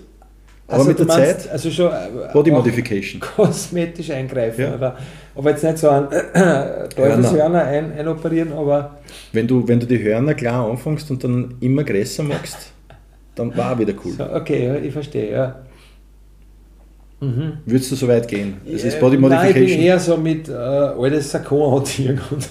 aber 0.73 0.79
Also 0.79 0.89
mit 0.89 0.99
der 0.99 1.05
meinst, 1.05 1.41
Zeit 1.41 1.51
Also 1.51 1.69
schon 1.69 1.91
äh, 1.91 2.33
Body 2.33 2.51
Modification. 2.51 3.21
Kosmetisch 3.36 4.09
eingreifen. 4.12 4.62
Ja. 4.62 4.75
Oder, 4.75 4.97
aber 5.36 5.49
jetzt 5.51 5.63
nicht 5.63 5.77
so 5.77 5.89
einen 5.89 6.12
äh, 6.33 6.89
Teufelshörner 6.89 7.63
ein, 7.63 7.93
einoperieren, 7.97 8.53
aber 8.53 8.97
Wenn 9.31 9.47
du, 9.47 9.67
wenn 9.67 9.79
du 9.79 9.86
die 9.86 10.01
Hörner 10.03 10.33
klar 10.33 10.69
anfängst 10.69 11.09
und 11.12 11.23
dann 11.23 11.55
immer 11.59 11.83
größer 11.83 12.23
machst, 12.23 12.71
dann 13.36 13.55
war 13.55 13.77
wieder 13.77 13.93
cool. 14.03 14.13
So, 14.13 14.31
okay, 14.31 14.65
ja, 14.65 14.75
ich 14.75 14.93
verstehe, 14.93 15.31
ja. 15.31 15.55
Mhm. 17.19 17.53
Würdest 17.65 17.91
du 17.91 17.95
so 17.95 18.07
weit 18.07 18.27
gehen? 18.27 18.57
Das 18.65 18.83
ist 18.83 18.99
Body 18.99 19.17
Modification? 19.17 19.53
Nein, 19.53 19.63
ich 19.63 19.77
bin 19.77 19.86
eher 19.86 19.99
so 19.99 20.17
mit 20.17 20.49
äh, 20.49 20.53
altes 20.53 21.31
Sakko 21.31 21.77
anziehen 21.77 22.19
und 22.29 22.49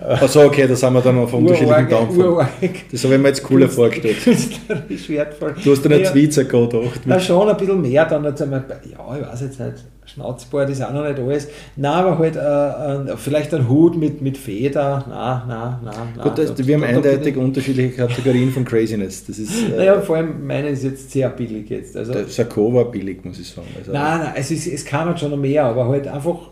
Achso, 0.00 0.44
okay, 0.44 0.66
da 0.66 0.74
sind 0.74 0.92
wir 0.92 1.00
dann 1.00 1.18
auf 1.18 1.32
unterschiedlichen 1.32 1.88
Downfall. 1.88 2.48
Das 2.90 3.04
habe 3.04 3.14
ich 3.14 3.20
mir 3.20 3.28
jetzt 3.28 3.42
cooler 3.42 3.68
vorgestellt. 3.68 4.16
Künstlerisch 4.24 5.08
wertvoll. 5.08 5.54
Du 5.62 5.72
hast 5.72 5.84
ja, 5.84 5.98
Tweetser 5.98 6.44
gedacht. 6.44 7.00
Na 7.04 7.20
schon 7.20 7.48
ein 7.48 7.56
bisschen 7.56 7.80
mehr 7.80 8.04
dann. 8.04 8.24
Jetzt 8.24 8.42
einmal, 8.42 8.64
ja, 8.68 9.16
ich 9.16 9.26
weiß 9.26 9.40
jetzt 9.42 9.60
nicht, 9.60 9.84
Schnauzbart 10.04 10.68
ist 10.68 10.82
auch 10.82 10.92
noch 10.92 11.06
nicht 11.06 11.18
alles. 11.18 11.48
Nein, 11.76 11.92
aber 11.92 12.18
halt 12.18 12.36
äh, 12.36 13.16
vielleicht 13.16 13.54
ein 13.54 13.68
Hut 13.68 13.96
mit, 13.96 14.20
mit 14.20 14.36
Feder. 14.36 15.04
Nein, 15.08 15.42
nein, 15.48 15.76
nein. 15.84 16.22
Gut, 16.22 16.38
das, 16.38 16.66
wir 16.66 16.74
haben 16.74 16.84
eindeutig 16.84 17.36
unterschiedliche 17.36 17.96
Kategorien 17.96 18.50
von 18.50 18.64
Craziness. 18.64 19.26
Das 19.26 19.38
ist, 19.38 19.52
äh, 19.70 19.76
naja, 19.76 20.00
vor 20.00 20.16
allem 20.16 20.46
meine 20.46 20.70
ist 20.70 20.82
jetzt 20.82 21.10
sehr 21.10 21.28
billig 21.30 21.70
jetzt. 21.70 21.96
Also, 21.96 22.12
der 22.12 22.26
Sakko 22.26 22.74
war 22.74 22.90
billig, 22.90 23.24
muss 23.24 23.38
ich 23.38 23.48
sagen. 23.48 23.68
Also, 23.78 23.92
nein, 23.92 24.20
nein, 24.20 24.32
es, 24.36 24.50
ist, 24.50 24.66
es 24.66 24.84
kann 24.84 25.06
halt 25.06 25.20
schon 25.20 25.30
noch 25.30 25.38
mehr, 25.38 25.64
aber 25.64 25.86
halt 25.88 26.08
einfach 26.08 26.50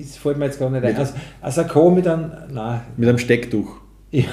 ist, 0.00 0.18
fällt 0.18 0.38
mir 0.38 0.46
jetzt 0.46 0.58
gar 0.58 0.70
nicht 0.70 0.84
ein. 0.84 0.96
Also, 0.96 1.14
ein 1.40 1.52
Sakko 1.52 1.90
mit 1.90 2.06
einem, 2.06 2.30
nein. 2.50 2.80
Mit 2.96 3.08
einem 3.08 3.18
Stecktuch. 3.18 3.76
Ja. 4.10 4.24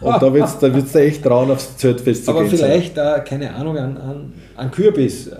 Und 0.00 0.22
da 0.22 0.32
wird 0.32 0.44
es 0.44 0.58
da 0.58 0.74
wird's 0.74 0.94
echt 0.94 1.22
trauen, 1.22 1.50
aufs 1.50 1.76
Zeltfest 1.76 2.24
zu 2.24 2.30
Aber 2.30 2.44
gehen. 2.44 2.48
Aber 2.48 2.58
vielleicht, 2.58 2.98
äh, 2.98 3.20
keine 3.24 3.54
Ahnung, 3.54 3.78
an, 3.78 3.96
an, 3.96 4.32
an 4.56 4.70
Kürbis 4.70 5.28
äh, 5.28 5.36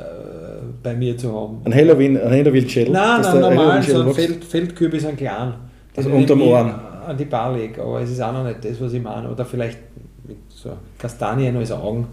bei 0.82 0.94
mir 0.94 1.16
zu 1.16 1.34
haben. 1.34 1.60
Ein 1.64 1.74
Halloween, 1.74 2.16
ein 2.16 2.30
Halloween 2.30 2.68
Schädel? 2.68 2.92
Nein, 2.92 3.20
nein, 3.20 3.40
normal, 3.40 3.82
so 3.82 4.02
ein 4.02 4.14
Feld, 4.14 4.44
Feldkürbis, 4.44 5.04
ein 5.04 5.16
kleinen. 5.16 5.54
Also 5.96 6.10
unterm 6.10 6.42
Ohren? 6.42 6.74
An 7.06 7.16
die 7.16 7.24
Bar 7.26 7.54
lege, 7.56 7.82
aber 7.82 8.00
es 8.00 8.10
ist 8.10 8.20
auch 8.22 8.32
noch 8.32 8.44
nicht 8.44 8.64
das, 8.64 8.80
was 8.80 8.92
ich 8.92 9.02
meine. 9.02 9.30
Oder 9.30 9.44
vielleicht 9.44 9.78
mit 10.26 10.38
so 10.48 10.70
Kastanien 10.98 11.56
als 11.56 11.70
Augen 11.70 12.06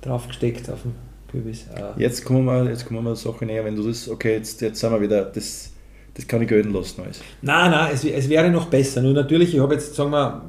draufgesteckt 0.00 0.70
auf 0.70 0.82
dem 0.82 0.92
Kürbis. 1.30 1.66
Äh. 1.74 2.00
Jetzt 2.00 2.24
kommen 2.24 2.44
wir, 2.44 2.64
jetzt 2.68 2.86
kommen 2.86 3.04
wir 3.04 3.16
Sache 3.16 3.44
näher, 3.44 3.64
wenn 3.64 3.76
du 3.76 3.82
das, 3.82 4.08
okay, 4.08 4.34
jetzt, 4.34 4.60
jetzt 4.60 4.78
sind 4.78 4.92
wir 4.92 5.00
wieder, 5.00 5.24
das 5.24 5.72
das 6.18 6.26
kann 6.26 6.42
ich 6.42 6.48
gelten 6.48 6.72
lassen. 6.72 7.00
Alles. 7.00 7.20
Nein, 7.42 7.70
nein, 7.70 7.90
es, 7.94 8.04
es 8.04 8.28
wäre 8.28 8.50
noch 8.50 8.66
besser. 8.66 9.00
Nur 9.02 9.12
natürlich, 9.12 9.54
ich 9.54 9.60
habe 9.60 9.74
jetzt, 9.74 9.94
sagen 9.94 10.10
wir, 10.10 10.42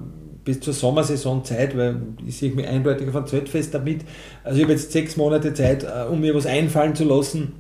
bis 0.43 0.60
zur 0.62 0.73
Sommersaison 0.73 1.45
Zeit, 1.45 1.77
weil 1.77 1.97
ich 2.25 2.38
sehe 2.38 2.51
mich 2.51 2.67
eindeutig 2.67 3.08
auf 3.08 3.15
ein 3.15 3.27
Zeltfest 3.27 3.71
damit. 3.75 4.01
Also 4.43 4.58
ich 4.58 4.63
habe 4.63 4.73
jetzt 4.73 4.91
sechs 4.91 5.15
Monate 5.15 5.53
Zeit, 5.53 5.84
äh, 5.84 6.10
um 6.10 6.21
mir 6.21 6.34
was 6.34 6.47
einfallen 6.47 6.95
zu 6.95 7.03
lassen. 7.03 7.53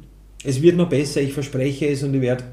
Es 0.43 0.63
wird 0.63 0.75
noch 0.75 0.89
besser, 0.89 1.21
ich 1.21 1.33
verspreche 1.33 1.87
es 1.87 2.01
und 2.01 2.15
ich 2.15 2.21
werde 2.21 2.45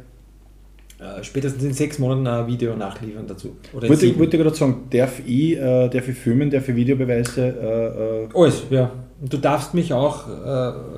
äh, 0.98 1.24
spätestens 1.24 1.64
in 1.64 1.72
sechs 1.72 1.98
Monaten 1.98 2.26
ein 2.26 2.46
Video 2.48 2.76
nachliefern 2.76 3.26
dazu. 3.26 3.56
Oder 3.72 3.88
wollte, 3.88 4.04
ich 4.04 4.18
wollte 4.18 4.36
gerade 4.36 4.54
sagen, 4.54 4.88
darf 4.90 5.20
ich, 5.26 5.56
äh, 5.56 5.88
darf 5.88 6.06
ich 6.06 6.18
filmen, 6.18 6.50
darf 6.50 6.68
ich 6.68 6.76
Videobeweise? 6.76 7.40
Äh, 7.40 8.24
äh 8.24 8.28
Alles, 8.34 8.62
ja. 8.68 8.92
Und 9.22 9.32
du 9.32 9.38
darfst 9.38 9.72
mich 9.72 9.94
auch 9.94 10.24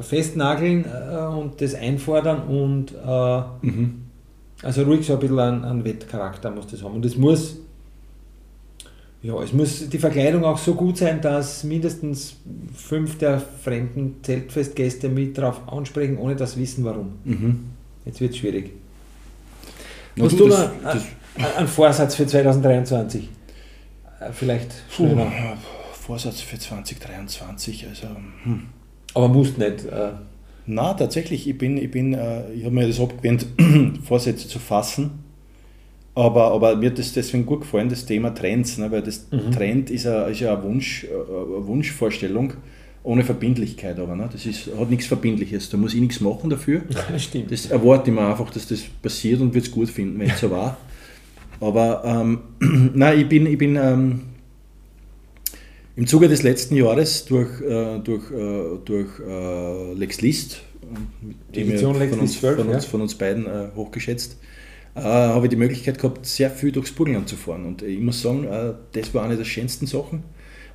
festnageln 0.00 0.84
und 1.38 1.60
das 1.60 1.76
einfordern 1.76 2.48
und 2.48 2.92
mhm 3.62 4.07
also 4.62 4.82
ruhig 4.82 5.06
so 5.06 5.14
ein 5.14 5.20
bisschen 5.20 5.38
einen, 5.38 5.64
einen 5.64 5.84
Wettcharakter 5.84 6.50
muss 6.50 6.66
das 6.66 6.82
haben. 6.82 6.94
Und 6.94 7.04
es 7.04 7.16
muss, 7.16 7.56
ja, 9.22 9.40
es 9.42 9.52
muss 9.52 9.88
die 9.88 9.98
Verkleidung 9.98 10.44
auch 10.44 10.58
so 10.58 10.74
gut 10.74 10.98
sein, 10.98 11.20
dass 11.20 11.64
mindestens 11.64 12.36
fünf 12.74 13.18
der 13.18 13.40
fremden 13.40 14.16
Zeltfestgäste 14.22 15.08
mit 15.08 15.38
darauf 15.38 15.68
ansprechen, 15.68 16.18
ohne 16.18 16.36
das 16.36 16.56
wissen 16.56 16.84
warum. 16.84 17.14
Mhm. 17.24 17.64
Jetzt 18.04 18.20
wird 18.20 18.32
es 18.32 18.38
schwierig. 18.38 18.72
Na 20.16 20.24
Hast 20.24 20.38
du, 20.38 20.48
das, 20.48 20.70
das 20.82 21.04
einen 21.56 21.68
Vorsatz 21.68 22.14
für 22.14 22.26
2023? 22.26 23.28
Äh, 24.20 24.32
vielleicht 24.32 24.72
schneller. 24.90 25.26
Puh, 25.26 25.56
Vorsatz 25.92 26.40
für 26.40 26.58
2023, 26.58 27.86
also. 27.86 28.08
Hm. 28.42 28.62
Aber 29.14 29.28
musst 29.28 29.58
nicht. 29.58 29.84
Äh, 29.84 30.12
na, 30.68 30.94
tatsächlich, 30.94 31.48
ich 31.48 31.56
bin, 31.56 31.78
ich 31.78 31.90
bin, 31.90 32.12
äh, 32.12 32.52
ich 32.52 32.64
habe 32.64 32.74
mir 32.74 32.86
das 32.86 33.00
abgewöhnt, 33.00 33.46
Vorsätze 34.04 34.46
zu 34.48 34.58
fassen. 34.58 35.10
Aber, 36.14 36.50
aber 36.50 36.76
mir 36.76 36.90
hat 36.90 36.98
das 36.98 37.12
deswegen 37.12 37.46
gut 37.46 37.60
gefallen, 37.60 37.88
das 37.88 38.04
Thema 38.04 38.34
Trends, 38.34 38.76
ne? 38.76 38.90
weil 38.90 39.02
das 39.02 39.28
mhm. 39.30 39.52
Trend 39.52 39.90
ist, 39.90 40.06
a, 40.06 40.26
ist 40.26 40.40
ja 40.40 40.52
eine, 40.52 40.64
Wunsch, 40.64 41.06
eine 41.08 41.66
Wunschvorstellung 41.66 42.54
ohne 43.04 43.24
Verbindlichkeit, 43.24 43.98
aber 43.98 44.16
ne? 44.16 44.28
das 44.30 44.44
ist, 44.44 44.68
hat 44.78 44.90
nichts 44.90 45.06
Verbindliches, 45.06 45.70
da 45.70 45.76
muss 45.76 45.94
ich 45.94 46.00
nichts 46.00 46.20
machen 46.20 46.50
dafür. 46.50 46.82
Das 47.10 47.22
stimmt. 47.22 47.52
Das 47.52 47.66
erwarte 47.66 48.10
ich 48.10 48.16
mir 48.16 48.26
einfach, 48.26 48.50
dass 48.50 48.66
das 48.66 48.82
passiert 49.00 49.40
und 49.40 49.54
wird 49.54 49.66
es 49.66 49.70
gut 49.70 49.88
finden, 49.88 50.18
wenn 50.18 50.28
es 50.28 50.40
so 50.40 50.50
war. 50.50 50.76
Aber 51.60 52.02
ähm, 52.04 52.40
nein, 52.94 53.20
ich 53.20 53.28
bin, 53.28 53.46
ich 53.46 53.56
bin 53.56 53.76
ähm, 53.76 54.20
im 55.98 56.06
Zuge 56.06 56.28
des 56.28 56.44
letzten 56.44 56.76
Jahres 56.76 57.24
durch, 57.24 57.60
äh, 57.60 57.98
durch, 57.98 58.30
äh, 58.30 58.78
durch 58.84 59.08
äh, 59.18 59.94
Lex 59.94 60.20
List, 60.20 60.62
die 61.52 61.64
mir 61.64 61.76
von 61.76 62.20
uns, 62.20 62.38
12, 62.38 62.56
von, 62.56 62.68
uns, 62.68 62.84
von 62.84 63.00
uns 63.00 63.14
beiden 63.16 63.46
äh, 63.46 63.66
hochgeschätzt, 63.74 64.36
äh, 64.94 65.00
habe 65.00 65.46
ich 65.46 65.50
die 65.50 65.56
Möglichkeit 65.56 65.98
gehabt, 65.98 66.24
sehr 66.24 66.50
viel 66.50 66.70
durchs 66.70 66.92
Burgenland 66.92 67.28
zu 67.28 67.34
fahren. 67.34 67.66
Und 67.66 67.82
ich 67.82 67.98
muss 67.98 68.22
sagen, 68.22 68.44
äh, 68.44 68.74
das 68.92 69.12
war 69.12 69.24
eine 69.24 69.36
der 69.36 69.44
schönsten 69.44 69.88
Sachen. 69.88 70.22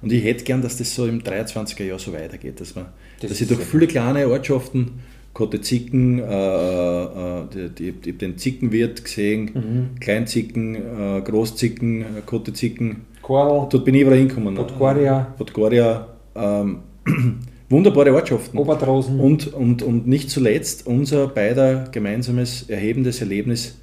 Und 0.02 0.12
ich 0.12 0.26
hätte 0.26 0.44
gern, 0.44 0.62
dass 0.62 0.76
das 0.76 0.94
so 0.94 1.08
im 1.08 1.22
23er 1.22 1.86
Jahr 1.86 2.00
so 2.00 2.12
weitergeht, 2.12 2.60
dass, 2.60 2.76
man, 2.76 2.88
das 3.22 3.30
dass 3.30 3.40
ich 3.40 3.48
durch 3.48 3.62
viele 3.62 3.88
kleine 3.88 4.28
Ortschaften 4.28 5.00
Kotte 5.34 5.62
Zicken, 5.62 6.20
äh, 6.20 6.24
äh, 6.24 7.70
die, 7.78 7.94
die, 7.94 8.12
den 8.12 8.38
Zickenwirt 8.38 9.06
gesehen, 9.06 9.52
mhm. 9.54 10.00
Kleinzicken, 10.02 10.76
äh, 10.76 11.22
Großzicken, 11.22 12.06
Kotte 12.26 12.52
Zicken. 12.52 13.13
Korl. 13.24 13.68
Dort 13.70 13.84
bin 13.84 13.96
ich 13.96 14.02
überall 14.02 14.20
hingekommen. 14.20 14.54
Podgoria. 14.54 15.34
Podgoria. 15.38 16.08
Ähm, 16.36 16.80
wunderbare 17.70 18.14
Ortschaften. 18.14 18.60
Obertrosen. 18.60 19.20
Und, 19.20 19.52
und, 19.52 19.82
und 19.82 20.08
nicht 20.08 20.30
zuletzt 20.30 20.86
unser 20.86 21.28
beider 21.28 21.86
gemeinsames 21.92 22.70
erhebendes 22.70 23.20
Erlebnis 23.22 23.80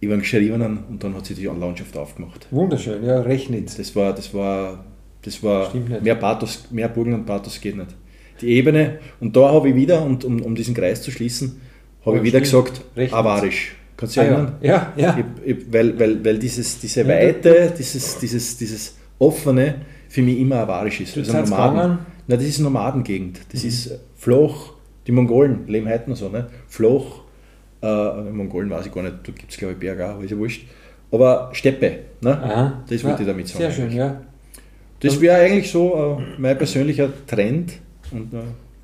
über 0.00 0.16
den 0.16 0.20
Geschriebenen 0.20 0.78
und 0.88 1.04
dann 1.04 1.14
hat 1.14 1.26
sich 1.26 1.36
die 1.36 1.44
Landschaft 1.44 1.96
aufgemacht. 1.96 2.48
Wunderschön, 2.50 3.04
ja, 3.04 3.20
Rechnitz. 3.20 3.76
Das 3.76 3.94
war, 3.94 4.12
das 4.12 4.32
war, 4.34 4.84
das 5.22 5.42
war 5.42 5.72
mehr 6.02 6.14
Pathos, 6.16 6.68
mehr 6.70 6.88
Burgenland-Pathos 6.88 7.60
geht 7.60 7.76
nicht 7.76 7.94
die 8.40 8.48
Ebene. 8.50 8.98
Und 9.20 9.36
da 9.36 9.50
habe 9.52 9.70
ich 9.70 9.74
wieder, 9.74 10.02
und 10.02 10.24
um, 10.24 10.40
um 10.42 10.54
diesen 10.54 10.74
Kreis 10.74 11.02
zu 11.02 11.10
schließen, 11.10 11.60
habe 12.04 12.18
ich 12.18 12.22
wieder 12.22 12.40
gesagt, 12.40 12.82
Recht 12.96 13.12
avarisch. 13.12 13.76
Kannst 13.98 14.16
du 14.16 14.20
dich 14.20 14.30
ah, 14.30 14.32
erinnern? 14.32 14.54
Ja, 14.60 14.92
ja. 14.96 15.18
Ich, 15.44 15.56
ich, 15.56 15.72
weil, 15.72 15.98
weil, 15.98 16.24
weil 16.24 16.38
dieses, 16.38 16.78
diese 16.78 17.06
Weite, 17.08 17.74
dieses, 17.76 18.16
dieses, 18.18 18.56
dieses 18.56 18.96
Offene 19.18 19.74
für 20.08 20.22
mich 20.22 20.38
immer 20.38 20.60
avarisch 20.60 21.00
ist. 21.00 21.18
also 21.18 21.32
Nomaden, 21.32 21.98
na, 22.28 22.36
das 22.36 22.44
ist 22.44 22.60
Nomadengegend. 22.60 23.40
Das 23.52 23.64
mhm. 23.64 23.68
ist 23.68 23.98
flach. 24.16 24.72
Die 25.08 25.10
Mongolen 25.10 25.66
leben 25.66 25.88
heute 25.88 26.10
noch 26.10 26.16
so, 26.16 26.28
ne? 26.28 26.46
flach. 26.68 27.22
Äh, 27.82 28.30
Mongolen 28.30 28.70
weiß 28.70 28.86
ich 28.86 28.92
gar 28.92 29.02
nicht, 29.02 29.16
da 29.24 29.32
gibt 29.32 29.50
es 29.50 29.58
glaube 29.58 29.72
ich 29.72 29.80
Berge 29.80 30.06
auch, 30.06 30.10
aber 30.10 30.24
ist 30.24 30.30
ja 30.30 30.38
wurscht. 30.38 30.62
Aber 31.10 31.50
Steppe, 31.52 31.98
ne? 32.20 32.40
Aha. 32.40 32.84
das 32.88 33.02
wollte 33.02 33.16
ja, 33.16 33.20
ich 33.20 33.26
damit 33.26 33.48
sagen. 33.48 33.58
Sehr 33.58 33.72
schön, 33.72 33.92
ja. 33.92 34.20
Das 35.00 35.20
wäre 35.20 35.40
eigentlich 35.40 35.70
so 35.72 36.18
äh, 36.20 36.40
mein 36.40 36.56
persönlicher 36.56 37.08
Trend 37.26 37.74
und 38.12 38.32
äh, 38.32 38.38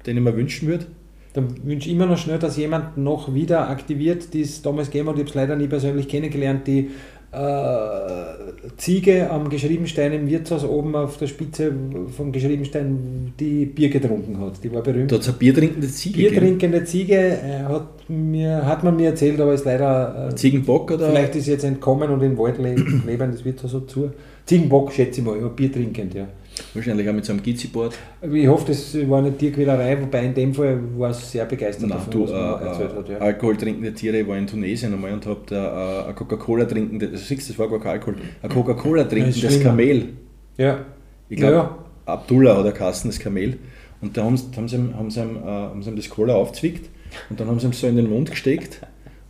den 0.07 0.16
ich 0.16 0.22
mir 0.22 0.37
wünschen 0.37 0.66
würde. 0.66 0.87
Dann 1.35 1.49
wünsche 1.64 1.88
ich 1.88 1.94
immer 1.94 2.07
noch 2.07 2.16
schnell, 2.16 2.38
dass 2.38 2.57
jemand 2.57 2.97
noch 2.97 3.35
wieder 3.35 3.68
aktiviert, 3.68 4.33
die 4.33 4.42
es 4.42 4.62
damals 4.62 4.90
gegeben 4.90 5.09
hat. 5.09 5.16
Ich 5.16 5.20
habe 5.20 5.29
es 5.31 5.35
leider 5.35 5.57
nie 5.57 5.66
persönlich 5.66 6.09
kennengelernt, 6.09 6.66
die 6.66 6.90
äh, 7.33 8.70
Ziege 8.77 9.29
am 9.31 9.49
Geschriebenstein 9.49 10.12
im 10.12 10.29
Wirtshaus 10.29 10.64
oben 10.64 10.94
auf 10.94 11.18
der 11.18 11.27
Spitze 11.27 11.73
vom 12.16 12.31
Geschriebenstein, 12.31 13.33
die 13.38 13.66
Bier 13.66 13.88
getrunken 13.88 14.38
hat. 14.40 14.62
Die 14.62 14.73
war 14.73 14.83
berühmt. 14.83 15.11
Da 15.11 15.16
hat 15.16 15.23
es 15.23 15.29
eine 15.29 15.38
biertrinkende 15.38 15.88
Ziege. 15.88 16.18
Biertrinkende 16.18 16.85
Ziege 16.85 17.16
äh, 17.16 17.64
hat, 17.64 18.09
mir, 18.09 18.64
hat 18.64 18.85
man 18.85 18.94
mir 18.94 19.09
erzählt, 19.09 19.40
aber 19.40 19.55
ist 19.55 19.64
leider. 19.64 20.29
Äh, 20.31 20.35
Ziegenbock 20.37 20.92
oder? 20.92 21.09
Vielleicht 21.11 21.35
ist 21.35 21.49
jetzt 21.49 21.64
entkommen 21.64 22.11
und 22.11 22.23
im 22.23 22.38
Wald 22.38 22.59
leben, 22.59 23.33
das 23.33 23.44
wird 23.44 23.59
so 23.59 23.81
zu. 23.81 24.12
Ziegenbock 24.47 24.92
schätze 24.92 25.20
ich 25.20 25.27
mal, 25.27 25.37
aber 25.37 25.51
biertrinkend, 25.51 26.14
ja. 26.14 26.29
Wahrscheinlich 26.73 27.09
auch 27.09 27.12
mit 27.12 27.25
so 27.25 27.33
einem 27.33 27.43
Gizzi-Board. 27.43 27.97
Ich 28.33 28.47
hoffe, 28.47 28.67
das 28.69 28.97
war 29.09 29.19
eine 29.19 29.37
Tierquälerei, 29.37 30.01
wobei 30.01 30.25
in 30.25 30.35
dem 30.35 30.55
Fall 30.55 30.79
war 30.97 31.11
es 31.11 31.31
sehr 31.33 31.45
begeistert 31.47 31.88
Nein, 31.88 31.99
davon, 31.99 32.12
du, 32.12 32.23
was 32.25 32.31
man 32.31 32.62
äh, 32.62 32.67
erzählt 32.67 32.97
hat. 32.97 33.09
Ja. 33.09 33.19
Alkohol 33.19 33.57
trinkende 33.57 33.93
Tiere, 33.93 34.19
ich 34.19 34.29
war 34.29 34.37
in 34.37 34.47
Tunesien 34.47 34.93
einmal 34.93 35.12
und 35.12 35.27
habe 35.27 35.40
da 35.47 36.05
äh, 36.05 36.09
ein 36.09 36.14
Coca-Cola 36.14 36.64
trinkendes, 36.64 37.11
also 37.11 37.25
siehst 37.25 37.51
das 37.51 37.59
war 37.59 37.69
gar 37.69 37.81
kein 37.81 37.93
Alkohol, 37.93 38.17
ein 38.43 38.51
Coca-Cola 38.51 39.05
trinkendes 39.05 39.61
Kamel. 39.61 40.09
Ja. 40.57 40.85
Ich 41.29 41.37
glaube, 41.37 41.55
ja. 41.55 41.79
Abdullah 42.07 42.61
oder 42.61 42.73
Kasten, 42.73 43.09
das 43.09 43.19
Kamel. 43.19 43.59
Und 44.01 44.17
da 44.17 44.25
haben, 44.25 44.38
haben, 44.57 44.69
sie, 44.69 44.77
haben, 44.77 45.11
sie, 45.11 45.21
äh, 45.21 45.25
haben 45.25 45.83
sie 45.83 45.90
ihm 45.90 45.97
das 45.97 46.09
Cola 46.09 46.35
aufgezwickt 46.35 46.90
und 47.31 47.40
dann 47.40 47.49
haben 47.49 47.59
sie 47.59 47.67
ihm 47.67 47.73
so 47.73 47.87
in 47.87 47.97
den 47.97 48.11
Mund 48.11 48.31
gesteckt 48.31 48.81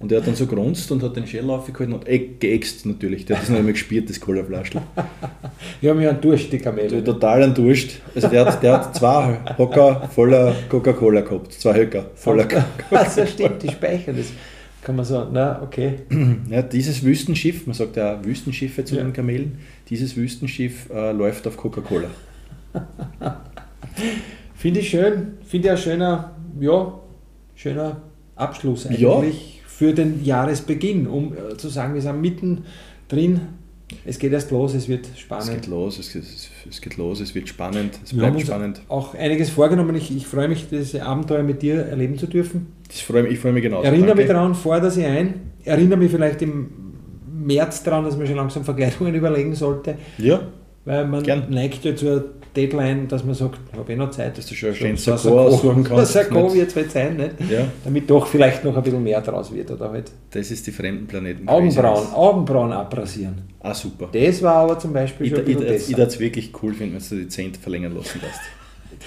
und 0.01 0.13
er 0.13 0.19
hat 0.19 0.27
dann 0.27 0.35
so 0.35 0.47
grunzt 0.47 0.91
und 0.93 1.03
hat 1.03 1.17
den 1.17 1.27
Schädel 1.27 1.51
aufgehalten 1.51 1.95
und 1.95 2.05
geäxt 2.05 2.85
natürlich. 2.85 3.25
Der 3.25 3.37
hat 3.37 3.45
das 3.45 3.51
noch 3.51 3.59
einmal 3.59 3.73
gespielt, 3.73 4.11
das 4.11 4.21
Colaflaschel. 4.21 4.83
Wir 5.85 5.91
haben 5.91 6.01
ja 6.01 6.09
einen 6.09 6.21
Durst, 6.23 6.51
die 6.51 6.57
Kamele. 6.57 7.05
Total 7.05 7.43
einen 7.43 7.53
Durst. 7.53 8.01
Also 8.15 8.29
der 8.29 8.47
hat, 8.47 8.63
der 8.63 8.73
hat 8.73 8.97
zwei 8.97 9.39
Hocker 9.59 10.09
voller 10.15 10.55
Coca-Cola 10.71 11.21
gehabt. 11.21 11.53
Zwei 11.53 11.75
Höcker 11.75 12.07
voller 12.15 12.45
Coca-Cola. 12.45 13.05
Das 13.15 13.31
stimmt, 13.31 13.63
die 13.63 13.69
speichern 13.69 14.17
das. 14.17 14.29
Kann 14.81 14.97
man 14.97 15.05
so, 15.05 15.29
na, 15.31 15.61
okay. 15.61 15.97
Ja, 16.49 16.63
dieses 16.63 17.03
Wüstenschiff, 17.05 17.67
man 17.67 17.75
sagt 17.75 17.97
ja 17.97 18.25
Wüstenschiffe 18.25 18.87
zu 18.87 18.97
ja. 18.97 19.03
den 19.03 19.13
Kamelen, 19.13 19.59
dieses 19.91 20.17
Wüstenschiff 20.17 20.89
äh, 20.89 21.13
läuft 21.13 21.47
auf 21.47 21.59
Coca-Cola. 21.59 22.09
Finde 24.55 24.81
ich 24.81 24.89
schön, 24.89 25.35
finde 25.47 25.69
ich 25.69 25.73
ein 25.73 25.77
schöner, 25.77 26.31
ja, 26.61 26.99
schöner 27.57 28.01
Abschluss 28.37 28.87
eigentlich 28.87 29.03
ja. 29.03 29.63
für 29.67 29.93
den 29.93 30.25
Jahresbeginn, 30.25 31.07
um 31.07 31.35
äh, 31.35 31.59
zu 31.59 31.69
sagen, 31.69 31.93
wir 31.93 32.01
sind 32.01 32.23
mitten 32.23 32.65
drin. 33.09 33.43
Es 34.05 34.19
geht 34.19 34.33
erst 34.33 34.51
los, 34.51 34.75
es 34.75 34.89
wird 34.89 35.07
spannend. 35.17 35.49
Es 35.49 35.55
geht 35.55 35.67
los, 35.67 35.99
es 35.99 36.13
geht, 36.13 36.25
es 36.71 36.81
geht 36.81 36.97
los, 36.97 37.21
es 37.21 37.35
wird 37.35 37.49
spannend, 37.49 37.99
es 38.05 38.13
bleibt 38.13 38.41
spannend. 38.41 38.83
Auch 38.89 39.15
einiges 39.15 39.51
vorgenommen. 39.51 39.95
Ich, 39.97 40.15
ich 40.15 40.27
freue 40.27 40.49
mich, 40.49 40.67
diese 40.71 41.05
Abenteuer 41.05 41.43
mit 41.43 41.63
dir 41.63 41.77
erleben 41.87 42.19
zu 42.19 42.27
dürfen. 42.27 42.73
Das 42.89 43.01
freue 43.01 43.23
mich, 43.25 43.33
ich 43.33 43.39
freue 43.39 43.53
mich 43.53 43.63
genauso. 43.63 43.85
Erinnere 43.85 44.09
Danke. 44.09 44.23
mich 44.23 44.31
daran, 44.31 44.55
fordere 44.55 44.91
sie 44.91 45.05
ein. 45.05 45.53
Erinnere 45.65 45.99
mich 45.99 46.11
vielleicht 46.11 46.43
im 46.43 46.69
März 47.33 47.83
daran, 47.83 48.05
dass 48.05 48.17
man 48.17 48.27
schon 48.27 48.37
langsam 48.37 48.65
Verkleidungen 48.65 49.15
überlegen 49.17 49.55
sollte. 49.55 49.97
Ja. 50.19 50.41
Weil 50.85 51.07
man 51.07 51.23
Gern. 51.23 51.47
neigt 51.51 51.85
ja 51.85 51.97
zur 51.97 52.33
Deadline, 52.55 53.09
dass 53.09 53.25
man 53.25 53.35
sagt, 53.35 53.59
ich 53.73 53.79
habe 53.79 53.93
eh 53.93 53.97
noch 53.97 54.11
Zeit. 54.11 54.39
Dass 54.39 54.47
du 54.47 54.55
schon 54.55 54.71
ein 54.71 54.97
Sakko 54.97 55.41
aussuchen 55.41 55.85
kannst. 55.85 56.15
Das 56.15 56.31
wird 56.31 56.69
es 56.69 56.77
halt 56.77 56.91
sein, 56.91 57.17
nicht? 57.17 57.51
Ja. 57.51 57.67
damit 57.85 58.09
doch 58.09 58.27
vielleicht 58.27 58.65
noch 58.65 58.77
ein 58.77 58.83
bisschen 58.83 59.03
mehr 59.03 59.21
draus 59.21 59.53
wird. 59.53 59.71
Oder 59.71 59.91
halt 59.91 60.11
das 60.31 60.51
ist 60.51 60.67
die 60.67 60.71
fremden 60.71 61.07
Planeten. 61.07 61.49
Augenbrauen, 61.49 62.13
Augenbrauen 62.13 62.73
abrasieren. 62.73 63.43
Ah, 63.61 63.75
super. 63.75 64.09
Das 64.13 64.43
war 64.43 64.57
aber 64.57 64.79
zum 64.79 64.93
Beispiel 64.93 65.27
ich, 65.27 65.33
schon 65.33 65.43
Ich, 65.47 65.91
ich, 65.91 65.97
würde 65.97 66.03
es 66.03 66.21
wirklich 66.21 66.53
cool 66.63 66.75
finden, 66.75 66.95
wenn 66.95 67.09
du 67.09 67.25
die 67.25 67.29
Zehnt 67.29 67.57
verlängern 67.57 67.95
lassen 67.95 68.21
lässt. 68.23 68.41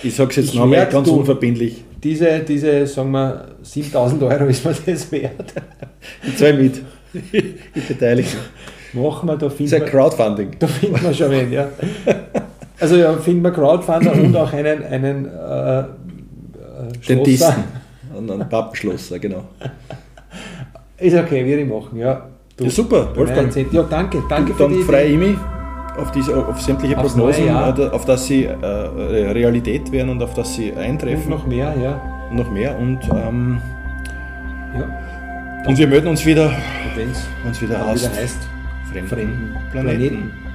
Ich 0.03 0.13
sage 0.13 0.29
es 0.29 0.35
jetzt 0.35 0.53
nochmal 0.53 0.85
ganz 0.87 1.07
unverbindlich. 1.07 1.83
Diese, 2.03 2.41
diese, 2.41 2.85
sagen 2.85 3.09
wir, 3.11 3.55
7000 3.63 4.21
Euro 4.21 4.45
ist 4.45 4.63
mir 4.63 4.75
das 4.85 5.11
wert. 5.11 5.53
Ich 6.27 6.37
zahle 6.37 6.61
mit. 6.61 6.81
Ich 7.73 7.87
beteilige 7.87 8.27
mich. 8.27 9.03
Machen 9.03 9.27
wir, 9.27 9.37
da 9.37 9.49
finden 9.49 9.71
wir... 9.71 9.79
Das 9.79 9.87
ist 9.87 9.93
ein 9.93 9.99
Crowdfunding. 9.99 10.51
Da 10.59 10.67
finden 10.67 11.01
wir 11.01 11.13
schon 11.13 11.31
wen, 11.31 11.51
ja. 11.51 11.69
Also 12.79 12.95
ja, 12.95 13.13
finden 13.13 13.43
wir 13.43 13.51
Crowdfunder 13.51 14.13
und 14.13 14.35
auch 14.35 14.53
einen, 14.53 14.83
einen 14.83 15.25
äh, 15.25 15.79
äh 15.79 15.85
Dentisten. 17.07 17.63
Einen 18.17 18.49
Pappenschlosser, 18.49 19.19
genau. 19.19 19.43
Ist 20.97 21.15
okay, 21.15 21.43
ich 21.43 21.67
machen, 21.67 21.99
ja. 21.99 22.25
Du, 22.55 22.63
ja 22.63 22.69
super, 22.71 23.15
Wolfgang. 23.15 23.55
Ja, 23.71 23.83
danke, 23.83 24.23
danke 24.27 24.55
für 24.55 24.63
Dann 24.63 24.81
freue 24.81 25.05
ich 25.05 25.17
mich 25.17 25.37
auf, 25.97 26.11
diese, 26.11 26.47
auf 26.47 26.59
sämtliche 26.59 26.95
Prognosen, 26.95 27.49
auf 27.49 28.05
dass 28.05 28.25
sie 28.25 28.45
äh, 28.45 28.55
Realität 28.55 29.91
werden 29.91 30.09
und 30.09 30.23
auf 30.23 30.33
dass 30.33 30.55
sie 30.55 30.73
eintreffen. 30.73 31.31
Und 31.31 31.39
noch 31.39 31.47
mehr, 31.47 31.75
ja. 31.81 32.01
noch 32.31 32.49
mehr 32.49 32.77
und 32.79 32.99
ähm, 33.13 33.61
ja. 34.75 35.67
Und 35.67 35.77
wir 35.77 35.87
melden 35.87 36.07
uns 36.07 36.25
wieder, 36.25 36.51
wenn 36.95 37.09
es 37.51 37.61
wieder, 37.61 37.93
wieder 37.93 38.15
heißt 38.15 38.39
fremden, 38.91 39.09
fremden 39.09 39.55
Planeten. 39.71 39.97
Planeten. 39.97 40.46